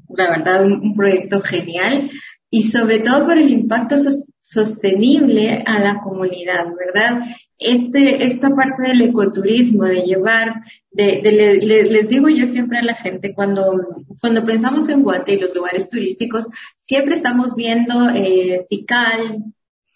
la 0.08 0.30
verdad 0.30 0.64
un, 0.66 0.94
proyecto 0.96 1.40
genial 1.40 2.10
y 2.50 2.62
sobre 2.64 3.00
todo 3.00 3.26
por 3.26 3.38
el 3.38 3.50
impacto 3.50 3.96
sostenible 4.42 5.62
a 5.66 5.78
la 5.78 6.00
comunidad, 6.00 6.66
¿verdad? 6.76 7.22
Este, 7.58 8.26
esta 8.26 8.50
parte 8.50 8.82
del 8.82 9.00
ecoturismo, 9.02 9.84
de 9.84 10.02
llevar, 10.02 10.62
de, 10.90 11.20
les 11.62 12.08
digo 12.08 12.28
yo 12.28 12.46
siempre 12.46 12.78
a 12.78 12.82
la 12.82 12.94
gente, 12.94 13.34
cuando, 13.34 14.04
cuando 14.20 14.44
pensamos 14.44 14.88
en 14.88 15.02
Guate 15.02 15.34
y 15.34 15.40
los 15.40 15.54
lugares 15.54 15.88
turísticos, 15.88 16.46
siempre 16.80 17.14
estamos 17.14 17.54
viendo 17.54 18.10
eh, 18.10 18.66
Tikal, 18.68 19.44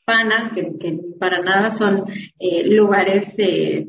Pana, 0.08 0.50
que, 0.54 0.98
para 1.20 1.42
nada 1.42 1.70
son 1.70 2.06
eh, 2.38 2.62
lugares 2.64 3.38
eh, 3.38 3.86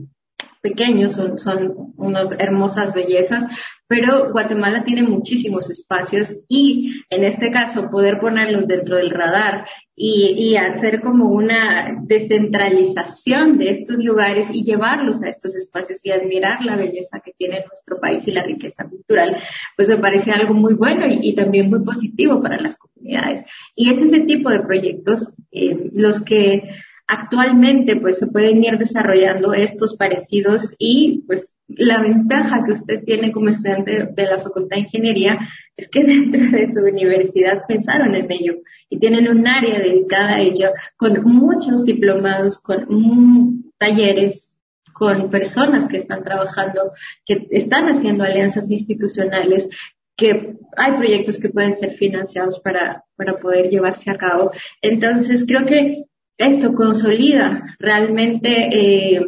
pequeños, 0.62 1.14
son, 1.14 1.40
son 1.40 1.94
unas 1.96 2.34
hermosas 2.34 2.94
bellezas, 2.94 3.46
pero 3.90 4.32
Guatemala 4.32 4.84
tiene 4.84 5.02
muchísimos 5.02 5.68
espacios 5.72 6.30
y 6.48 7.02
en 7.10 7.24
este 7.24 7.50
caso 7.50 7.90
poder 7.90 8.20
ponerlos 8.20 8.68
dentro 8.68 8.98
del 8.98 9.10
radar 9.10 9.66
y, 9.96 10.56
hacer 10.58 11.02
como 11.02 11.32
una 11.32 11.98
descentralización 12.04 13.58
de 13.58 13.72
estos 13.72 13.98
lugares 13.98 14.50
y 14.54 14.64
llevarlos 14.64 15.24
a 15.24 15.30
estos 15.30 15.56
espacios 15.56 16.02
y 16.04 16.12
admirar 16.12 16.64
la 16.64 16.76
belleza 16.76 17.20
que 17.20 17.34
tiene 17.36 17.66
nuestro 17.68 18.00
país 18.00 18.28
y 18.28 18.32
la 18.32 18.44
riqueza 18.44 18.88
cultural, 18.88 19.38
pues 19.76 19.90
me 19.90 19.98
parece 19.98 20.32
algo 20.32 20.54
muy 20.54 20.76
bueno 20.76 21.08
y, 21.10 21.34
también 21.34 21.70
muy 21.70 21.84
positivo 21.84 22.42
para 22.42 22.62
las 22.62 22.78
comunidades. 22.78 23.44
Y 23.76 23.90
es 23.90 24.02
ese 24.02 24.20
tipo 24.20 24.52
de 24.52 24.62
proyectos 24.62 25.34
eh, 25.52 25.90
los 25.94 26.22
que 26.22 26.70
actualmente 27.08 27.96
pues 27.96 28.20
se 28.20 28.28
pueden 28.28 28.64
ir 28.64 28.78
desarrollando 28.78 29.54
estos 29.54 29.96
parecidos 29.96 30.76
y 30.78 31.24
pues 31.26 31.56
la 31.70 32.02
ventaja 32.02 32.64
que 32.66 32.74
usted 32.74 33.04
tiene 33.04 33.32
como 33.32 33.50
estudiante 33.50 34.10
de 34.12 34.24
la 34.26 34.38
Facultad 34.38 34.78
de 34.78 34.82
Ingeniería 34.82 35.40
es 35.78 35.88
que 35.88 36.04
dentro 36.06 36.42
de 36.42 36.72
su 36.72 36.80
universidad 36.80 37.64
pensaron 37.68 38.16
en 38.16 38.32
ello 38.32 38.56
y 38.90 39.00
tienen 39.00 39.30
un 39.30 39.48
área 39.48 39.80
dedicada 39.80 40.36
a 40.36 40.42
ello 40.42 40.72
con 40.98 41.24
muchos 41.24 41.86
diplomados, 41.86 42.60
con 42.60 43.64
talleres, 43.78 44.58
con 44.94 45.30
personas 45.30 45.88
que 45.88 45.98
están 45.98 46.24
trabajando, 46.24 46.92
que 47.26 47.48
están 47.52 47.88
haciendo 47.88 48.24
alianzas 48.24 48.70
institucionales, 48.70 49.70
que 50.18 50.58
hay 50.76 50.92
proyectos 50.98 51.40
que 51.40 51.50
pueden 51.50 51.76
ser 51.76 51.92
financiados 51.92 52.60
para, 52.60 53.06
para 53.16 53.40
poder 53.40 53.70
llevarse 53.70 54.10
a 54.12 54.18
cabo. 54.18 54.52
Entonces, 54.82 55.46
creo 55.48 55.66
que 55.66 56.04
esto 56.38 56.74
consolida 56.74 57.64
realmente 57.80 58.70
eh, 58.74 59.26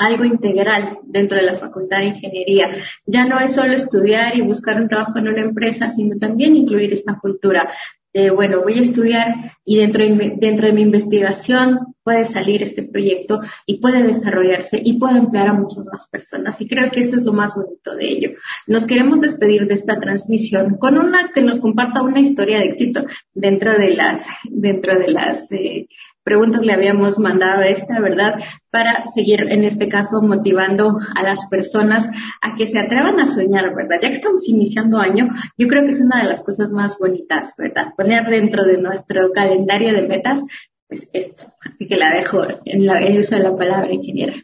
algo 0.00 0.24
integral 0.24 0.98
dentro 1.04 1.36
de 1.36 1.44
la 1.44 1.54
Facultad 1.54 1.98
de 1.98 2.06
Ingeniería. 2.06 2.70
Ya 3.06 3.26
no 3.26 3.38
es 3.38 3.52
solo 3.52 3.74
estudiar 3.74 4.34
y 4.34 4.40
buscar 4.40 4.80
un 4.80 4.88
trabajo 4.88 5.18
en 5.18 5.28
una 5.28 5.42
empresa, 5.42 5.88
sino 5.88 6.16
también 6.16 6.56
incluir 6.56 6.92
esta 6.92 7.18
cultura. 7.18 7.70
Eh, 8.12 8.30
bueno, 8.30 8.62
voy 8.62 8.78
a 8.78 8.80
estudiar 8.80 9.34
y 9.64 9.76
dentro 9.76 10.02
de, 10.02 10.34
dentro 10.36 10.66
de 10.66 10.72
mi 10.72 10.82
investigación 10.82 11.94
puede 12.02 12.24
salir 12.24 12.60
este 12.60 12.82
proyecto 12.82 13.38
y 13.66 13.78
puede 13.78 14.02
desarrollarse 14.02 14.80
y 14.84 14.98
puede 14.98 15.18
emplear 15.18 15.48
a 15.48 15.54
muchas 15.54 15.86
más 15.86 16.08
personas. 16.08 16.60
Y 16.60 16.66
creo 16.66 16.90
que 16.90 17.02
eso 17.02 17.16
es 17.16 17.24
lo 17.24 17.32
más 17.32 17.54
bonito 17.54 17.94
de 17.94 18.08
ello. 18.08 18.30
Nos 18.66 18.86
queremos 18.86 19.20
despedir 19.20 19.66
de 19.68 19.74
esta 19.74 20.00
transmisión 20.00 20.76
con 20.78 20.98
una 20.98 21.30
que 21.32 21.42
nos 21.42 21.60
comparta 21.60 22.02
una 22.02 22.18
historia 22.18 22.58
de 22.58 22.64
éxito 22.64 23.04
dentro 23.32 23.74
de 23.78 23.90
las, 23.90 24.26
dentro 24.44 24.98
de 24.98 25.08
las 25.08 25.52
eh, 25.52 25.86
preguntas 26.30 26.64
le 26.64 26.72
habíamos 26.72 27.18
mandado 27.18 27.62
esta, 27.62 27.98
¿verdad? 27.98 28.40
Para 28.70 29.04
seguir, 29.12 29.48
en 29.50 29.64
este 29.64 29.88
caso, 29.88 30.22
motivando 30.22 30.96
a 31.16 31.24
las 31.24 31.46
personas 31.46 32.08
a 32.40 32.54
que 32.54 32.68
se 32.68 32.78
atrevan 32.78 33.18
a 33.18 33.26
soñar, 33.26 33.74
¿verdad? 33.74 33.98
Ya 34.00 34.10
que 34.10 34.14
estamos 34.14 34.46
iniciando 34.46 34.98
año, 34.98 35.28
yo 35.58 35.66
creo 35.66 35.82
que 35.82 35.90
es 35.90 36.00
una 36.00 36.22
de 36.22 36.28
las 36.28 36.40
cosas 36.42 36.70
más 36.70 36.96
bonitas, 37.00 37.52
¿verdad? 37.58 37.88
Poner 37.96 38.26
dentro 38.26 38.62
de 38.62 38.78
nuestro 38.78 39.32
calendario 39.32 39.92
de 39.92 40.06
metas, 40.06 40.44
pues 40.86 41.08
esto. 41.12 41.52
Así 41.68 41.88
que 41.88 41.96
la 41.96 42.14
dejo 42.14 42.44
en 42.64 42.88
el 42.88 43.18
uso 43.18 43.34
de 43.34 43.42
la 43.42 43.56
palabra, 43.56 43.92
ingeniera. 43.92 44.34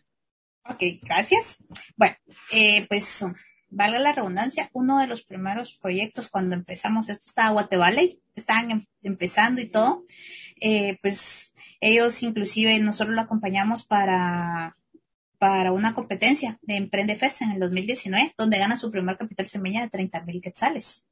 Ok, 0.69 0.83
gracias. 1.05 1.65
Bueno, 1.97 2.17
eh, 2.51 2.85
pues 2.89 3.25
valga 3.69 4.01
la 4.01 4.13
redundancia, 4.13 4.71
uno 4.73 4.99
de 4.99 5.07
los 5.07 5.23
primeros 5.23 5.75
proyectos 5.75 6.27
cuando 6.27 6.57
empezamos, 6.57 7.11
esto 7.11 7.27
estaba 7.29 7.51
Guate 7.51 7.77
Valley, 7.77 8.21
estaban 8.35 8.71
em, 8.73 8.87
empezando 9.03 9.61
y 9.61 9.67
todo, 9.67 10.03
eh, 10.61 10.99
pues 11.03 11.53
ellos 11.81 12.23
inclusive 12.23 12.79
nosotros 12.81 13.15
lo 13.15 13.21
acompañamos 13.21 13.85
para, 13.85 14.77
para 15.39 15.73
una 15.73 15.95
competencia 15.95 16.59
de 16.63 16.77
Emprende 16.77 17.17
Fest 17.17 17.43
en 17.43 17.53
el 17.53 17.61
2019, 17.61 18.35
donde 18.37 18.59
gana 18.59 18.79
su 18.79 18.91
primer 18.91 19.19
capital 19.19 19.47
semilla 19.47 19.83
de 19.83 19.91
30 19.91 20.23
mil 20.23 20.41
quetzales. 20.41 21.05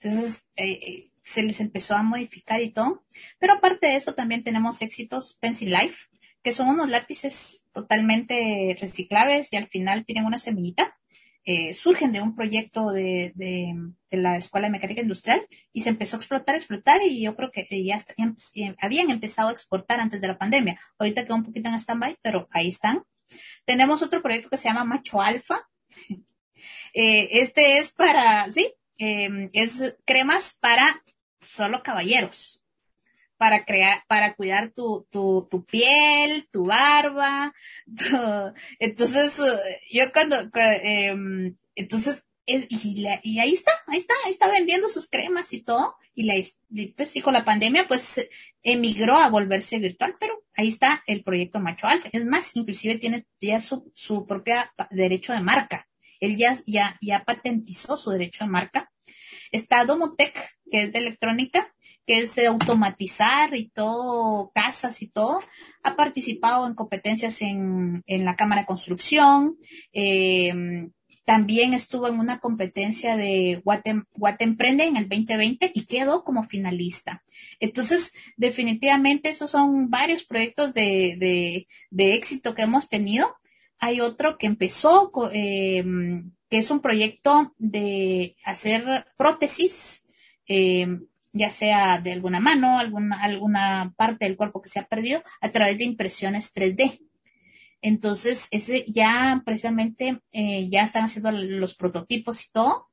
Entonces, 0.00 0.46
eh, 0.56 0.72
eh, 0.72 1.10
se 1.22 1.42
les 1.42 1.60
empezó 1.60 1.94
a 1.94 2.02
modificar 2.02 2.60
y 2.60 2.70
todo. 2.70 3.04
Pero 3.38 3.54
aparte 3.54 3.86
de 3.86 3.96
eso, 3.96 4.14
también 4.14 4.42
tenemos 4.42 4.82
éxitos 4.82 5.36
Pencil 5.40 5.70
Life, 5.70 6.06
que 6.42 6.52
son 6.52 6.68
unos 6.68 6.88
lápices 6.88 7.64
totalmente 7.72 8.76
reciclables 8.80 9.52
y 9.52 9.56
al 9.56 9.68
final 9.68 10.04
tienen 10.04 10.24
una 10.24 10.38
semillita 10.38 10.97
eh, 11.50 11.72
surgen 11.72 12.12
de 12.12 12.20
un 12.20 12.36
proyecto 12.36 12.90
de, 12.90 13.32
de, 13.34 13.74
la 14.10 14.36
Escuela 14.36 14.66
de 14.66 14.70
Mecánica 14.70 15.00
Industrial 15.00 15.48
y 15.72 15.80
se 15.80 15.88
empezó 15.88 16.16
a 16.16 16.18
explotar, 16.18 16.54
explotar 16.54 17.00
y 17.02 17.22
yo 17.22 17.34
creo 17.36 17.50
que 17.50 17.66
ya, 17.82 18.04
habían 18.82 19.08
empezado 19.08 19.48
a 19.48 19.52
exportar 19.52 19.98
antes 19.98 20.20
de 20.20 20.28
la 20.28 20.36
pandemia. 20.36 20.78
Ahorita 20.98 21.24
quedó 21.24 21.36
un 21.36 21.44
poquito 21.44 21.70
en 21.70 21.76
stand-by, 21.76 22.18
pero 22.20 22.48
ahí 22.50 22.68
están. 22.68 23.02
Tenemos 23.64 24.02
otro 24.02 24.20
proyecto 24.20 24.50
que 24.50 24.58
se 24.58 24.68
llama 24.68 24.84
Macho 24.84 25.22
Alfa. 25.22 25.66
Eh, 26.92 27.42
este 27.42 27.78
es 27.78 27.90
para, 27.90 28.50
sí, 28.50 28.72
em, 28.96 29.48
es 29.52 29.96
cremas 30.04 30.58
para 30.60 31.04
solo 31.40 31.84
caballeros. 31.84 32.57
Para 33.38 33.64
crear, 33.64 34.02
para 34.08 34.34
cuidar 34.34 34.70
tu, 34.70 35.06
tu, 35.10 35.48
tu 35.50 35.64
piel, 35.64 36.48
tu 36.50 36.66
barba. 36.66 37.54
entonces, 38.78 39.38
eh, 39.38 39.80
yo 39.90 40.12
cuando, 40.12 40.36
eh, 40.54 41.54
entonces, 41.74 42.22
y, 42.44 43.06
y, 43.22 43.38
ahí 43.40 43.52
está, 43.52 43.72
ahí 43.86 43.98
está, 43.98 44.14
ahí 44.24 44.32
está 44.32 44.50
vendiendo 44.50 44.88
sus 44.88 45.08
cremas 45.08 45.52
y 45.52 45.60
todo. 45.60 45.96
Y, 46.14 46.24
la, 46.24 46.34
pues 46.96 47.10
sí, 47.10 47.20
con 47.20 47.34
la 47.34 47.44
pandemia, 47.44 47.86
pues 47.86 48.26
emigró 48.62 49.16
a 49.16 49.28
volverse 49.28 49.78
virtual, 49.78 50.16
pero 50.18 50.42
ahí 50.56 50.68
está 50.68 51.02
el 51.06 51.22
proyecto 51.22 51.60
Macho 51.60 51.86
Alfa. 51.86 52.08
Es 52.12 52.24
más, 52.24 52.56
inclusive 52.56 52.96
tiene 52.96 53.26
ya 53.40 53.60
su, 53.60 53.92
su 53.94 54.26
propia 54.26 54.72
derecho 54.90 55.32
de 55.32 55.40
marca. 55.40 55.88
Él 56.20 56.36
ya, 56.36 56.58
ya, 56.66 56.98
ya 57.00 57.24
patentizó 57.24 57.96
su 57.96 58.10
derecho 58.10 58.44
de 58.44 58.50
marca. 58.50 58.90
Está 59.52 59.84
Domotech, 59.84 60.34
que 60.70 60.78
es 60.82 60.92
de 60.92 60.98
electrónica, 60.98 61.74
que 62.08 62.20
es 62.20 62.36
de 62.36 62.46
automatizar 62.46 63.54
y 63.54 63.68
todo, 63.68 64.50
casas 64.54 65.02
y 65.02 65.08
todo, 65.08 65.42
ha 65.82 65.94
participado 65.94 66.66
en 66.66 66.74
competencias 66.74 67.42
en, 67.42 68.02
en 68.06 68.24
la 68.24 68.34
Cámara 68.34 68.62
de 68.62 68.66
Construcción, 68.66 69.58
eh, 69.92 70.88
también 71.26 71.74
estuvo 71.74 72.08
en 72.08 72.18
una 72.18 72.38
competencia 72.38 73.14
de 73.14 73.60
Guatem, 73.62 74.04
Emprende 74.38 74.84
en 74.84 74.96
el 74.96 75.10
2020 75.10 75.72
y 75.74 75.84
quedó 75.84 76.24
como 76.24 76.42
finalista. 76.44 77.22
Entonces, 77.60 78.14
definitivamente 78.38 79.28
esos 79.28 79.50
son 79.50 79.90
varios 79.90 80.24
proyectos 80.24 80.72
de, 80.72 81.16
de, 81.18 81.68
de 81.90 82.14
éxito 82.14 82.54
que 82.54 82.62
hemos 82.62 82.88
tenido. 82.88 83.36
Hay 83.78 84.00
otro 84.00 84.38
que 84.38 84.46
empezó, 84.46 85.12
eh, 85.30 85.84
que 86.48 86.56
es 86.56 86.70
un 86.70 86.80
proyecto 86.80 87.54
de 87.58 88.34
hacer 88.42 89.04
prótesis 89.18 90.06
eh, 90.48 90.86
ya 91.38 91.50
sea 91.50 92.00
de 92.00 92.12
alguna 92.12 92.40
mano, 92.40 92.78
alguna, 92.78 93.22
alguna 93.22 93.94
parte 93.96 94.26
del 94.26 94.36
cuerpo 94.36 94.60
que 94.60 94.68
se 94.68 94.80
ha 94.80 94.88
perdido, 94.88 95.22
a 95.40 95.50
través 95.50 95.78
de 95.78 95.84
impresiones 95.84 96.52
3D. 96.52 97.00
Entonces, 97.80 98.48
ese 98.50 98.84
ya 98.86 99.42
precisamente 99.46 100.20
eh, 100.32 100.68
ya 100.68 100.82
están 100.82 101.04
haciendo 101.04 101.30
los 101.30 101.76
prototipos 101.76 102.44
y 102.44 102.50
todo. 102.50 102.88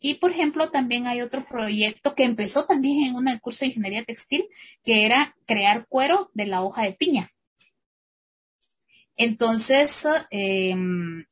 Y, 0.00 0.14
por 0.14 0.32
ejemplo, 0.32 0.70
también 0.70 1.06
hay 1.06 1.22
otro 1.22 1.46
proyecto 1.46 2.14
que 2.14 2.24
empezó 2.24 2.66
también 2.66 3.06
en 3.06 3.14
un 3.14 3.26
curso 3.38 3.60
de 3.60 3.68
ingeniería 3.68 4.04
textil, 4.04 4.46
que 4.84 5.06
era 5.06 5.36
crear 5.46 5.86
cuero 5.88 6.30
de 6.34 6.46
la 6.46 6.62
hoja 6.62 6.82
de 6.82 6.92
piña. 6.92 7.30
Entonces, 9.16 10.06
eh, 10.30 10.74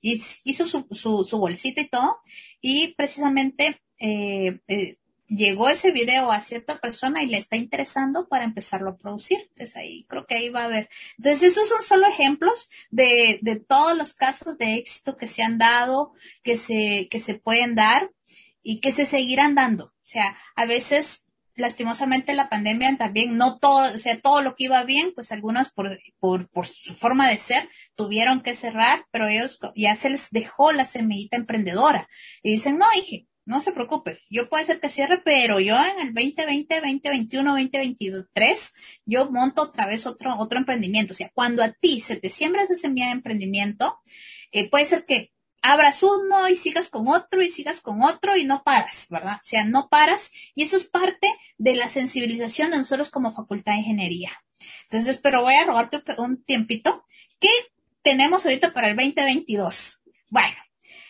hizo 0.00 0.64
su, 0.64 0.86
su, 0.92 1.24
su, 1.24 1.38
bolsita 1.38 1.82
y 1.82 1.88
todo, 1.88 2.18
y 2.62 2.94
precisamente 2.94 3.82
eh, 3.98 4.60
eh 4.68 4.96
llegó 5.36 5.68
ese 5.68 5.90
video 5.92 6.30
a 6.30 6.40
cierta 6.40 6.78
persona 6.78 7.22
y 7.22 7.26
le 7.26 7.38
está 7.38 7.56
interesando 7.56 8.28
para 8.28 8.44
empezarlo 8.44 8.90
a 8.90 8.96
producir. 8.96 9.38
Entonces 9.50 9.76
ahí 9.76 10.04
creo 10.08 10.26
que 10.26 10.36
ahí 10.36 10.48
va 10.48 10.62
a 10.62 10.66
haber. 10.66 10.88
Entonces 11.18 11.48
estos 11.48 11.68
son 11.68 11.82
solo 11.82 12.08
ejemplos 12.08 12.68
de, 12.90 13.38
de 13.42 13.56
todos 13.56 13.96
los 13.96 14.14
casos 14.14 14.58
de 14.58 14.74
éxito 14.74 15.16
que 15.16 15.26
se 15.26 15.42
han 15.42 15.58
dado, 15.58 16.12
que 16.42 16.56
se, 16.56 17.08
que 17.10 17.20
se 17.20 17.34
pueden 17.34 17.74
dar 17.74 18.10
y 18.62 18.80
que 18.80 18.92
se 18.92 19.06
seguirán 19.06 19.54
dando. 19.54 19.86
O 19.86 20.06
sea, 20.06 20.36
a 20.56 20.66
veces 20.66 21.24
lastimosamente 21.56 22.34
la 22.34 22.48
pandemia 22.48 22.96
también 22.96 23.36
no 23.36 23.58
todo, 23.58 23.94
o 23.94 23.98
sea, 23.98 24.20
todo 24.20 24.42
lo 24.42 24.56
que 24.56 24.64
iba 24.64 24.82
bien, 24.84 25.12
pues 25.14 25.32
algunos 25.32 25.70
por, 25.70 25.98
por, 26.18 26.48
por 26.50 26.66
su 26.66 26.94
forma 26.94 27.28
de 27.28 27.38
ser 27.38 27.68
tuvieron 27.94 28.42
que 28.42 28.54
cerrar, 28.54 29.06
pero 29.10 29.28
ellos 29.28 29.58
ya 29.76 29.94
se 29.94 30.10
les 30.10 30.30
dejó 30.30 30.72
la 30.72 30.84
semillita 30.84 31.36
emprendedora 31.36 32.08
y 32.42 32.52
dicen, 32.52 32.78
no, 32.78 32.86
dije, 32.94 33.28
no 33.46 33.60
se 33.60 33.72
preocupe, 33.72 34.18
yo 34.30 34.48
puede 34.48 34.64
ser 34.64 34.80
que 34.80 34.88
cierre, 34.88 35.20
pero 35.24 35.60
yo 35.60 35.76
en 35.76 36.08
el 36.08 36.14
2020, 36.14 36.80
2021, 36.80 37.50
2023, 37.50 38.72
yo 39.04 39.30
monto 39.30 39.62
otra 39.62 39.86
vez 39.86 40.06
otro, 40.06 40.34
otro 40.38 40.58
emprendimiento. 40.58 41.12
O 41.12 41.16
sea, 41.16 41.30
cuando 41.34 41.62
a 41.62 41.72
ti 41.72 42.00
se 42.00 42.16
te 42.16 42.30
siembra 42.30 42.62
esa 42.62 42.74
semilla 42.74 43.06
de 43.06 43.12
emprendimiento, 43.12 44.00
eh, 44.50 44.70
puede 44.70 44.86
ser 44.86 45.04
que 45.04 45.32
abras 45.60 46.02
uno 46.02 46.48
y 46.48 46.56
sigas 46.56 46.88
con 46.88 47.08
otro 47.08 47.42
y 47.42 47.48
sigas 47.48 47.80
con 47.80 48.02
otro 48.02 48.36
y 48.36 48.44
no 48.44 48.62
paras, 48.62 49.06
¿verdad? 49.10 49.36
O 49.36 49.44
sea, 49.46 49.64
no 49.64 49.88
paras 49.88 50.30
y 50.54 50.62
eso 50.62 50.76
es 50.76 50.84
parte 50.84 51.28
de 51.58 51.74
la 51.74 51.88
sensibilización 51.88 52.70
de 52.70 52.78
nosotros 52.78 53.10
como 53.10 53.32
Facultad 53.32 53.72
de 53.72 53.78
Ingeniería. 53.78 54.30
Entonces, 54.84 55.18
pero 55.22 55.42
voy 55.42 55.54
a 55.54 55.64
robarte 55.64 56.02
un 56.18 56.42
tiempito. 56.44 57.04
¿Qué 57.40 57.48
tenemos 58.02 58.44
ahorita 58.44 58.72
para 58.72 58.88
el 58.88 58.96
2022? 58.96 60.02
Bueno, 60.30 60.56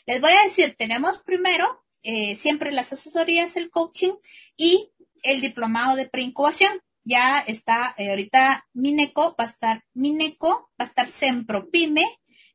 les 0.07 0.21
voy 0.21 0.33
a 0.33 0.45
decir, 0.45 0.75
tenemos 0.79 1.19
primero 1.19 1.84
eh, 2.05 2.37
siempre 2.37 2.71
las 2.71 2.93
asesorías, 2.93 3.57
el 3.57 3.71
coaching 3.71 4.13
y 4.57 4.93
el 5.23 5.41
diplomado 5.41 5.97
de 5.97 6.07
preincubación. 6.07 6.81
Ya 7.03 7.41
está 7.41 7.95
eh, 7.99 8.11
ahorita 8.11 8.69
Mineco, 8.73 9.35
va 9.39 9.45
a 9.45 9.49
estar 9.49 9.85
Mineco, 9.95 10.71
va 10.81 10.85
a 10.85 10.89
estar 10.89 11.07
Sempropime 11.07 12.05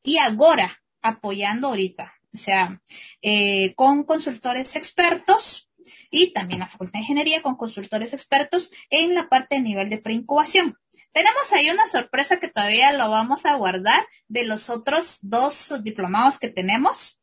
y 0.02 0.18
Agora 0.18 0.82
apoyando 1.02 1.68
ahorita. 1.68 2.14
O 2.34 2.38
sea, 2.38 2.82
eh, 3.22 3.74
con 3.76 4.04
consultores 4.04 4.76
expertos 4.76 5.70
y 6.12 6.32
también 6.32 6.60
la 6.60 6.68
Facultad 6.68 6.94
de 6.94 7.00
Ingeniería 7.00 7.42
con 7.42 7.58
consultores 7.58 8.14
expertos 8.14 8.72
en 8.90 9.16
la 9.16 9.30
parte 9.30 9.56
de 9.56 9.62
nivel 9.62 9.90
de 9.90 9.98
preincubación. 9.98 10.78
Tenemos 11.12 11.52
ahí 11.54 11.70
una 11.72 11.88
sorpresa 11.88 12.40
que 12.40 12.50
todavía 12.50 12.94
lo 12.94 13.10
vamos 13.10 13.46
a 13.46 13.56
guardar 13.56 14.06
de 14.28 14.46
los 14.46 14.70
otros 14.70 15.18
dos 15.22 15.84
diplomados 15.84 16.38
que 16.38 16.50
tenemos 16.50 17.19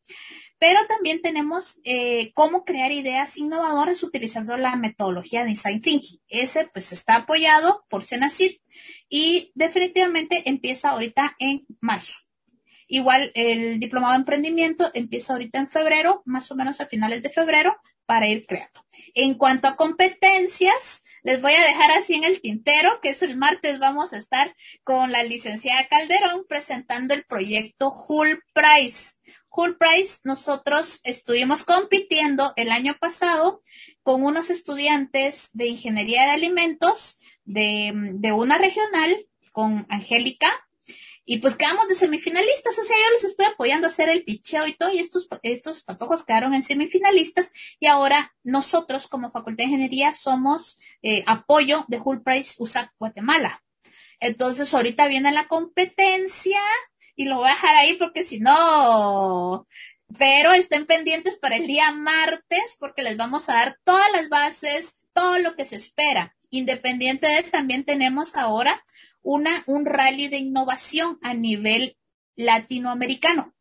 pero 0.59 0.81
también 0.87 1.21
tenemos 1.23 1.81
eh, 1.85 2.33
cómo 2.35 2.65
crear 2.65 2.93
ideas 2.93 3.37
innovadoras 3.37 4.03
utilizando 4.03 4.57
la 4.57 4.77
metodología 4.77 5.45
de 5.45 5.51
Design 5.51 5.81
Thinking. 5.81 6.21
Ese 6.29 6.69
pues 6.73 6.93
está 6.93 7.17
apoyado 7.17 7.85
por 7.91 8.03
Senacid 8.05 8.53
y 9.09 9.53
definitivamente 9.55 10.43
empieza 10.47 10.91
ahorita 10.91 11.37
en 11.39 11.67
marzo. 11.81 12.15
Igual 12.89 13.33
el 13.35 13.81
diplomado 13.81 14.13
de 14.13 14.21
emprendimiento 14.21 14.91
empieza 14.95 15.33
ahorita 15.33 15.59
en 15.59 15.69
febrero, 15.69 16.23
más 16.25 16.51
o 16.51 16.55
menos 16.55 16.81
a 16.81 16.87
finales 16.87 17.23
de 17.23 17.31
febrero, 17.31 17.77
para 18.07 18.29
ir 18.29 18.47
creando. 18.47 18.85
En 19.15 19.35
cuanto 19.35 19.67
a 19.69 19.77
competencias, 19.77 21.03
les 21.25 21.43
voy 21.43 21.53
a 21.53 21.67
dejar 21.67 21.91
así 21.91 22.15
en 22.15 22.25
el 22.25 22.41
tintero, 22.41 23.01
que 23.03 23.11
es 23.11 23.23
el 23.23 23.37
martes 23.37 23.81
vamos 23.81 24.13
a 24.13 24.19
estar 24.19 24.55
con 24.85 25.11
la 25.11 25.25
licenciada 25.25 25.89
Calderón 25.89 26.47
presentando 26.49 27.15
el 27.15 27.25
proyecto 27.25 27.93
Hull 27.93 28.43
Price. 28.55 29.16
Cool 29.57 29.79
Price, 29.79 30.19
nosotros 30.25 31.01
estuvimos 31.03 31.65
compitiendo 31.65 32.53
el 32.57 32.71
año 32.71 32.95
pasado 33.01 33.63
con 34.03 34.23
unos 34.23 34.51
estudiantes 34.51 35.49
de 35.55 35.69
ingeniería 35.69 36.27
de 36.27 36.33
alimentos 36.33 37.17
de, 37.47 37.91
de 38.17 38.33
una 38.33 38.59
regional 38.59 39.27
con 39.53 39.87
Angélica 39.89 40.47
y 41.25 41.39
pues 41.39 41.57
quedamos 41.57 41.89
de 41.89 41.95
semifinalistas, 41.95 42.79
o 42.79 42.85
sea, 42.85 42.97
yo 42.97 43.13
les 43.13 43.25
estoy 43.25 43.47
apoyando 43.47 43.87
a 43.87 43.91
hacer 43.91 44.11
el 44.11 44.25
picheo 44.25 44.67
y 44.67 44.75
todo, 44.75 44.93
y 44.93 44.99
estos, 44.99 45.27
estos 45.43 45.83
patojos 45.83 46.27
quedaron 46.27 46.53
en 46.53 46.63
semifinalistas, 46.63 47.51
y 47.81 47.87
ahora 47.87 48.37
nosotros 48.45 49.09
como 49.09 49.31
Facultad 49.31 49.65
de 49.65 49.71
Ingeniería 49.71 50.13
somos 50.13 50.79
eh, 51.03 51.25
apoyo 51.27 51.87
de 51.89 51.99
Hull 52.05 52.23
Price 52.23 52.57
USAC 52.59 52.93
Guatemala. 52.99 53.65
Entonces 54.21 54.73
ahorita 54.73 55.09
viene 55.09 55.33
la 55.33 55.49
competencia, 55.49 56.61
y 57.17 57.25
lo 57.25 57.37
voy 57.37 57.49
a 57.49 57.55
dejar 57.55 57.75
ahí 57.75 57.95
porque 57.95 58.25
si 58.25 58.39
no, 58.39 59.67
pero 60.19 60.53
estén 60.53 60.87
pendientes 60.87 61.37
para 61.37 61.57
el 61.57 61.67
día 61.67 61.91
martes 61.91 62.77
porque 62.79 63.03
les 63.03 63.17
vamos 63.17 63.49
a 63.49 63.55
dar 63.55 63.79
todas 63.85 64.13
las 64.13 64.29
bases, 64.29 65.07
todo 65.13 65.39
lo 65.39 65.57
que 65.57 65.65
se 65.65 65.77
espera. 65.77 66.37
Independiente 66.51 67.27
de, 67.27 67.43
también 67.45 67.85
tenemos 67.85 68.37
ahora 68.37 68.85
una, 69.23 69.51
un 69.67 69.87
rally 69.87 70.29
de 70.29 70.37
innovación 70.37 71.19
a 71.23 71.35
nivel 71.35 71.97
latinoamericano. 72.37 73.55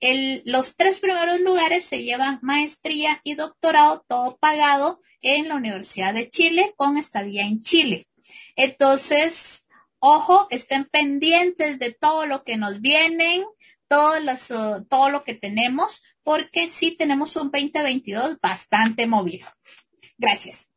El, 0.00 0.42
los 0.44 0.76
tres 0.76 0.98
primeros 0.98 1.40
lugares 1.40 1.84
se 1.84 2.02
llevan 2.02 2.38
maestría 2.42 3.20
y 3.24 3.34
doctorado, 3.34 4.04
todo 4.06 4.36
pagado 4.38 5.00
en 5.22 5.48
la 5.48 5.56
Universidad 5.56 6.14
de 6.14 6.28
Chile 6.28 6.74
con 6.76 6.96
estadía 6.96 7.42
en 7.46 7.62
Chile. 7.62 8.06
Entonces, 8.54 9.66
ojo, 10.00 10.46
estén 10.50 10.84
pendientes 10.84 11.78
de 11.78 11.92
todo 11.92 12.26
lo 12.26 12.44
que 12.44 12.56
nos 12.56 12.80
vienen, 12.80 13.44
todo, 13.88 14.20
los, 14.20 14.50
uh, 14.50 14.84
todo 14.88 15.10
lo 15.10 15.24
que 15.24 15.34
tenemos, 15.34 16.02
porque 16.22 16.66
sí 16.68 16.96
tenemos 16.96 17.36
un 17.36 17.50
2022 17.50 18.38
bastante 18.40 19.06
movido. 19.06 19.46
Gracias. 20.18 20.68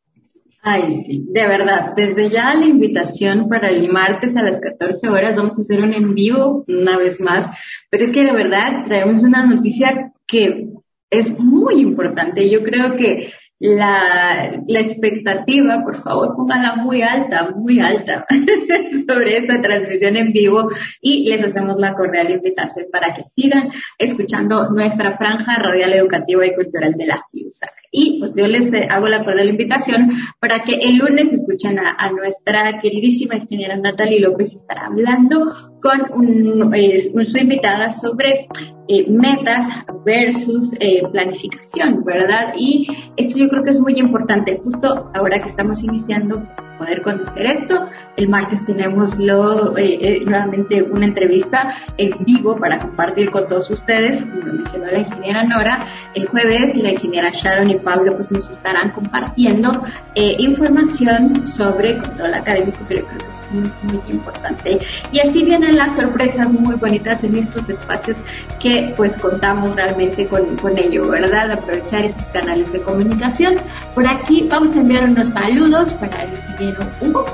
Ay, 0.64 1.02
sí, 1.04 1.24
de 1.28 1.48
verdad. 1.48 1.92
Desde 1.96 2.30
ya 2.30 2.54
la 2.54 2.66
invitación 2.66 3.48
para 3.48 3.68
el 3.68 3.90
martes 3.90 4.36
a 4.36 4.42
las 4.42 4.60
14 4.60 5.08
horas 5.08 5.36
vamos 5.36 5.58
a 5.58 5.62
hacer 5.62 5.80
un 5.80 5.92
en 5.92 6.14
vivo 6.14 6.64
una 6.68 6.96
vez 6.96 7.20
más, 7.20 7.46
pero 7.90 8.04
es 8.04 8.10
que 8.10 8.24
de 8.24 8.32
verdad 8.32 8.84
traemos 8.84 9.22
una 9.22 9.44
noticia 9.44 10.12
que 10.26 10.68
es 11.10 11.36
muy 11.38 11.80
importante. 11.80 12.48
Yo 12.48 12.62
creo 12.62 12.96
que 12.96 13.32
la, 13.62 14.60
la 14.66 14.80
expectativa, 14.80 15.84
por 15.84 15.96
favor, 15.96 16.34
pónganla 16.34 16.76
muy 16.76 17.02
alta, 17.02 17.52
muy 17.54 17.78
alta 17.78 18.26
sobre 19.06 19.36
esta 19.36 19.62
transmisión 19.62 20.16
en 20.16 20.32
vivo 20.32 20.68
y 21.00 21.28
les 21.28 21.44
hacemos 21.44 21.78
la 21.78 21.94
cordial 21.94 22.32
invitación 22.32 22.86
para 22.90 23.14
que 23.14 23.22
sigan 23.22 23.70
escuchando 23.98 24.68
nuestra 24.70 25.12
franja 25.12 25.54
radial 25.58 25.92
educativa 25.92 26.44
y 26.44 26.56
cultural 26.56 26.94
de 26.94 27.06
la 27.06 27.24
FIUSAC. 27.30 27.70
Y 27.92 28.18
pues 28.18 28.32
yo 28.34 28.48
les 28.48 28.72
eh, 28.72 28.88
hago 28.90 29.06
la 29.06 29.24
cordial 29.24 29.48
invitación 29.48 30.10
para 30.40 30.64
que 30.64 30.80
el 30.80 30.96
lunes 30.96 31.32
escuchen 31.32 31.78
a, 31.78 32.10
nuestra 32.10 32.80
queridísima 32.80 33.36
ingeniera 33.36 33.76
Natalie 33.76 34.20
López 34.20 34.54
estará 34.54 34.86
hablando 34.86 35.71
con 35.82 36.74
eh, 36.74 37.10
nuestra 37.12 37.42
invitada 37.42 37.90
sobre 37.90 38.48
eh, 38.88 39.06
metas 39.08 39.68
versus 40.04 40.74
eh, 40.80 41.02
planificación, 41.12 42.04
¿verdad? 42.04 42.52
Y 42.58 42.88
esto 43.16 43.38
yo 43.38 43.48
creo 43.48 43.62
que 43.62 43.70
es 43.70 43.80
muy 43.80 43.98
importante, 43.98 44.60
justo 44.62 45.10
ahora 45.14 45.40
que 45.40 45.48
estamos 45.48 45.84
iniciando, 45.84 46.42
pues, 46.56 46.68
poder 46.78 47.02
conocer 47.02 47.46
esto. 47.46 47.86
El 48.16 48.28
martes 48.28 48.66
tenemos 48.66 49.16
lo, 49.18 49.78
eh, 49.78 50.20
nuevamente 50.26 50.82
una 50.82 51.06
entrevista 51.06 51.72
en 51.96 52.24
vivo 52.24 52.56
para 52.56 52.80
compartir 52.80 53.30
con 53.30 53.46
todos 53.46 53.70
ustedes, 53.70 54.24
como 54.24 54.42
lo 54.42 54.52
mencionó 54.54 54.86
la 54.86 54.98
ingeniera 54.98 55.44
Nora. 55.44 55.86
El 56.14 56.26
jueves 56.26 56.74
la 56.74 56.90
ingeniera 56.90 57.30
Sharon 57.32 57.70
y 57.70 57.76
Pablo 57.76 58.16
pues 58.16 58.32
nos 58.32 58.50
estarán 58.50 58.90
compartiendo 58.90 59.80
información 60.16 61.44
sobre 61.44 61.98
control 61.98 62.34
académico, 62.34 62.78
que 62.88 62.96
creo 62.96 63.06
que 63.06 63.14
es 63.16 63.42
muy, 63.52 63.72
muy 63.84 64.10
importante. 64.10 64.80
Y 65.12 65.20
así 65.20 65.44
las 65.76 65.96
sorpresas 65.96 66.52
muy 66.52 66.76
bonitas 66.76 67.24
en 67.24 67.36
estos 67.36 67.68
espacios 67.68 68.22
que 68.60 68.92
pues 68.96 69.16
contamos 69.16 69.74
realmente 69.74 70.26
con, 70.26 70.56
con 70.56 70.78
ello, 70.78 71.08
¿verdad? 71.08 71.50
Aprovechar 71.52 72.04
estos 72.04 72.28
canales 72.28 72.72
de 72.72 72.80
comunicación. 72.82 73.56
Por 73.94 74.06
aquí 74.06 74.46
vamos 74.48 74.76
a 74.76 74.80
enviar 74.80 75.04
unos 75.04 75.28
saludos 75.28 75.94
para 75.94 76.24
el 76.24 76.30
ingeniero 76.30 76.86
Hugo, 77.00 77.26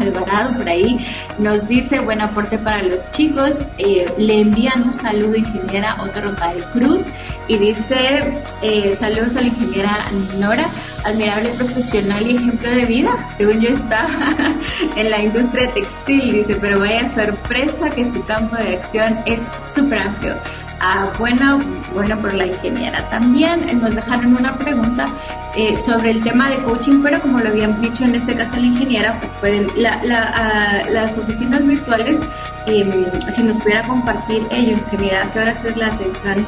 Alvarado, 0.00 0.56
por 0.56 0.68
ahí 0.68 1.06
nos 1.38 1.66
dice 1.66 2.00
buen 2.00 2.20
aporte 2.20 2.58
para 2.58 2.82
los 2.82 3.08
chicos. 3.10 3.58
Eh, 3.78 4.12
le 4.18 4.40
envían 4.40 4.82
un 4.84 4.92
saludo 4.92 5.36
ingeniera 5.36 5.96
Otto 6.02 6.20
Rocal 6.20 6.64
Cruz 6.72 7.04
y 7.48 7.58
dice 7.58 8.34
eh, 8.62 8.94
saludos 8.98 9.36
a 9.36 9.40
la 9.40 9.48
ingeniera 9.48 9.98
Nora, 10.38 10.66
admirable 11.04 11.50
profesional 11.50 12.22
y 12.26 12.36
ejemplo 12.36 12.70
de 12.70 12.84
vida. 12.84 13.10
Según 13.36 13.60
yo 13.60 13.70
está 13.70 14.08
en 14.96 15.10
la 15.10 15.22
industria 15.22 15.72
textil, 15.72 16.32
dice, 16.32 16.56
pero 16.60 16.80
vaya 16.80 17.08
sorpresa 17.08 17.90
que 17.90 18.04
su 18.04 18.24
campo 18.24 18.56
de 18.56 18.76
acción 18.76 19.18
es 19.26 19.40
súper 19.74 19.98
amplio 19.98 20.36
Ah, 20.82 21.12
bueno, 21.18 21.60
bueno 21.92 22.18
por 22.18 22.32
la 22.32 22.46
ingeniera. 22.46 23.06
También 23.10 23.78
nos 23.80 23.94
dejaron 23.94 24.34
una 24.34 24.56
pregunta 24.56 25.10
eh, 25.54 25.76
sobre 25.76 26.10
el 26.10 26.22
tema 26.24 26.48
de 26.48 26.56
coaching, 26.62 27.02
pero 27.02 27.20
como 27.20 27.38
lo 27.38 27.50
habían 27.50 27.82
dicho 27.82 28.04
en 28.04 28.14
este 28.14 28.34
caso 28.34 28.56
la 28.56 28.62
ingeniera, 28.62 29.18
pues 29.20 29.30
pueden, 29.34 29.70
la, 29.76 30.00
ah, 30.10 30.82
las 30.88 31.18
oficinas 31.18 31.66
virtuales, 31.66 32.18
em, 32.66 33.04
si 33.30 33.42
nos 33.42 33.58
pudiera 33.58 33.82
compartir 33.86 34.46
ello, 34.50 34.72
ingeniera, 34.72 35.30
¿qué 35.32 35.40
horas 35.40 35.62
es 35.66 35.76
la 35.76 35.88
atención? 35.88 36.46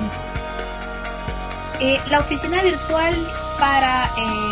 Eh, 1.80 2.00
la 2.10 2.20
oficina 2.20 2.62
virtual 2.62 3.14
para 3.62 4.10
eh, 4.16 4.51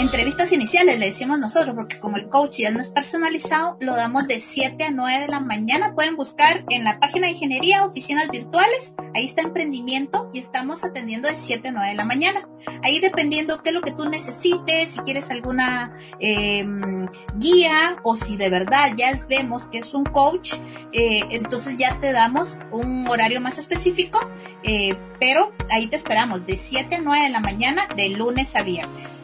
entrevistas 0.00 0.52
iniciales, 0.52 0.98
le 0.98 1.06
decimos 1.06 1.38
nosotros, 1.38 1.74
porque 1.74 2.00
como 2.00 2.16
el 2.16 2.28
coach 2.28 2.58
ya 2.58 2.70
no 2.70 2.80
es 2.80 2.88
personalizado, 2.88 3.76
lo 3.80 3.94
damos 3.94 4.26
de 4.26 4.40
7 4.40 4.84
a 4.84 4.90
9 4.90 5.20
de 5.20 5.28
la 5.28 5.40
mañana. 5.40 5.94
Pueden 5.94 6.16
buscar 6.16 6.64
en 6.70 6.84
la 6.84 6.98
página 6.98 7.26
de 7.26 7.32
ingeniería 7.32 7.84
oficinas 7.84 8.30
virtuales, 8.30 8.94
ahí 9.14 9.26
está 9.26 9.42
emprendimiento 9.42 10.30
y 10.32 10.38
estamos 10.38 10.84
atendiendo 10.84 11.28
de 11.28 11.36
7 11.36 11.68
a 11.68 11.72
9 11.72 11.88
de 11.90 11.94
la 11.94 12.04
mañana. 12.04 12.48
Ahí 12.82 13.00
dependiendo 13.00 13.62
qué 13.62 13.70
es 13.70 13.74
lo 13.74 13.82
que 13.82 13.92
tú 13.92 14.08
necesites, 14.08 14.90
si 14.90 15.00
quieres 15.00 15.30
alguna 15.30 15.92
em, 16.18 17.06
guía 17.36 17.96
o 18.02 18.16
si 18.16 18.36
de 18.36 18.48
verdad 18.48 18.92
ya 18.96 19.12
vemos 19.28 19.66
que 19.66 19.78
es 19.78 19.94
un 19.94 20.04
coach, 20.04 20.54
eh, 20.92 21.24
entonces 21.30 21.76
ya 21.78 22.00
te 22.00 22.12
damos 22.12 22.58
un 22.72 23.06
horario 23.08 23.40
más 23.40 23.58
específico, 23.58 24.18
eh, 24.62 24.96
pero 25.18 25.52
ahí 25.70 25.86
te 25.86 25.96
esperamos 25.96 26.46
de 26.46 26.56
7 26.56 26.96
a 26.96 27.00
9 27.00 27.24
de 27.24 27.30
la 27.30 27.40
mañana 27.40 27.88
de 27.96 28.08
lunes 28.10 28.56
a 28.56 28.62
viernes. 28.62 29.22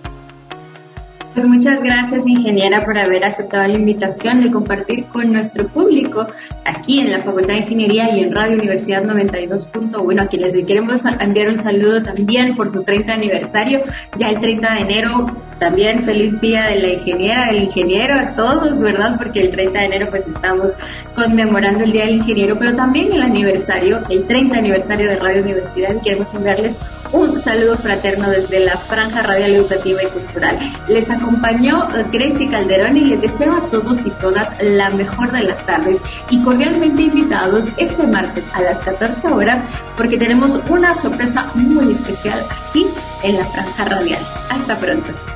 Pues 1.36 1.48
muchas 1.48 1.82
gracias, 1.82 2.26
ingeniera, 2.26 2.86
por 2.86 2.96
haber 2.96 3.22
aceptado 3.22 3.68
la 3.68 3.74
invitación 3.74 4.40
de 4.40 4.50
compartir 4.50 5.04
con 5.04 5.34
nuestro 5.34 5.68
público 5.68 6.26
aquí 6.64 7.00
en 7.00 7.12
la 7.12 7.18
Facultad 7.18 7.48
de 7.48 7.58
Ingeniería 7.58 8.10
y 8.16 8.20
en 8.20 8.34
Radio 8.34 8.56
Universidad 8.56 9.04
92.1, 9.04 10.18
a 10.18 10.28
quienes 10.28 10.54
le 10.54 10.64
queremos 10.64 11.02
enviar 11.04 11.50
un 11.50 11.58
saludo 11.58 12.02
también 12.02 12.56
por 12.56 12.70
su 12.70 12.84
30 12.84 13.12
aniversario, 13.12 13.82
ya 14.16 14.30
el 14.30 14.40
30 14.40 14.74
de 14.76 14.80
enero. 14.80 15.36
También 15.58 16.04
feliz 16.04 16.40
día 16.40 16.68
de 16.68 16.80
la 16.80 16.88
ingeniera, 16.88 17.46
del 17.46 17.64
ingeniero, 17.64 18.14
a 18.14 18.34
todos, 18.34 18.80
¿verdad? 18.80 19.16
Porque 19.18 19.42
el 19.42 19.50
30 19.50 19.78
de 19.78 19.84
enero 19.84 20.06
pues 20.08 20.26
estamos 20.26 20.72
conmemorando 21.14 21.84
el 21.84 21.92
Día 21.92 22.04
del 22.04 22.16
Ingeniero, 22.16 22.58
pero 22.58 22.74
también 22.74 23.12
el 23.12 23.22
aniversario, 23.22 24.00
el 24.08 24.26
30 24.26 24.56
aniversario 24.56 25.08
de 25.08 25.16
Radio 25.16 25.42
Universidad 25.42 25.94
y 25.96 26.00
queremos 26.00 26.32
enviarles 26.34 26.76
un 27.12 27.38
saludo 27.38 27.76
fraterno 27.76 28.28
desde 28.30 28.64
la 28.64 28.76
Franja 28.76 29.22
Radial 29.22 29.52
Educativa 29.52 30.02
y 30.02 30.06
Cultural. 30.06 30.58
Les 30.88 31.10
acompañó 31.10 31.88
Gracie 32.12 32.48
Calderón 32.48 32.96
y 32.96 33.00
les 33.00 33.20
deseo 33.20 33.54
a 33.54 33.70
todos 33.70 33.98
y 34.04 34.10
todas 34.10 34.50
la 34.60 34.90
mejor 34.90 35.32
de 35.32 35.44
las 35.44 35.64
tardes 35.66 35.98
y 36.30 36.42
cordialmente 36.42 37.02
invitados 37.02 37.66
este 37.76 38.06
martes 38.06 38.44
a 38.54 38.62
las 38.62 38.78
14 38.78 39.28
horas 39.28 39.62
porque 39.96 40.18
tenemos 40.18 40.58
una 40.68 40.94
sorpresa 40.94 41.50
muy 41.54 41.92
especial 41.92 42.44
aquí 42.50 42.86
en 43.22 43.36
la 43.36 43.44
Franja 43.46 43.84
Radial. 43.84 44.22
Hasta 44.50 44.76
pronto. 44.76 45.35